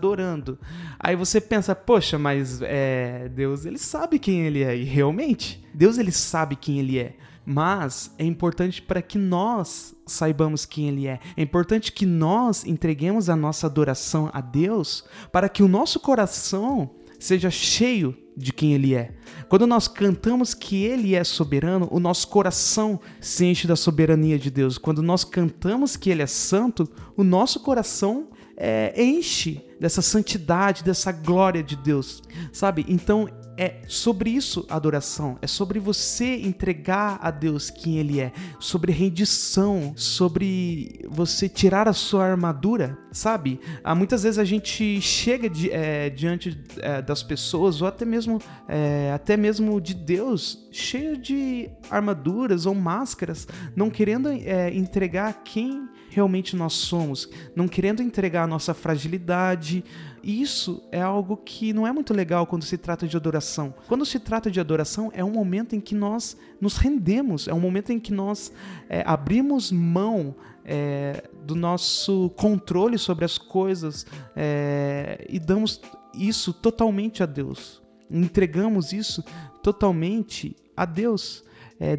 Aí 1.00 1.16
você 1.16 1.42
pensa, 1.42 1.76
poxa, 1.76 2.18
mas 2.18 2.62
é, 2.62 3.30
Deus, 3.30 3.66
ele 3.66 3.78
sabe 3.78 4.20
quem 4.20 4.46
ele 4.46 4.64
é. 4.64 4.76
E 4.76 4.84
realmente, 4.84 5.64
Deus 5.74 5.98
ele 5.98 6.12
sabe 6.12 6.56
quem 6.56 6.80
ele 6.80 7.00
é. 7.00 7.16
Mas 7.50 8.14
é 8.18 8.26
importante 8.26 8.82
para 8.82 9.02
que 9.02 9.18
nós 9.18 9.96
saibamos 10.06 10.66
quem 10.66 10.90
Ele 10.90 11.08
é. 11.08 11.18
É 11.38 11.42
importante 11.42 11.94
que 11.94 12.06
nós 12.06 12.66
entreguemos 12.66 13.30
a 13.30 13.38
nossa 13.38 13.68
adoração 13.68 14.30
a 14.34 14.42
Deus 14.42 15.06
para 15.32 15.48
que 15.48 15.64
o 15.64 15.68
nosso 15.70 15.98
coração 15.98 16.92
seja 17.18 17.50
cheio 17.50 18.14
de 18.36 18.52
quem 18.52 18.74
Ele 18.74 18.94
é. 18.94 19.16
Quando 19.48 19.66
nós 19.66 19.88
cantamos 19.88 20.54
que 20.54 20.84
Ele 20.84 21.16
é 21.16 21.24
soberano, 21.24 21.88
o 21.90 22.02
nosso 22.02 22.28
coração 22.28 23.00
se 23.22 23.46
enche 23.46 23.66
da 23.66 23.78
soberania 23.78 24.38
de 24.38 24.52
Deus. 24.52 24.78
Quando 24.78 25.02
nós 25.02 25.24
cantamos 25.24 25.96
que 25.96 26.10
Ele 26.10 26.22
é 26.22 26.28
santo, 26.28 26.88
o 27.16 27.24
nosso 27.24 27.62
coração 27.62 28.28
é, 28.58 28.94
enche 29.02 29.62
dessa 29.80 30.02
santidade, 30.02 30.84
dessa 30.84 31.12
glória 31.12 31.64
de 31.64 31.76
Deus, 31.76 32.24
sabe? 32.52 32.84
Então 32.90 33.30
é 33.60 33.82
sobre 33.88 34.30
isso 34.30 34.66
a 34.70 34.76
adoração, 34.76 35.38
é 35.42 35.48
sobre 35.48 35.80
você 35.80 36.38
entregar 36.38 37.18
a 37.22 37.32
Deus 37.32 37.72
quem 37.72 37.98
Ele 37.98 38.20
é, 38.20 38.32
sobre 38.60 38.92
rendição, 38.92 39.94
sobre 39.96 41.04
você 41.10 41.50
tirar 41.50 41.88
a 41.88 41.94
sua 41.94 42.26
armadura, 42.26 42.98
sabe? 43.12 43.60
Há 43.84 43.96
muitas 43.96 44.24
vezes 44.24 44.38
a 44.38 44.44
gente 44.44 45.02
chega 45.02 45.50
de, 45.50 45.72
é, 45.72 46.10
diante 46.10 46.60
é, 46.78 47.02
das 47.02 47.24
pessoas 47.24 47.82
ou 47.82 47.88
até 47.88 48.06
mesmo 48.06 48.40
é, 48.68 49.12
até 49.14 49.36
mesmo 49.36 49.82
de 49.82 49.96
Deus 49.96 50.68
cheio 50.72 51.18
de 51.18 51.70
armaduras 51.90 52.68
ou 52.68 52.76
máscaras, 52.76 53.48
não 53.76 53.90
querendo 53.90 54.30
é, 54.30 54.72
entregar 54.72 55.42
quem 55.44 55.88
realmente 56.10 56.56
nós 56.56 56.74
somos, 56.74 57.30
não 57.56 57.68
querendo 57.68 58.02
entregar 58.02 58.44
a 58.44 58.48
nossa 58.48 58.74
fragilidade. 58.74 59.84
Isso 60.24 60.84
é 60.92 61.02
algo 61.02 61.38
que 61.38 61.74
não 61.74 61.86
é 61.86 61.92
muito 61.92 62.14
legal 62.14 62.46
quando 62.48 62.64
se 62.64 62.78
trata 62.78 63.08
de 63.08 63.16
adoração. 63.16 63.74
Quando 63.88 64.06
se 64.06 64.20
trata 64.20 64.50
de 64.50 64.60
adoração, 64.60 65.12
é 65.14 65.24
um 65.24 65.32
momento 65.32 65.76
em 65.76 65.80
que 65.80 65.96
nós 65.96 66.38
nos 66.60 66.78
rendemos, 66.78 67.48
é 67.48 67.54
um 67.54 67.60
momento 67.60 67.92
em 67.92 68.00
que 68.00 68.14
nós 68.14 68.52
é, 68.90 69.04
abrimos 69.06 69.72
mão 69.72 70.36
é, 70.66 71.30
do 71.46 71.56
nosso 71.56 72.30
controle 72.32 72.98
sobre 72.98 73.24
as 73.24 73.38
coisas 73.38 74.06
é, 74.36 75.26
e 75.30 75.40
damos 75.40 75.82
isso 76.14 76.52
totalmente 76.54 77.22
a 77.22 77.26
Deus. 77.26 77.82
Entregamos 78.10 78.92
isso 78.92 79.24
totalmente 79.62 80.56
a 80.76 80.86
Deus, 80.86 81.44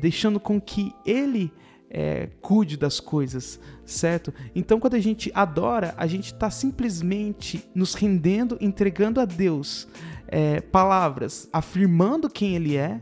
deixando 0.00 0.40
com 0.40 0.58
que 0.58 0.92
Ele 1.04 1.52
é, 1.90 2.28
cuide 2.40 2.76
das 2.76 3.00
coisas, 3.00 3.58
certo? 3.84 4.32
Então, 4.54 4.78
quando 4.78 4.94
a 4.94 5.00
gente 5.00 5.30
adora, 5.34 5.94
a 5.96 6.06
gente 6.06 6.32
está 6.32 6.50
simplesmente 6.50 7.64
nos 7.74 7.94
rendendo, 7.94 8.58
entregando 8.60 9.20
a 9.20 9.24
Deus 9.24 9.88
é, 10.26 10.60
palavras, 10.60 11.48
afirmando 11.52 12.28
quem 12.28 12.54
Ele 12.54 12.76
é, 12.76 13.00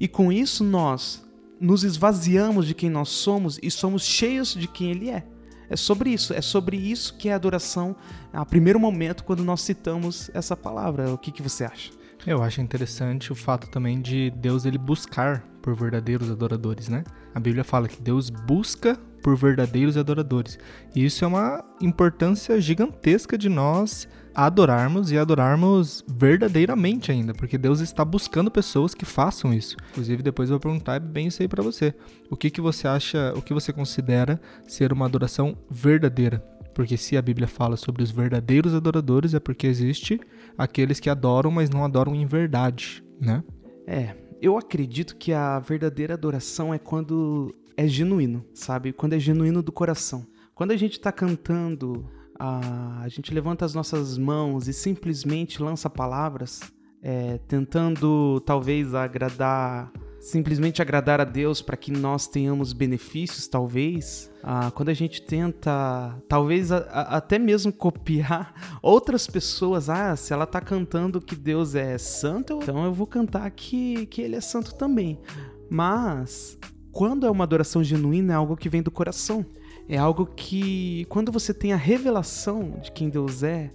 e 0.00 0.08
com 0.08 0.32
isso 0.32 0.64
nós 0.64 1.24
nos 1.60 1.84
esvaziamos 1.84 2.66
de 2.66 2.74
quem 2.74 2.90
nós 2.90 3.08
somos 3.10 3.58
e 3.62 3.70
somos 3.70 4.02
cheios 4.02 4.54
de 4.54 4.66
quem 4.66 4.90
Ele 4.90 5.10
é. 5.10 5.24
É 5.68 5.76
sobre 5.76 6.10
isso, 6.10 6.34
é 6.34 6.42
sobre 6.42 6.76
isso 6.76 7.16
que 7.16 7.28
é 7.28 7.32
adoração, 7.32 7.96
a 8.32 8.44
primeiro 8.44 8.78
momento 8.78 9.24
quando 9.24 9.42
nós 9.42 9.62
citamos 9.62 10.30
essa 10.34 10.56
palavra. 10.56 11.12
O 11.12 11.18
que, 11.18 11.32
que 11.32 11.42
você 11.42 11.64
acha? 11.64 11.90
Eu 12.26 12.42
acho 12.42 12.62
interessante 12.62 13.30
o 13.30 13.34
fato 13.34 13.68
também 13.68 14.00
de 14.00 14.30
Deus 14.30 14.64
ele 14.64 14.78
buscar 14.78 15.40
por 15.60 15.74
verdadeiros 15.74 16.30
adoradores, 16.30 16.88
né? 16.88 17.04
A 17.34 17.40
Bíblia 17.40 17.62
fala 17.62 17.86
que 17.86 18.00
Deus 18.00 18.30
busca 18.30 18.98
por 19.22 19.36
verdadeiros 19.36 19.96
adoradores. 19.96 20.58
E 20.94 21.04
isso 21.04 21.22
é 21.24 21.28
uma 21.28 21.62
importância 21.82 22.58
gigantesca 22.60 23.36
de 23.36 23.50
nós 23.50 24.08
adorarmos 24.34 25.12
e 25.12 25.18
adorarmos 25.18 26.02
verdadeiramente 26.08 27.12
ainda, 27.12 27.34
porque 27.34 27.58
Deus 27.58 27.80
está 27.80 28.04
buscando 28.04 28.50
pessoas 28.50 28.94
que 28.94 29.04
façam 29.04 29.52
isso. 29.52 29.76
Inclusive, 29.90 30.22
depois 30.22 30.48
eu 30.48 30.54
vou 30.54 30.60
perguntar 30.60 31.00
bem 31.00 31.28
isso 31.28 31.42
aí 31.42 31.48
para 31.48 31.62
você. 31.62 31.94
O 32.30 32.36
que 32.36 32.50
que 32.50 32.60
você 32.60 32.88
acha, 32.88 33.32
o 33.36 33.42
que 33.42 33.54
você 33.54 33.72
considera 33.72 34.40
ser 34.66 34.92
uma 34.92 35.06
adoração 35.06 35.56
verdadeira? 35.70 36.42
Porque 36.74 36.96
se 36.96 37.16
a 37.16 37.22
Bíblia 37.22 37.46
fala 37.46 37.76
sobre 37.76 38.02
os 38.02 38.10
verdadeiros 38.10 38.74
adoradores, 38.74 39.32
é 39.32 39.40
porque 39.40 39.66
existe 39.66 40.20
aqueles 40.56 41.00
que 41.00 41.10
adoram, 41.10 41.50
mas 41.50 41.70
não 41.70 41.84
adoram 41.84 42.14
em 42.14 42.26
verdade, 42.26 43.04
né? 43.20 43.42
É, 43.86 44.16
eu 44.40 44.56
acredito 44.56 45.16
que 45.16 45.32
a 45.32 45.58
verdadeira 45.58 46.14
adoração 46.14 46.72
é 46.72 46.78
quando 46.78 47.54
é 47.76 47.86
genuíno, 47.86 48.44
sabe? 48.54 48.92
Quando 48.92 49.14
é 49.14 49.18
genuíno 49.18 49.62
do 49.62 49.72
coração. 49.72 50.26
Quando 50.54 50.70
a 50.70 50.76
gente 50.76 50.92
está 50.92 51.10
cantando, 51.10 52.08
a, 52.38 53.02
a 53.02 53.08
gente 53.08 53.32
levanta 53.32 53.64
as 53.64 53.74
nossas 53.74 54.16
mãos 54.16 54.68
e 54.68 54.72
simplesmente 54.72 55.62
lança 55.62 55.90
palavras, 55.90 56.60
é, 57.02 57.38
tentando 57.48 58.40
talvez 58.40 58.94
agradar 58.94 59.92
simplesmente 60.24 60.80
agradar 60.80 61.20
a 61.20 61.24
Deus 61.24 61.60
para 61.60 61.76
que 61.76 61.92
nós 61.92 62.26
tenhamos 62.26 62.72
benefícios, 62.72 63.46
talvez. 63.46 64.32
Ah, 64.42 64.70
quando 64.70 64.88
a 64.88 64.94
gente 64.94 65.20
tenta, 65.20 66.18
talvez 66.26 66.72
a, 66.72 66.78
a, 66.78 67.16
até 67.18 67.38
mesmo 67.38 67.70
copiar 67.74 68.78
outras 68.80 69.26
pessoas. 69.26 69.90
Ah, 69.90 70.16
se 70.16 70.32
ela 70.32 70.46
tá 70.46 70.62
cantando 70.62 71.20
que 71.20 71.36
Deus 71.36 71.74
é 71.74 71.98
santo, 71.98 72.58
então 72.62 72.86
eu 72.86 72.92
vou 72.92 73.06
cantar 73.06 73.50
que, 73.50 74.06
que 74.06 74.22
Ele 74.22 74.34
é 74.34 74.40
santo 74.40 74.74
também. 74.74 75.20
Mas 75.68 76.58
quando 76.90 77.26
é 77.26 77.30
uma 77.30 77.44
adoração 77.44 77.84
genuína, 77.84 78.32
é 78.32 78.36
algo 78.36 78.56
que 78.56 78.70
vem 78.70 78.82
do 78.82 78.90
coração. 78.90 79.44
É 79.86 79.98
algo 79.98 80.24
que, 80.24 81.04
quando 81.10 81.30
você 81.30 81.52
tem 81.52 81.74
a 81.74 81.76
revelação 81.76 82.80
de 82.82 82.90
quem 82.92 83.10
Deus 83.10 83.42
é, 83.42 83.70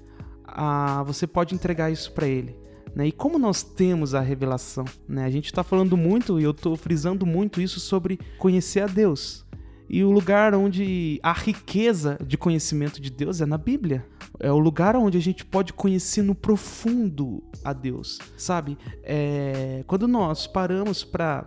ah, 0.48 1.04
você 1.04 1.28
pode 1.28 1.54
entregar 1.54 1.92
isso 1.92 2.12
para 2.12 2.28
Ele. 2.28 2.58
Né? 2.96 3.08
E 3.08 3.12
como 3.12 3.40
nós 3.40 3.64
temos 3.64 4.14
a 4.14 4.20
revelação? 4.20 4.86
Né? 5.08 5.26
A 5.26 5.30
gente 5.30 5.46
está 5.46 5.64
falando 5.64 5.96
muito, 5.96 6.40
e 6.40 6.44
eu 6.44 6.52
estou 6.52 6.76
frisando 6.76 7.26
muito 7.26 7.62
isso 7.62 7.80
sobre 7.80 8.20
conhecer 8.38 8.82
a 8.82 8.88
Deus. 8.88 9.46
E 9.90 10.04
o 10.04 10.12
lugar 10.12 10.54
onde 10.54 11.20
a 11.24 11.34
riqueza 11.34 12.20
de 12.24 12.38
conhecimento 12.38 13.02
de 13.02 13.10
Deus 13.10 13.42
é 13.42 13.46
na 13.46 13.58
Bíblia. 13.58 14.06
É 14.40 14.52
o 14.52 14.60
lugar 14.60 14.96
onde 14.96 15.18
a 15.18 15.22
gente 15.22 15.44
pode 15.44 15.74
conhecer 15.74 16.22
no 16.22 16.36
profundo 16.36 17.44
a 17.64 17.74
Deus, 17.74 18.20
sabe? 18.38 18.78
É... 19.04 19.84
Quando 19.88 20.08
nós 20.08 20.46
paramos 20.46 21.04
para 21.04 21.46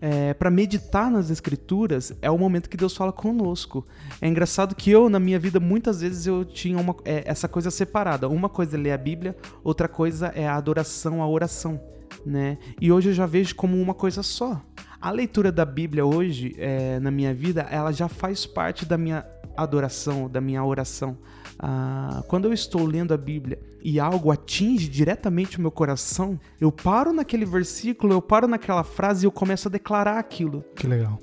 é, 0.00 0.32
para 0.32 0.50
meditar 0.50 1.10
nas 1.10 1.30
escrituras 1.30 2.12
é 2.22 2.30
o 2.30 2.38
momento 2.38 2.70
que 2.70 2.76
Deus 2.76 2.96
fala 2.96 3.12
conosco. 3.12 3.86
É 4.20 4.26
engraçado 4.26 4.74
que 4.74 4.90
eu, 4.90 5.10
na 5.10 5.20
minha 5.20 5.38
vida, 5.38 5.60
muitas 5.60 6.00
vezes 6.00 6.26
eu 6.26 6.44
tinha 6.44 6.78
uma, 6.78 6.96
é, 7.04 7.22
essa 7.26 7.46
coisa 7.46 7.70
separada. 7.70 8.28
Uma 8.28 8.48
coisa 8.48 8.76
é 8.76 8.80
ler 8.80 8.92
a 8.92 8.98
Bíblia, 8.98 9.36
outra 9.62 9.88
coisa 9.88 10.28
é 10.34 10.46
a 10.46 10.56
adoração, 10.56 11.22
a 11.22 11.28
oração. 11.28 11.80
Né? 12.24 12.58
E 12.80 12.90
hoje 12.90 13.10
eu 13.10 13.14
já 13.14 13.26
vejo 13.26 13.54
como 13.54 13.80
uma 13.80 13.94
coisa 13.94 14.22
só. 14.22 14.60
A 15.00 15.10
leitura 15.10 15.52
da 15.52 15.64
Bíblia 15.64 16.04
hoje, 16.04 16.54
é, 16.58 16.98
na 17.00 17.10
minha 17.10 17.34
vida, 17.34 17.62
ela 17.70 17.92
já 17.92 18.08
faz 18.08 18.46
parte 18.46 18.84
da 18.84 18.98
minha 18.98 19.26
adoração, 19.56 20.28
da 20.28 20.40
minha 20.40 20.64
oração. 20.64 21.18
Ah, 21.62 22.24
quando 22.26 22.46
eu 22.46 22.54
estou 22.54 22.86
lendo 22.86 23.12
a 23.12 23.18
Bíblia 23.18 23.58
e 23.82 24.00
algo 24.00 24.30
atinge 24.30 24.88
diretamente 24.88 25.58
o 25.58 25.60
meu 25.60 25.70
coração, 25.70 26.40
eu 26.58 26.72
paro 26.72 27.12
naquele 27.12 27.44
versículo, 27.44 28.14
eu 28.14 28.22
paro 28.22 28.48
naquela 28.48 28.82
frase 28.82 29.24
e 29.24 29.26
eu 29.26 29.30
começo 29.30 29.68
a 29.68 29.70
declarar 29.70 30.18
aquilo. 30.18 30.64
Que 30.74 30.86
legal. 30.86 31.20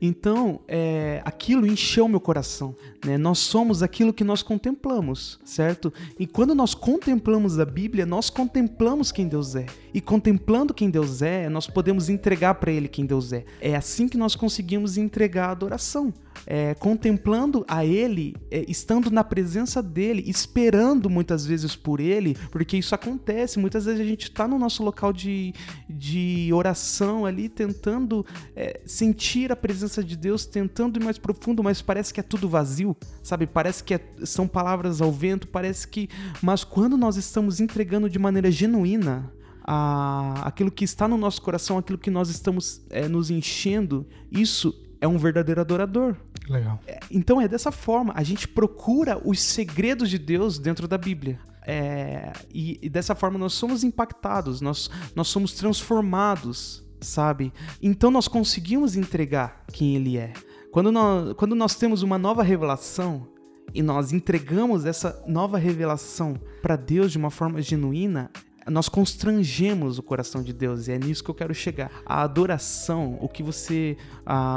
Então, 0.00 0.60
é, 0.66 1.20
aquilo 1.24 1.66
encheu 1.66 2.08
meu 2.08 2.20
coração. 2.20 2.74
Né? 3.04 3.18
Nós 3.18 3.38
somos 3.38 3.82
aquilo 3.82 4.12
que 4.12 4.24
nós 4.24 4.42
contemplamos, 4.42 5.38
certo? 5.44 5.92
E 6.18 6.26
quando 6.26 6.54
nós 6.54 6.74
contemplamos 6.74 7.58
a 7.58 7.64
Bíblia, 7.64 8.06
nós 8.06 8.30
contemplamos 8.30 9.12
quem 9.12 9.28
Deus 9.28 9.54
é. 9.54 9.66
E 9.92 10.00
contemplando 10.00 10.72
quem 10.72 10.88
Deus 10.88 11.20
é, 11.20 11.48
nós 11.48 11.66
podemos 11.66 12.08
entregar 12.08 12.54
para 12.54 12.72
Ele 12.72 12.88
quem 12.88 13.04
Deus 13.04 13.32
é. 13.32 13.44
É 13.60 13.76
assim 13.76 14.08
que 14.08 14.16
nós 14.16 14.34
conseguimos 14.34 14.96
entregar 14.96 15.48
a 15.48 15.52
adoração 15.52 16.12
é, 16.46 16.74
contemplando 16.74 17.64
a 17.68 17.84
Ele, 17.84 18.34
é, 18.50 18.64
estando 18.68 19.10
na 19.10 19.24
presença 19.24 19.82
dEle, 19.82 20.24
esperando 20.26 21.08
muitas 21.08 21.46
vezes 21.46 21.76
por 21.76 22.00
Ele, 22.00 22.36
porque 22.50 22.76
isso 22.76 22.94
acontece. 22.94 23.58
Muitas 23.58 23.84
vezes 23.84 24.00
a 24.00 24.04
gente 24.04 24.24
está 24.24 24.46
no 24.46 24.58
nosso 24.58 24.82
local 24.82 25.12
de, 25.12 25.52
de 25.88 26.50
oração 26.52 27.24
ali, 27.24 27.48
tentando 27.48 28.24
é, 28.54 28.80
sentir 28.84 29.50
a 29.52 29.56
presença 29.56 30.02
de 30.02 30.16
Deus, 30.16 30.44
tentando 30.46 31.00
ir 31.00 31.04
mais 31.04 31.18
profundo, 31.18 31.62
mas 31.62 31.80
parece 31.80 32.12
que 32.12 32.20
é 32.20 32.22
tudo 32.22 32.48
vazio, 32.48 32.96
sabe? 33.22 33.46
Parece 33.46 33.82
que 33.82 33.94
é, 33.94 34.00
são 34.24 34.46
palavras 34.46 35.00
ao 35.00 35.12
vento, 35.12 35.48
parece 35.48 35.86
que. 35.88 36.08
Mas 36.42 36.64
quando 36.64 36.96
nós 36.96 37.16
estamos 37.16 37.60
entregando 37.60 38.08
de 38.08 38.18
maneira 38.18 38.50
genuína, 38.50 39.32
a, 39.64 40.46
aquilo 40.46 40.70
que 40.70 40.84
está 40.84 41.08
no 41.08 41.16
nosso 41.16 41.40
coração, 41.40 41.78
aquilo 41.78 41.98
que 41.98 42.10
nós 42.10 42.28
estamos 42.28 42.82
é, 42.90 43.08
nos 43.08 43.30
enchendo, 43.30 44.06
isso 44.30 44.83
é 45.04 45.08
um 45.08 45.18
verdadeiro 45.18 45.60
adorador. 45.60 46.16
Legal. 46.48 46.80
É, 46.86 46.98
então 47.10 47.38
é 47.38 47.46
dessa 47.46 47.70
forma, 47.70 48.14
a 48.16 48.22
gente 48.22 48.48
procura 48.48 49.20
os 49.22 49.38
segredos 49.38 50.08
de 50.08 50.18
Deus 50.18 50.58
dentro 50.58 50.88
da 50.88 50.96
Bíblia. 50.96 51.38
É, 51.66 52.32
e, 52.52 52.78
e, 52.82 52.88
dessa 52.88 53.14
forma 53.14 53.38
nós 53.38 53.52
somos 53.52 53.84
impactados, 53.84 54.62
nós, 54.62 54.90
nós 55.14 55.28
somos 55.28 55.52
transformados, 55.52 56.82
sabe? 57.00 57.52
Então 57.82 58.10
nós 58.10 58.28
conseguimos 58.28 58.96
entregar 58.96 59.64
quem 59.72 59.94
Ele 59.94 60.16
é. 60.16 60.32
Quando 60.72 60.90
nós, 60.90 61.34
quando 61.34 61.54
nós 61.54 61.74
temos 61.74 62.02
uma 62.02 62.16
nova 62.18 62.42
revelação 62.42 63.28
e 63.74 63.82
nós 63.82 64.10
entregamos 64.10 64.86
essa 64.86 65.22
nova 65.26 65.58
revelação 65.58 66.40
para 66.62 66.76
Deus 66.76 67.12
de 67.12 67.18
uma 67.18 67.30
forma 67.30 67.60
genuína, 67.60 68.30
nós 68.66 68.88
constrangemos 68.88 69.98
o 69.98 70.02
coração 70.02 70.42
de 70.42 70.52
Deus 70.52 70.88
e 70.88 70.92
é 70.92 70.98
nisso 70.98 71.22
que 71.22 71.30
eu 71.30 71.34
quero 71.34 71.54
chegar. 71.54 71.90
A 72.04 72.22
adoração, 72.22 73.18
o 73.20 73.28
que 73.28 73.42
você, 73.42 73.96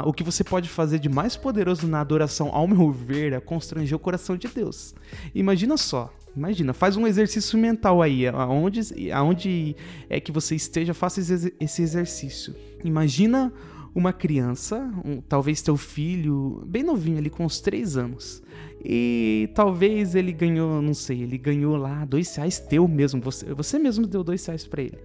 o 0.04 0.12
que 0.12 0.22
você 0.22 0.42
pode 0.42 0.68
fazer 0.68 0.98
de 0.98 1.08
mais 1.08 1.36
poderoso 1.36 1.86
na 1.86 2.00
adoração, 2.00 2.50
ao 2.52 2.66
meu 2.66 2.90
ver, 2.90 3.32
é 3.32 3.40
constranger 3.40 3.96
o 3.96 4.00
coração 4.00 4.36
de 4.36 4.48
Deus. 4.48 4.94
Imagina 5.34 5.76
só, 5.76 6.12
Imagina, 6.36 6.72
faz 6.72 6.96
um 6.96 7.04
exercício 7.04 7.58
mental 7.58 8.00
aí, 8.00 8.28
aonde, 8.28 9.10
aonde 9.10 9.74
é 10.08 10.20
que 10.20 10.30
você 10.30 10.54
esteja, 10.54 10.94
faça 10.94 11.20
esse 11.20 11.82
exercício. 11.82 12.54
Imagina 12.84 13.52
uma 13.92 14.12
criança, 14.12 14.88
um, 15.04 15.20
talvez 15.20 15.60
teu 15.62 15.76
filho, 15.76 16.62
bem 16.64 16.84
novinho 16.84 17.18
ali, 17.18 17.28
com 17.28 17.44
uns 17.44 17.60
3 17.60 17.96
anos. 17.96 18.40
E 18.84 19.50
talvez 19.54 20.14
ele 20.14 20.32
ganhou, 20.32 20.80
não 20.80 20.94
sei, 20.94 21.22
ele 21.22 21.36
ganhou 21.36 21.76
lá 21.76 22.04
dois 22.04 22.34
reais 22.36 22.58
teu 22.58 22.86
mesmo. 22.86 23.20
Você, 23.20 23.52
você 23.52 23.78
mesmo 23.78 24.06
deu 24.06 24.22
dois 24.22 24.44
reais 24.46 24.66
pra 24.66 24.82
ele. 24.82 24.98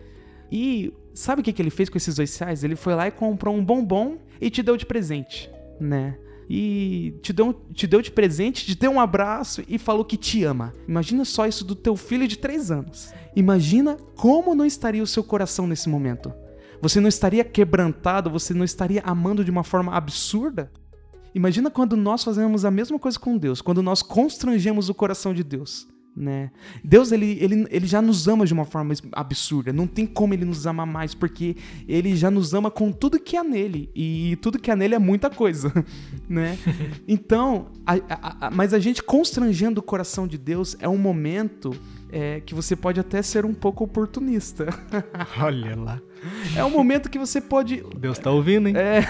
E 0.52 0.94
sabe 1.14 1.42
o 1.42 1.44
que, 1.44 1.52
que 1.52 1.62
ele 1.62 1.72
fez 1.72 1.90
com 1.90 1.98
esses 1.98 2.16
dois 2.16 2.38
reais? 2.38 2.64
Ele 2.64 2.76
foi 2.76 2.94
lá 2.94 3.08
e 3.08 3.12
comprou 3.12 3.56
um 3.56 3.64
bombom 3.64 4.18
e 4.40 4.50
te 4.50 4.62
deu 4.62 4.78
de 4.78 4.86
presente, 4.86 5.50
né? 5.80 6.18
E 6.50 7.16
te 7.22 7.34
deu, 7.34 7.54
te 7.74 7.88
deu 7.88 8.02
de 8.02 8.12
presente, 8.12 8.66
te 8.66 8.76
deu 8.76 8.92
um 8.92 9.00
abraço 9.00 9.64
e 9.68 9.80
falou 9.80 10.06
que 10.06 10.18
te 10.18 10.44
ama. 10.44 10.74
Imagina 10.88 11.26
só 11.26 11.48
isso 11.48 11.66
do 11.66 11.74
teu 11.74 11.96
filho 11.96 12.28
de 12.28 12.38
três 12.38 12.70
anos. 12.70 13.14
Imagina 13.36 13.98
como 14.16 14.54
não 14.54 14.66
estaria 14.66 15.02
o 15.02 15.08
seu 15.08 15.24
coração 15.24 15.66
nesse 15.66 15.90
momento. 15.90 16.32
Você 16.82 17.00
não 17.00 17.08
estaria 17.08 17.44
quebrantado, 17.44 18.30
você 18.30 18.54
não 18.54 18.66
estaria 18.66 19.02
amando 19.06 19.44
de 19.44 19.50
uma 19.50 19.64
forma 19.64 19.96
absurda? 19.96 20.70
Imagina 21.34 21.70
quando 21.70 21.96
nós 21.98 22.24
fazemos 22.24 22.66
a 22.66 22.72
mesma 22.72 23.00
coisa 23.00 23.20
com 23.20 23.38
Deus, 23.38 23.62
quando 23.62 23.82
nós 23.82 24.02
constrangemos 24.02 24.90
o 24.90 24.94
coração 24.94 25.34
de 25.34 25.44
Deus. 25.44 25.88
Né? 26.16 26.52
Deus 26.84 27.12
ele, 27.12 27.38
ele, 27.42 27.66
ele 27.72 27.88
já 27.88 28.00
nos 28.00 28.28
ama 28.28 28.46
de 28.46 28.54
uma 28.54 28.66
forma 28.66 28.94
absurda, 29.14 29.74
não 29.74 29.88
tem 29.88 30.06
como 30.06 30.32
ele 30.32 30.46
nos 30.46 30.68
amar 30.68 30.86
mais, 30.86 31.16
porque 31.16 31.56
ele 31.88 32.16
já 32.16 32.30
nos 32.30 32.54
ama 32.54 32.70
com 32.70 32.92
tudo 32.92 33.20
que 33.20 33.36
há 33.36 33.44
nele, 33.44 33.90
e 33.96 34.38
tudo 34.40 34.60
que 34.60 34.70
há 34.70 34.76
nele 34.76 34.94
é 34.94 35.00
muita 35.00 35.28
coisa, 35.28 35.74
né? 36.30 36.56
Então, 37.08 37.72
a, 37.84 37.94
a, 37.94 38.48
a, 38.48 38.52
mas 38.52 38.76
a 38.76 38.80
gente 38.80 39.02
constrangendo 39.02 39.80
o 39.80 39.84
coração 39.84 40.28
de 40.28 40.38
Deus 40.38 40.78
é 40.80 40.88
um 40.88 41.00
momento 41.00 41.72
é, 42.14 42.40
que 42.40 42.54
você 42.54 42.76
pode 42.76 43.00
até 43.00 43.24
ser 43.24 43.44
um 43.44 43.56
pouco 43.56 43.84
oportunista. 43.84 44.68
Olha 45.42 45.76
lá. 45.76 46.00
É 46.56 46.64
um 46.64 46.70
momento 46.70 47.10
que 47.10 47.18
você 47.18 47.42
pode. 47.42 47.84
Deus 47.98 48.20
tá 48.20 48.30
ouvindo, 48.30 48.70
hein? 48.70 48.76
É. 48.78 49.02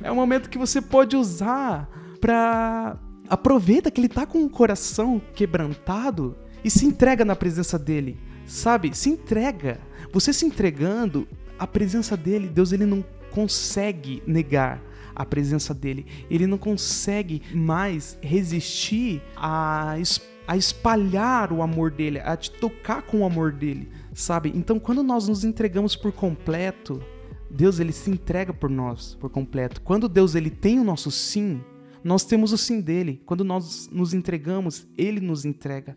é 0.04 0.12
um 0.12 0.14
momento 0.14 0.50
que 0.50 0.58
você 0.58 0.82
pode 0.82 1.16
usar 1.16 1.88
pra. 2.20 2.98
Aproveita 3.26 3.90
que 3.90 3.98
ele 3.98 4.08
tá 4.08 4.26
com 4.26 4.44
o 4.44 4.50
coração 4.50 5.20
quebrantado 5.34 6.36
e 6.62 6.68
se 6.68 6.84
entrega 6.84 7.24
na 7.24 7.34
presença 7.34 7.78
dele. 7.78 8.18
Sabe? 8.46 8.94
Se 8.94 9.08
entrega. 9.08 9.80
Você 10.12 10.34
se 10.34 10.44
entregando, 10.44 11.26
a 11.58 11.66
presença 11.66 12.18
dele, 12.18 12.48
Deus 12.48 12.72
ele 12.72 12.84
não 12.84 13.02
consegue 13.30 14.22
negar 14.26 14.82
a 15.14 15.24
presença 15.24 15.72
dele. 15.72 16.04
Ele 16.30 16.46
não 16.46 16.58
consegue 16.58 17.40
mais 17.54 18.18
resistir 18.20 19.22
a, 19.34 19.96
a 20.46 20.56
espalhar 20.56 21.52
o 21.52 21.62
amor 21.62 21.90
dele, 21.90 22.20
a 22.20 22.36
te 22.36 22.50
tocar 22.50 23.02
com 23.02 23.20
o 23.20 23.24
amor 23.24 23.52
dele 23.52 23.88
sabe? 24.14 24.52
Então, 24.54 24.78
quando 24.78 25.02
nós 25.02 25.28
nos 25.28 25.44
entregamos 25.44 25.96
por 25.96 26.12
completo, 26.12 27.02
Deus 27.50 27.80
ele 27.80 27.92
se 27.92 28.10
entrega 28.10 28.52
por 28.52 28.70
nós 28.70 29.14
por 29.14 29.30
completo. 29.30 29.80
Quando 29.82 30.08
Deus 30.08 30.34
ele 30.34 30.50
tem 30.50 30.78
o 30.78 30.84
nosso 30.84 31.10
sim, 31.10 31.60
nós 32.02 32.24
temos 32.24 32.52
o 32.52 32.58
sim 32.58 32.80
dele. 32.80 33.22
Quando 33.24 33.44
nós 33.44 33.88
nos 33.92 34.12
entregamos, 34.12 34.86
ele 34.96 35.20
nos 35.20 35.44
entrega. 35.44 35.96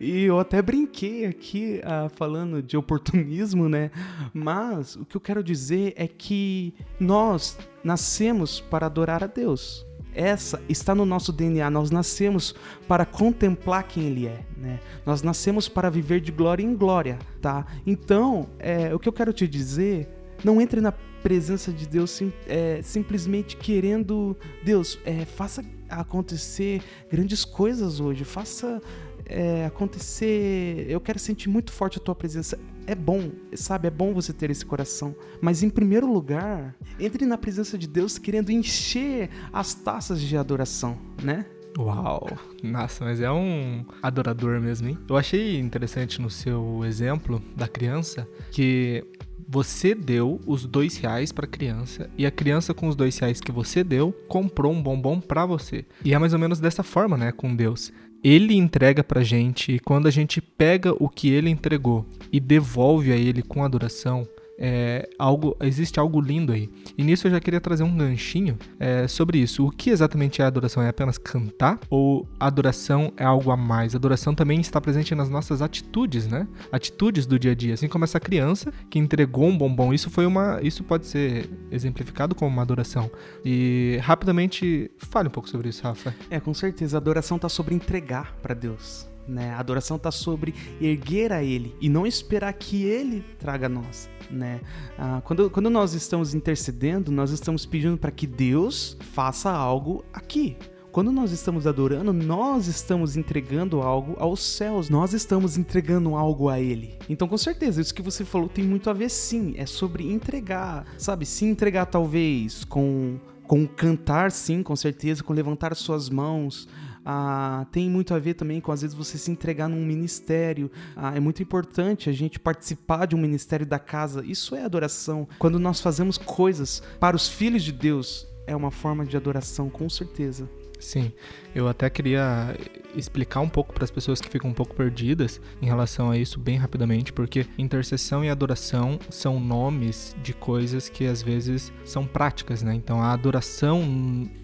E 0.00 0.22
eu 0.22 0.38
até 0.38 0.62
brinquei 0.62 1.26
aqui 1.26 1.80
uh, 1.84 2.08
falando 2.10 2.62
de 2.62 2.76
oportunismo, 2.76 3.68
né? 3.68 3.90
Mas 4.32 4.96
o 4.96 5.04
que 5.04 5.16
eu 5.16 5.20
quero 5.20 5.42
dizer 5.42 5.92
é 5.96 6.06
que 6.06 6.74
nós 7.00 7.58
nascemos 7.82 8.60
para 8.60 8.86
adorar 8.86 9.24
a 9.24 9.26
Deus. 9.26 9.84
Essa 10.14 10.60
está 10.68 10.94
no 10.94 11.04
nosso 11.04 11.32
DNA. 11.32 11.70
Nós 11.70 11.90
nascemos 11.90 12.54
para 12.88 13.04
contemplar 13.04 13.84
quem 13.84 14.04
Ele 14.04 14.26
é, 14.26 14.44
né? 14.56 14.80
Nós 15.04 15.22
nascemos 15.22 15.68
para 15.68 15.90
viver 15.90 16.20
de 16.20 16.32
glória 16.32 16.62
em 16.62 16.74
glória, 16.74 17.18
tá? 17.40 17.66
Então, 17.86 18.48
é, 18.58 18.94
o 18.94 18.98
que 18.98 19.08
eu 19.08 19.12
quero 19.12 19.32
te 19.32 19.46
dizer 19.46 20.08
Não 20.42 20.60
entre 20.60 20.80
na 20.80 20.92
presença 21.22 21.70
de 21.70 21.86
Deus 21.86 22.10
sim, 22.10 22.32
é, 22.46 22.80
simplesmente 22.82 23.56
querendo, 23.56 24.36
Deus, 24.64 24.98
é, 25.04 25.26
faça 25.26 25.62
acontecer 25.88 26.82
grandes 27.10 27.44
coisas 27.44 28.00
hoje, 28.00 28.24
faça 28.24 28.80
é, 29.26 29.66
acontecer. 29.66 30.86
Eu 30.88 31.00
quero 31.00 31.18
sentir 31.18 31.48
muito 31.48 31.72
forte 31.72 31.98
a 31.98 32.00
tua 32.00 32.14
presença. 32.14 32.58
É 32.86 32.94
bom, 32.94 33.30
sabe? 33.54 33.88
É 33.88 33.90
bom 33.90 34.12
você 34.12 34.32
ter 34.32 34.50
esse 34.50 34.64
coração. 34.64 35.14
Mas 35.40 35.62
em 35.62 35.70
primeiro 35.70 36.10
lugar, 36.10 36.74
entre 36.98 37.24
na 37.26 37.38
presença 37.38 37.78
de 37.78 37.86
Deus 37.86 38.18
querendo 38.18 38.50
encher 38.50 39.30
as 39.52 39.74
taças 39.74 40.20
de 40.20 40.36
adoração, 40.36 40.98
né? 41.22 41.46
Uau! 41.78 42.26
Nossa, 42.62 43.04
mas 43.04 43.20
é 43.20 43.30
um 43.30 43.84
adorador 44.02 44.60
mesmo, 44.60 44.88
hein? 44.88 44.98
Eu 45.08 45.16
achei 45.16 45.58
interessante 45.58 46.20
no 46.20 46.28
seu 46.28 46.84
exemplo 46.84 47.40
da 47.54 47.68
criança 47.68 48.28
que 48.50 49.04
você 49.48 49.96
deu 49.96 50.40
os 50.46 50.64
dois 50.64 50.96
reais 50.96 51.32
para 51.32 51.44
a 51.44 51.48
criança 51.48 52.08
e 52.16 52.24
a 52.24 52.30
criança 52.30 52.72
com 52.72 52.86
os 52.86 52.94
dois 52.94 53.18
reais 53.18 53.40
que 53.40 53.50
você 53.50 53.82
deu 53.82 54.12
comprou 54.28 54.72
um 54.72 54.80
bombom 54.80 55.20
para 55.20 55.44
você. 55.44 55.84
E 56.04 56.14
é 56.14 56.18
mais 56.18 56.32
ou 56.32 56.38
menos 56.38 56.60
dessa 56.60 56.84
forma, 56.84 57.16
né, 57.16 57.32
com 57.32 57.54
Deus 57.54 57.92
ele 58.22 58.54
entrega 58.54 59.02
pra 59.02 59.22
gente 59.22 59.72
e 59.72 59.78
quando 59.78 60.06
a 60.06 60.10
gente 60.10 60.40
pega 60.40 60.92
o 61.02 61.08
que 61.08 61.30
ele 61.30 61.50
entregou 61.50 62.06
e 62.32 62.38
devolve 62.38 63.12
a 63.12 63.16
ele 63.16 63.42
com 63.42 63.64
adoração, 63.64 64.26
é, 64.60 65.08
algo, 65.18 65.56
existe 65.62 65.98
algo 65.98 66.20
lindo 66.20 66.52
aí. 66.52 66.68
E 66.96 67.02
nisso 67.02 67.26
eu 67.26 67.30
já 67.30 67.40
queria 67.40 67.60
trazer 67.60 67.82
um 67.82 67.96
ganchinho 67.96 68.58
é, 68.78 69.08
sobre 69.08 69.38
isso. 69.38 69.66
O 69.66 69.70
que 69.70 69.88
exatamente 69.88 70.42
é 70.42 70.44
adoração? 70.44 70.82
É 70.82 70.88
apenas 70.88 71.16
cantar? 71.16 71.80
Ou 71.88 72.28
adoração 72.38 73.10
é 73.16 73.24
algo 73.24 73.50
a 73.50 73.56
mais? 73.56 73.94
Adoração 73.94 74.34
também 74.34 74.60
está 74.60 74.78
presente 74.80 75.14
nas 75.14 75.30
nossas 75.30 75.62
atitudes, 75.62 76.28
né? 76.28 76.46
Atitudes 76.70 77.24
do 77.24 77.38
dia 77.38 77.52
a 77.52 77.54
dia. 77.54 77.72
Assim 77.72 77.88
como 77.88 78.04
essa 78.04 78.20
criança 78.20 78.70
que 78.90 78.98
entregou 78.98 79.46
um 79.46 79.56
bombom. 79.56 79.94
Isso 79.94 80.10
foi 80.10 80.26
uma. 80.26 80.60
Isso 80.62 80.84
pode 80.84 81.06
ser 81.06 81.48
exemplificado 81.70 82.34
como 82.34 82.50
uma 82.50 82.62
adoração. 82.62 83.10
E 83.42 83.98
rapidamente 84.02 84.90
fale 84.98 85.28
um 85.28 85.32
pouco 85.32 85.48
sobre 85.48 85.70
isso, 85.70 85.82
Rafa. 85.82 86.14
É, 86.28 86.38
com 86.38 86.52
certeza. 86.52 86.98
A 86.98 87.00
adoração 87.00 87.36
está 87.36 87.48
sobre 87.48 87.74
entregar 87.74 88.36
para 88.42 88.54
Deus. 88.54 89.08
Né? 89.26 89.50
A 89.50 89.60
adoração 89.60 89.96
está 89.96 90.10
sobre 90.10 90.54
erguer 90.80 91.32
a 91.32 91.42
Ele 91.42 91.74
e 91.80 91.88
não 91.88 92.06
esperar 92.06 92.52
que 92.52 92.84
Ele 92.84 93.24
traga 93.38 93.66
a 93.66 93.68
nós 93.68 94.08
né? 94.30 94.60
Ah, 94.98 95.20
quando, 95.24 95.50
quando 95.50 95.70
nós 95.70 95.94
estamos 95.94 96.34
intercedendo, 96.34 97.10
nós 97.10 97.30
estamos 97.30 97.66
pedindo 97.66 97.96
para 97.96 98.10
que 98.10 98.26
Deus 98.26 98.96
faça 99.12 99.50
algo 99.50 100.04
aqui. 100.12 100.56
Quando 100.92 101.12
nós 101.12 101.30
estamos 101.30 101.68
adorando, 101.68 102.12
nós 102.12 102.66
estamos 102.66 103.16
entregando 103.16 103.80
algo 103.80 104.16
aos 104.18 104.42
céus, 104.42 104.90
nós 104.90 105.12
estamos 105.12 105.56
entregando 105.56 106.16
algo 106.16 106.48
a 106.48 106.58
Ele. 106.58 106.98
Então, 107.08 107.28
com 107.28 107.38
certeza, 107.38 107.80
isso 107.80 107.94
que 107.94 108.02
você 108.02 108.24
falou 108.24 108.48
tem 108.48 108.64
muito 108.64 108.90
a 108.90 108.92
ver, 108.92 109.08
sim. 109.08 109.54
É 109.56 109.66
sobre 109.66 110.10
entregar, 110.10 110.84
sabe? 110.98 111.24
Se 111.24 111.44
entregar, 111.44 111.86
talvez, 111.86 112.64
com, 112.64 113.20
com 113.44 113.68
cantar, 113.68 114.32
sim, 114.32 114.64
com 114.64 114.74
certeza, 114.74 115.22
com 115.22 115.32
levantar 115.32 115.76
suas 115.76 116.10
mãos, 116.10 116.66
ah, 117.12 117.66
tem 117.72 117.90
muito 117.90 118.14
a 118.14 118.20
ver 118.20 118.34
também 118.34 118.60
com 118.60 118.70
às 118.70 118.82
vezes 118.82 118.96
você 118.96 119.18
se 119.18 119.32
entregar 119.32 119.68
num 119.68 119.84
ministério. 119.84 120.70
Ah, 120.94 121.16
é 121.16 121.18
muito 121.18 121.42
importante 121.42 122.08
a 122.08 122.12
gente 122.12 122.38
participar 122.38 123.06
de 123.06 123.16
um 123.16 123.18
ministério 123.18 123.66
da 123.66 123.80
casa. 123.80 124.24
Isso 124.24 124.54
é 124.54 124.64
adoração. 124.64 125.28
Quando 125.36 125.58
nós 125.58 125.80
fazemos 125.80 126.16
coisas 126.16 126.80
para 127.00 127.16
os 127.16 127.28
filhos 127.28 127.64
de 127.64 127.72
Deus, 127.72 128.28
é 128.46 128.54
uma 128.54 128.70
forma 128.70 129.04
de 129.04 129.16
adoração, 129.16 129.68
com 129.68 129.88
certeza. 129.88 130.48
Sim, 130.78 131.12
eu 131.54 131.68
até 131.68 131.88
queria 131.90 132.56
explicar 132.94 133.40
um 133.40 133.48
pouco 133.48 133.72
para 133.72 133.84
as 133.84 133.90
pessoas 133.90 134.20
que 134.20 134.28
ficam 134.28 134.50
um 134.50 134.54
pouco 134.54 134.74
perdidas 134.74 135.40
em 135.62 135.66
relação 135.66 136.10
a 136.10 136.18
isso 136.18 136.38
bem 136.38 136.56
rapidamente, 136.56 137.12
porque 137.12 137.46
intercessão 137.56 138.24
e 138.24 138.28
adoração 138.28 138.98
são 139.08 139.38
nomes 139.38 140.16
de 140.22 140.32
coisas 140.32 140.88
que 140.88 141.06
às 141.06 141.22
vezes 141.22 141.72
são 141.84 142.06
práticas, 142.06 142.62
né? 142.62 142.74
Então 142.74 143.00
a 143.00 143.12
adoração 143.12 143.80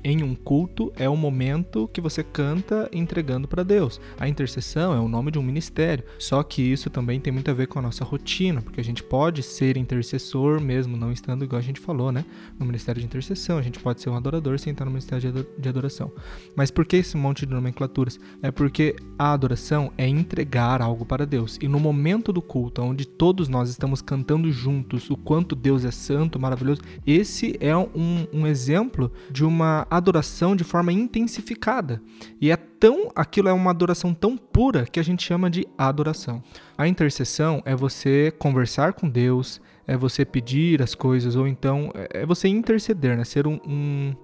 em 0.04 0.22
um 0.22 0.34
culto 0.34 0.92
é 0.96 1.08
o 1.08 1.16
momento 1.16 1.88
que 1.92 2.00
você 2.00 2.22
canta 2.22 2.88
entregando 2.92 3.48
para 3.48 3.62
Deus. 3.62 4.00
A 4.18 4.28
intercessão 4.28 4.94
é 4.94 5.00
o 5.00 5.08
nome 5.08 5.30
de 5.30 5.38
um 5.38 5.42
ministério, 5.42 6.04
só 6.18 6.42
que 6.42 6.62
isso 6.62 6.90
também 6.90 7.20
tem 7.20 7.32
muito 7.32 7.50
a 7.50 7.54
ver 7.54 7.66
com 7.66 7.78
a 7.78 7.82
nossa 7.82 8.04
rotina, 8.04 8.62
porque 8.62 8.80
a 8.80 8.84
gente 8.84 9.02
pode 9.02 9.42
ser 9.42 9.76
intercessor 9.76 10.60
mesmo 10.60 10.96
não 10.96 11.12
estando 11.12 11.44
igual 11.44 11.58
a 11.58 11.62
gente 11.62 11.80
falou, 11.80 12.12
né? 12.12 12.24
No 12.58 12.66
ministério 12.66 13.00
de 13.00 13.06
intercessão, 13.06 13.58
a 13.58 13.62
gente 13.62 13.78
pode 13.78 14.00
ser 14.00 14.10
um 14.10 14.16
adorador 14.16 14.58
sem 14.58 14.72
estar 14.72 14.84
no 14.84 14.90
ministério 14.90 15.46
de 15.58 15.68
adoração. 15.68 16.12
Mas 16.54 16.70
por 16.70 16.86
que 16.86 16.95
esse 16.96 17.16
monte 17.16 17.46
de 17.46 17.52
nomenclaturas? 17.52 18.18
É 18.42 18.50
porque 18.50 18.96
a 19.18 19.32
adoração 19.32 19.92
é 19.96 20.06
entregar 20.06 20.82
algo 20.82 21.04
para 21.04 21.26
Deus. 21.26 21.58
E 21.60 21.68
no 21.68 21.80
momento 21.80 22.32
do 22.32 22.42
culto, 22.42 22.82
onde 22.82 23.06
todos 23.06 23.48
nós 23.48 23.70
estamos 23.70 24.02
cantando 24.02 24.50
juntos 24.50 25.10
o 25.10 25.16
quanto 25.16 25.54
Deus 25.54 25.84
é 25.84 25.90
santo, 25.90 26.38
maravilhoso, 26.38 26.82
esse 27.06 27.56
é 27.60 27.76
um, 27.76 28.26
um 28.32 28.46
exemplo 28.46 29.10
de 29.30 29.44
uma 29.44 29.86
adoração 29.90 30.56
de 30.56 30.64
forma 30.64 30.92
intensificada. 30.92 32.02
E 32.40 32.50
é 32.50 32.56
tão, 32.56 33.10
aquilo 33.14 33.48
é 33.48 33.52
uma 33.52 33.70
adoração 33.70 34.12
tão 34.12 34.36
pura 34.36 34.84
que 34.84 35.00
a 35.00 35.02
gente 35.02 35.22
chama 35.22 35.50
de 35.50 35.66
adoração. 35.76 36.42
A 36.76 36.86
intercessão 36.86 37.62
é 37.64 37.74
você 37.74 38.32
conversar 38.38 38.92
com 38.92 39.08
Deus, 39.08 39.60
é 39.86 39.96
você 39.96 40.24
pedir 40.24 40.82
as 40.82 40.94
coisas, 40.94 41.36
ou 41.36 41.46
então 41.46 41.90
é, 41.94 42.22
é 42.22 42.26
você 42.26 42.48
interceder, 42.48 43.16
né? 43.16 43.24
Ser 43.24 43.46
um, 43.46 43.60
um 43.66 44.14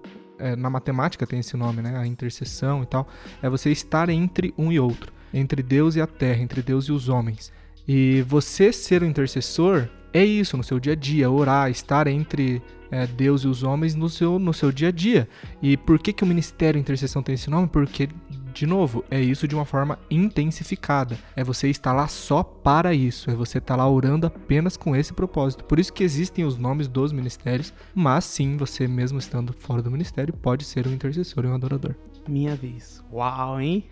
é, 0.43 0.55
na 0.57 0.69
matemática 0.69 1.25
tem 1.25 1.39
esse 1.39 1.55
nome, 1.55 1.81
né? 1.81 1.97
A 1.97 2.05
interseção 2.05 2.83
e 2.83 2.85
tal. 2.85 3.07
É 3.41 3.49
você 3.49 3.71
estar 3.71 4.09
entre 4.09 4.53
um 4.57 4.71
e 4.71 4.79
outro, 4.79 5.13
entre 5.33 5.63
Deus 5.63 5.95
e 5.95 6.01
a 6.01 6.07
terra, 6.07 6.41
entre 6.41 6.61
Deus 6.61 6.85
e 6.85 6.91
os 6.91 7.07
homens. 7.07 7.51
E 7.87 8.21
você 8.27 8.73
ser 8.73 9.01
o 9.01 9.05
intercessor 9.05 9.87
é 10.13 10.23
isso 10.23 10.57
no 10.57 10.63
seu 10.63 10.79
dia 10.79 10.93
a 10.93 10.95
dia, 10.95 11.31
orar, 11.31 11.71
estar 11.71 12.07
entre 12.07 12.61
é, 12.91 13.07
Deus 13.07 13.43
e 13.43 13.47
os 13.47 13.63
homens 13.63 13.95
no 13.95 14.09
seu, 14.09 14.37
no 14.37 14.53
seu 14.53 14.71
dia 14.71 14.89
a 14.89 14.91
dia. 14.91 15.27
E 15.61 15.77
por 15.77 15.97
que, 15.97 16.11
que 16.11 16.23
o 16.23 16.27
ministério 16.27 16.79
intercessão 16.79 17.23
tem 17.23 17.35
esse 17.35 17.49
nome? 17.49 17.67
Porque 17.67 18.09
de 18.53 18.67
novo, 18.67 19.03
é 19.09 19.19
isso 19.19 19.47
de 19.47 19.55
uma 19.55 19.65
forma 19.65 19.97
intensificada. 20.09 21.17
É 21.35 21.43
você 21.43 21.69
estar 21.69 21.91
lá 21.91 22.07
só 22.07 22.43
para 22.43 22.93
isso. 22.93 23.29
É 23.31 23.33
você 23.33 23.57
estar 23.57 23.75
lá 23.75 23.89
orando 23.89 24.27
apenas 24.27 24.77
com 24.77 24.95
esse 24.95 25.11
propósito. 25.11 25.65
Por 25.65 25.79
isso 25.79 25.91
que 25.91 26.03
existem 26.03 26.45
os 26.45 26.57
nomes 26.57 26.87
dos 26.87 27.11
ministérios, 27.11 27.73
mas 27.93 28.25
sim, 28.25 28.55
você 28.55 28.87
mesmo 28.87 29.17
estando 29.17 29.53
fora 29.53 29.81
do 29.81 29.91
ministério 29.91 30.33
pode 30.33 30.63
ser 30.63 30.87
um 30.87 30.93
intercessor 30.93 31.43
e 31.43 31.47
um 31.47 31.55
adorador. 31.55 31.95
Minha 32.27 32.55
vez. 32.55 33.03
Uau, 33.11 33.59
hein? 33.59 33.85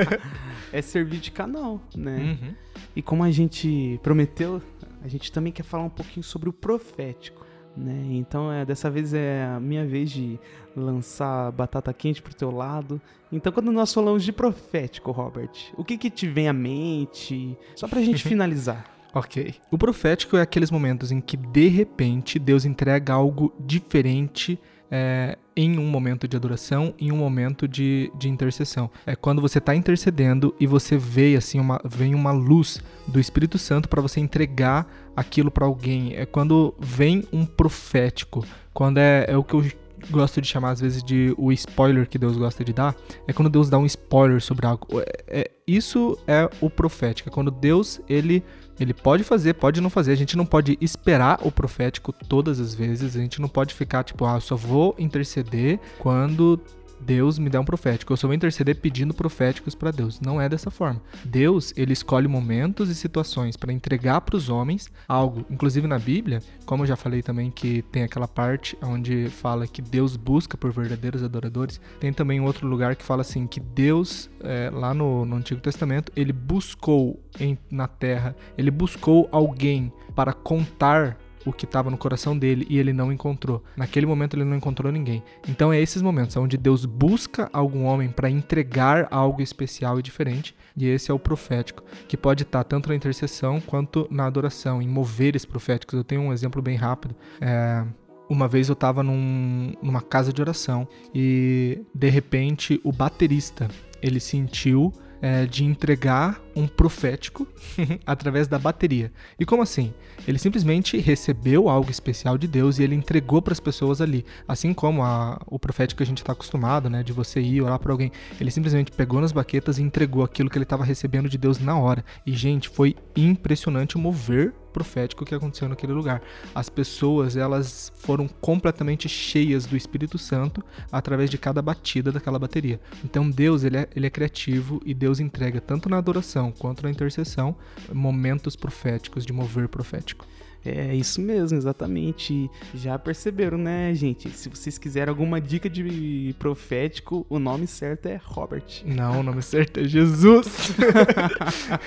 é 0.72 0.82
servir 0.82 1.18
de 1.18 1.30
canal, 1.30 1.80
né? 1.96 2.38
Uhum. 2.40 2.54
E 2.94 3.02
como 3.02 3.24
a 3.24 3.30
gente 3.30 3.98
prometeu, 4.02 4.62
a 5.02 5.08
gente 5.08 5.32
também 5.32 5.52
quer 5.52 5.62
falar 5.62 5.84
um 5.84 5.90
pouquinho 5.90 6.22
sobre 6.22 6.48
o 6.48 6.52
profético. 6.52 7.44
Né? 7.76 8.06
Então, 8.12 8.50
é, 8.50 8.64
dessa 8.64 8.90
vez 8.90 9.12
é 9.12 9.44
a 9.44 9.60
minha 9.60 9.84
vez 9.84 10.10
de 10.10 10.40
lançar 10.74 11.52
batata 11.52 11.92
quente 11.92 12.22
pro 12.22 12.34
teu 12.34 12.50
lado. 12.50 13.00
Então, 13.30 13.52
quando 13.52 13.70
nós 13.70 13.92
falamos 13.92 14.24
de 14.24 14.32
profético, 14.32 15.10
Robert, 15.10 15.50
o 15.76 15.84
que 15.84 15.98
que 15.98 16.10
te 16.10 16.26
vem 16.26 16.48
à 16.48 16.52
mente? 16.52 17.56
Só 17.74 17.86
pra 17.86 18.00
gente 18.00 18.22
finalizar. 18.26 18.86
Ok. 19.12 19.54
O 19.70 19.78
profético 19.78 20.36
é 20.36 20.42
aqueles 20.42 20.70
momentos 20.70 21.10
em 21.10 21.20
que, 21.20 21.36
de 21.36 21.68
repente, 21.68 22.38
Deus 22.38 22.64
entrega 22.64 23.14
algo 23.14 23.52
diferente 23.58 24.58
é, 24.90 25.38
em 25.56 25.78
um 25.78 25.86
momento 25.86 26.28
de 26.28 26.36
adoração, 26.36 26.92
em 27.00 27.10
um 27.10 27.16
momento 27.16 27.66
de, 27.66 28.12
de 28.14 28.28
intercessão. 28.28 28.90
É 29.06 29.16
quando 29.16 29.40
você 29.40 29.56
está 29.56 29.74
intercedendo 29.74 30.54
e 30.60 30.66
você 30.66 30.98
vê 30.98 31.34
assim 31.34 31.58
uma, 31.58 31.80
vem 31.82 32.14
uma 32.14 32.30
luz 32.30 32.82
do 33.06 33.18
Espírito 33.18 33.58
Santo 33.58 33.88
para 33.88 34.02
você 34.02 34.20
entregar 34.20 34.86
aquilo 35.16 35.50
para 35.50 35.64
alguém. 35.64 36.14
É 36.14 36.26
quando 36.26 36.74
vem 36.78 37.24
um 37.32 37.46
profético, 37.46 38.44
quando 38.74 38.98
é, 38.98 39.24
é 39.28 39.36
o 39.36 39.42
que 39.42 39.54
eu 39.54 39.64
gosto 40.10 40.40
de 40.40 40.46
chamar 40.46 40.70
às 40.70 40.80
vezes 40.80 41.02
de 41.02 41.34
o 41.38 41.50
spoiler 41.52 42.06
que 42.06 42.18
Deus 42.18 42.36
gosta 42.36 42.62
de 42.62 42.72
dar, 42.72 42.94
é 43.26 43.32
quando 43.32 43.48
Deus 43.48 43.70
dá 43.70 43.78
um 43.78 43.86
spoiler 43.86 44.40
sobre 44.42 44.66
algo. 44.66 44.86
É, 45.00 45.24
é, 45.26 45.50
isso 45.66 46.18
é 46.26 46.48
o 46.60 46.68
profético, 46.68 47.28
é 47.30 47.32
quando 47.32 47.50
Deus 47.50 48.00
ele 48.08 48.44
ele 48.78 48.92
pode 48.92 49.24
fazer, 49.24 49.54
pode 49.54 49.80
não 49.80 49.90
fazer. 49.90 50.12
A 50.12 50.16
gente 50.16 50.36
não 50.36 50.44
pode 50.44 50.76
esperar 50.80 51.38
o 51.42 51.50
profético 51.50 52.12
todas 52.12 52.60
as 52.60 52.74
vezes. 52.74 53.16
A 53.16 53.20
gente 53.20 53.40
não 53.40 53.48
pode 53.48 53.74
ficar 53.74 54.04
tipo, 54.04 54.24
ah, 54.24 54.38
só 54.40 54.56
vou 54.56 54.94
interceder 54.98 55.78
quando 55.98 56.60
Deus 57.00 57.38
me 57.38 57.50
dá 57.50 57.60
um 57.60 57.64
profético. 57.64 58.12
Eu 58.12 58.16
só 58.16 58.26
vou 58.26 58.34
interceder 58.34 58.76
pedindo 58.76 59.14
proféticos 59.14 59.74
para 59.74 59.90
Deus. 59.90 60.20
Não 60.20 60.40
é 60.40 60.48
dessa 60.48 60.70
forma. 60.70 61.00
Deus, 61.24 61.72
ele 61.76 61.92
escolhe 61.92 62.28
momentos 62.28 62.88
e 62.88 62.94
situações 62.94 63.56
para 63.56 63.72
entregar 63.72 64.20
para 64.20 64.36
os 64.36 64.48
homens 64.48 64.90
algo. 65.08 65.44
Inclusive 65.50 65.86
na 65.86 65.98
Bíblia, 65.98 66.42
como 66.64 66.82
eu 66.82 66.86
já 66.86 66.96
falei 66.96 67.22
também 67.22 67.50
que 67.50 67.82
tem 67.82 68.02
aquela 68.02 68.28
parte 68.28 68.76
onde 68.82 69.28
fala 69.28 69.66
que 69.66 69.82
Deus 69.82 70.16
busca 70.16 70.56
por 70.56 70.72
verdadeiros 70.72 71.22
adoradores, 71.22 71.80
tem 72.00 72.12
também 72.12 72.40
outro 72.40 72.66
lugar 72.66 72.96
que 72.96 73.04
fala 73.04 73.22
assim 73.22 73.46
que 73.46 73.60
Deus, 73.60 74.30
é, 74.40 74.70
lá 74.72 74.92
no, 74.92 75.24
no 75.24 75.36
Antigo 75.36 75.60
Testamento, 75.60 76.12
ele 76.16 76.32
buscou 76.32 77.20
em, 77.38 77.58
na 77.70 77.86
terra, 77.86 78.34
ele 78.56 78.70
buscou 78.70 79.28
alguém 79.30 79.92
para 80.14 80.32
contar 80.32 81.18
o 81.46 81.52
que 81.52 81.64
estava 81.64 81.90
no 81.90 81.96
coração 81.96 82.36
dele 82.36 82.66
e 82.68 82.78
ele 82.78 82.92
não 82.92 83.12
encontrou. 83.12 83.62
Naquele 83.76 84.04
momento 84.04 84.36
ele 84.36 84.44
não 84.44 84.56
encontrou 84.56 84.92
ninguém. 84.92 85.22
Então 85.48 85.72
é 85.72 85.80
esses 85.80 86.02
momentos 86.02 86.36
onde 86.36 86.58
Deus 86.58 86.84
busca 86.84 87.48
algum 87.52 87.84
homem 87.84 88.08
para 88.08 88.28
entregar 88.28 89.06
algo 89.10 89.40
especial 89.40 89.98
e 89.98 90.02
diferente. 90.02 90.54
E 90.76 90.86
esse 90.86 91.10
é 91.10 91.14
o 91.14 91.18
profético, 91.18 91.82
que 92.06 92.16
pode 92.16 92.42
estar 92.42 92.64
tá 92.64 92.68
tanto 92.68 92.88
na 92.88 92.94
intercessão 92.94 93.60
quanto 93.60 94.06
na 94.10 94.26
adoração, 94.26 94.82
em 94.82 94.88
moveres 94.88 95.44
proféticos. 95.44 95.96
Eu 95.96 96.04
tenho 96.04 96.20
um 96.20 96.32
exemplo 96.32 96.60
bem 96.60 96.76
rápido. 96.76 97.14
É, 97.40 97.84
uma 98.28 98.48
vez 98.48 98.68
eu 98.68 98.72
estava 98.72 99.02
num, 99.02 99.72
numa 99.80 100.02
casa 100.02 100.32
de 100.32 100.40
oração 100.40 100.86
e 101.14 101.80
de 101.94 102.08
repente 102.10 102.80
o 102.82 102.92
baterista 102.92 103.68
ele 104.02 104.20
sentiu 104.20 104.92
é, 105.22 105.46
de 105.46 105.64
entregar 105.64 106.40
um 106.56 106.66
profético 106.66 107.46
através 108.06 108.48
da 108.48 108.58
bateria. 108.58 109.12
E 109.38 109.44
como 109.44 109.62
assim? 109.62 109.92
Ele 110.26 110.38
simplesmente 110.38 110.96
recebeu 110.96 111.68
algo 111.68 111.90
especial 111.90 112.38
de 112.38 112.48
Deus 112.48 112.78
e 112.78 112.82
ele 112.82 112.94
entregou 112.94 113.42
para 113.42 113.52
as 113.52 113.60
pessoas 113.60 114.00
ali. 114.00 114.24
Assim 114.48 114.72
como 114.72 115.02
a, 115.02 115.38
o 115.46 115.58
profético 115.58 115.98
que 115.98 116.02
a 116.02 116.06
gente 116.06 116.18
está 116.18 116.32
acostumado, 116.32 116.88
né? 116.88 117.02
De 117.02 117.12
você 117.12 117.40
ir 117.40 117.60
orar 117.60 117.78
para 117.78 117.92
alguém. 117.92 118.10
Ele 118.40 118.50
simplesmente 118.50 118.90
pegou 118.90 119.20
nas 119.20 119.32
baquetas 119.32 119.78
e 119.78 119.82
entregou 119.82 120.24
aquilo 120.24 120.48
que 120.48 120.56
ele 120.56 120.64
estava 120.64 120.84
recebendo 120.84 121.28
de 121.28 121.36
Deus 121.36 121.58
na 121.58 121.78
hora. 121.78 122.02
E, 122.24 122.32
gente, 122.32 122.70
foi 122.70 122.96
impressionante 123.14 123.96
o 123.96 123.98
mover 123.98 124.54
profético 124.76 125.24
que 125.24 125.34
aconteceu 125.34 125.70
naquele 125.70 125.94
lugar. 125.94 126.20
As 126.54 126.68
pessoas, 126.68 127.34
elas 127.34 127.90
foram 127.96 128.28
completamente 128.28 129.08
cheias 129.08 129.64
do 129.64 129.74
Espírito 129.74 130.18
Santo 130.18 130.62
através 130.92 131.30
de 131.30 131.38
cada 131.38 131.62
batida 131.62 132.12
daquela 132.12 132.38
bateria. 132.38 132.78
Então 133.02 133.30
Deus, 133.30 133.64
ele 133.64 133.78
é, 133.78 133.88
ele 133.96 134.06
é 134.06 134.10
criativo 134.10 134.82
e 134.84 134.92
Deus 134.92 135.18
entrega 135.18 135.62
tanto 135.62 135.88
na 135.88 135.96
adoração 135.96 136.45
quanto 136.52 136.82
na 136.82 136.90
intercessão 136.90 137.56
momentos 137.92 138.56
proféticos 138.56 139.24
de 139.24 139.32
mover 139.32 139.68
profético. 139.68 140.26
É 140.64 140.94
isso 140.94 141.20
mesmo, 141.20 141.56
exatamente. 141.56 142.50
Já 142.74 142.98
perceberam, 142.98 143.56
né, 143.56 143.94
gente? 143.94 144.28
Se 144.30 144.48
vocês 144.48 144.76
quiserem 144.76 145.10
alguma 145.10 145.40
dica 145.40 145.70
de 145.70 146.34
profético, 146.40 147.24
o 147.28 147.38
nome 147.38 147.68
certo 147.68 148.06
é 148.06 148.20
Robert. 148.24 148.82
Não, 148.84 149.20
o 149.20 149.22
nome 149.22 149.42
certo 149.42 149.78
é 149.78 149.84
Jesus. 149.84 150.72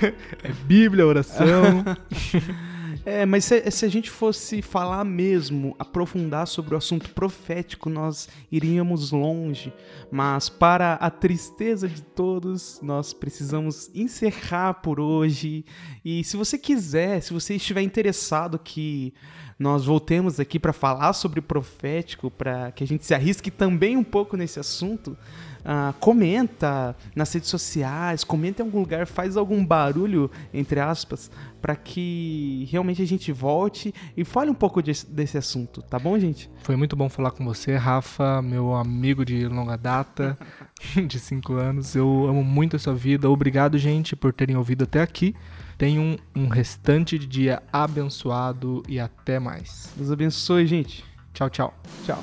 é 0.42 0.52
Bíblia, 0.66 1.06
oração. 1.06 1.84
É, 3.04 3.24
mas 3.24 3.46
se, 3.46 3.70
se, 3.70 3.84
a 3.84 3.88
gente 3.88 4.10
fosse 4.10 4.60
falar 4.60 5.04
mesmo, 5.04 5.74
aprofundar 5.78 6.46
sobre 6.46 6.74
o 6.74 6.78
assunto 6.78 7.10
profético, 7.10 7.88
nós 7.88 8.28
iríamos 8.52 9.10
longe. 9.10 9.72
Mas 10.10 10.48
para 10.48 10.94
a 10.94 11.10
tristeza 11.10 11.88
de 11.88 12.02
todos, 12.02 12.78
nós 12.82 13.12
precisamos 13.12 13.90
encerrar 13.94 14.74
por 14.74 15.00
hoje. 15.00 15.64
E 16.04 16.22
se 16.24 16.36
você 16.36 16.58
quiser, 16.58 17.22
se 17.22 17.32
você 17.32 17.54
estiver 17.54 17.82
interessado 17.82 18.58
que 18.58 19.14
nós 19.58 19.84
voltemos 19.84 20.40
aqui 20.40 20.58
para 20.58 20.72
falar 20.72 21.12
sobre 21.12 21.40
profético, 21.40 22.30
para 22.30 22.72
que 22.72 22.82
a 22.82 22.86
gente 22.86 23.04
se 23.04 23.14
arrisque 23.14 23.50
também 23.50 23.96
um 23.96 24.04
pouco 24.04 24.36
nesse 24.36 24.58
assunto, 24.58 25.16
Uh, 25.60 25.92
comenta 26.00 26.96
nas 27.14 27.30
redes 27.34 27.50
sociais, 27.50 28.24
comenta 28.24 28.62
em 28.62 28.64
algum 28.64 28.80
lugar, 28.80 29.06
faz 29.06 29.36
algum 29.36 29.62
barulho, 29.62 30.30
entre 30.54 30.80
aspas, 30.80 31.30
para 31.60 31.76
que 31.76 32.66
realmente 32.70 33.02
a 33.02 33.06
gente 33.06 33.32
volte 33.32 33.94
e 34.16 34.24
fale 34.24 34.50
um 34.50 34.54
pouco 34.54 34.82
desse, 34.82 35.10
desse, 35.10 35.38
assunto, 35.38 35.82
tá 35.82 35.98
bom, 35.98 36.18
gente? 36.18 36.50
Foi 36.62 36.76
muito 36.76 36.96
bom 36.96 37.08
falar 37.08 37.30
com 37.30 37.44
você, 37.44 37.76
Rafa, 37.76 38.42
meu 38.42 38.74
amigo 38.74 39.24
de 39.24 39.46
longa 39.46 39.76
data, 39.76 40.38
de 41.06 41.18
cinco 41.18 41.54
anos. 41.54 41.94
Eu 41.94 42.26
amo 42.28 42.42
muito 42.42 42.76
a 42.76 42.78
sua 42.78 42.94
vida. 42.94 43.28
Obrigado, 43.28 43.78
gente, 43.78 44.16
por 44.16 44.32
terem 44.32 44.56
ouvido 44.56 44.84
até 44.84 45.02
aqui. 45.02 45.34
Tenham 45.76 46.18
um, 46.34 46.42
um 46.42 46.48
restante 46.48 47.18
de 47.18 47.26
dia 47.26 47.62
abençoado 47.72 48.82
e 48.88 49.00
até 49.00 49.38
mais. 49.38 49.92
Deus 49.96 50.10
abençoe, 50.10 50.66
gente. 50.66 51.04
Tchau, 51.32 51.48
tchau. 51.48 51.74
Tchau. 52.04 52.22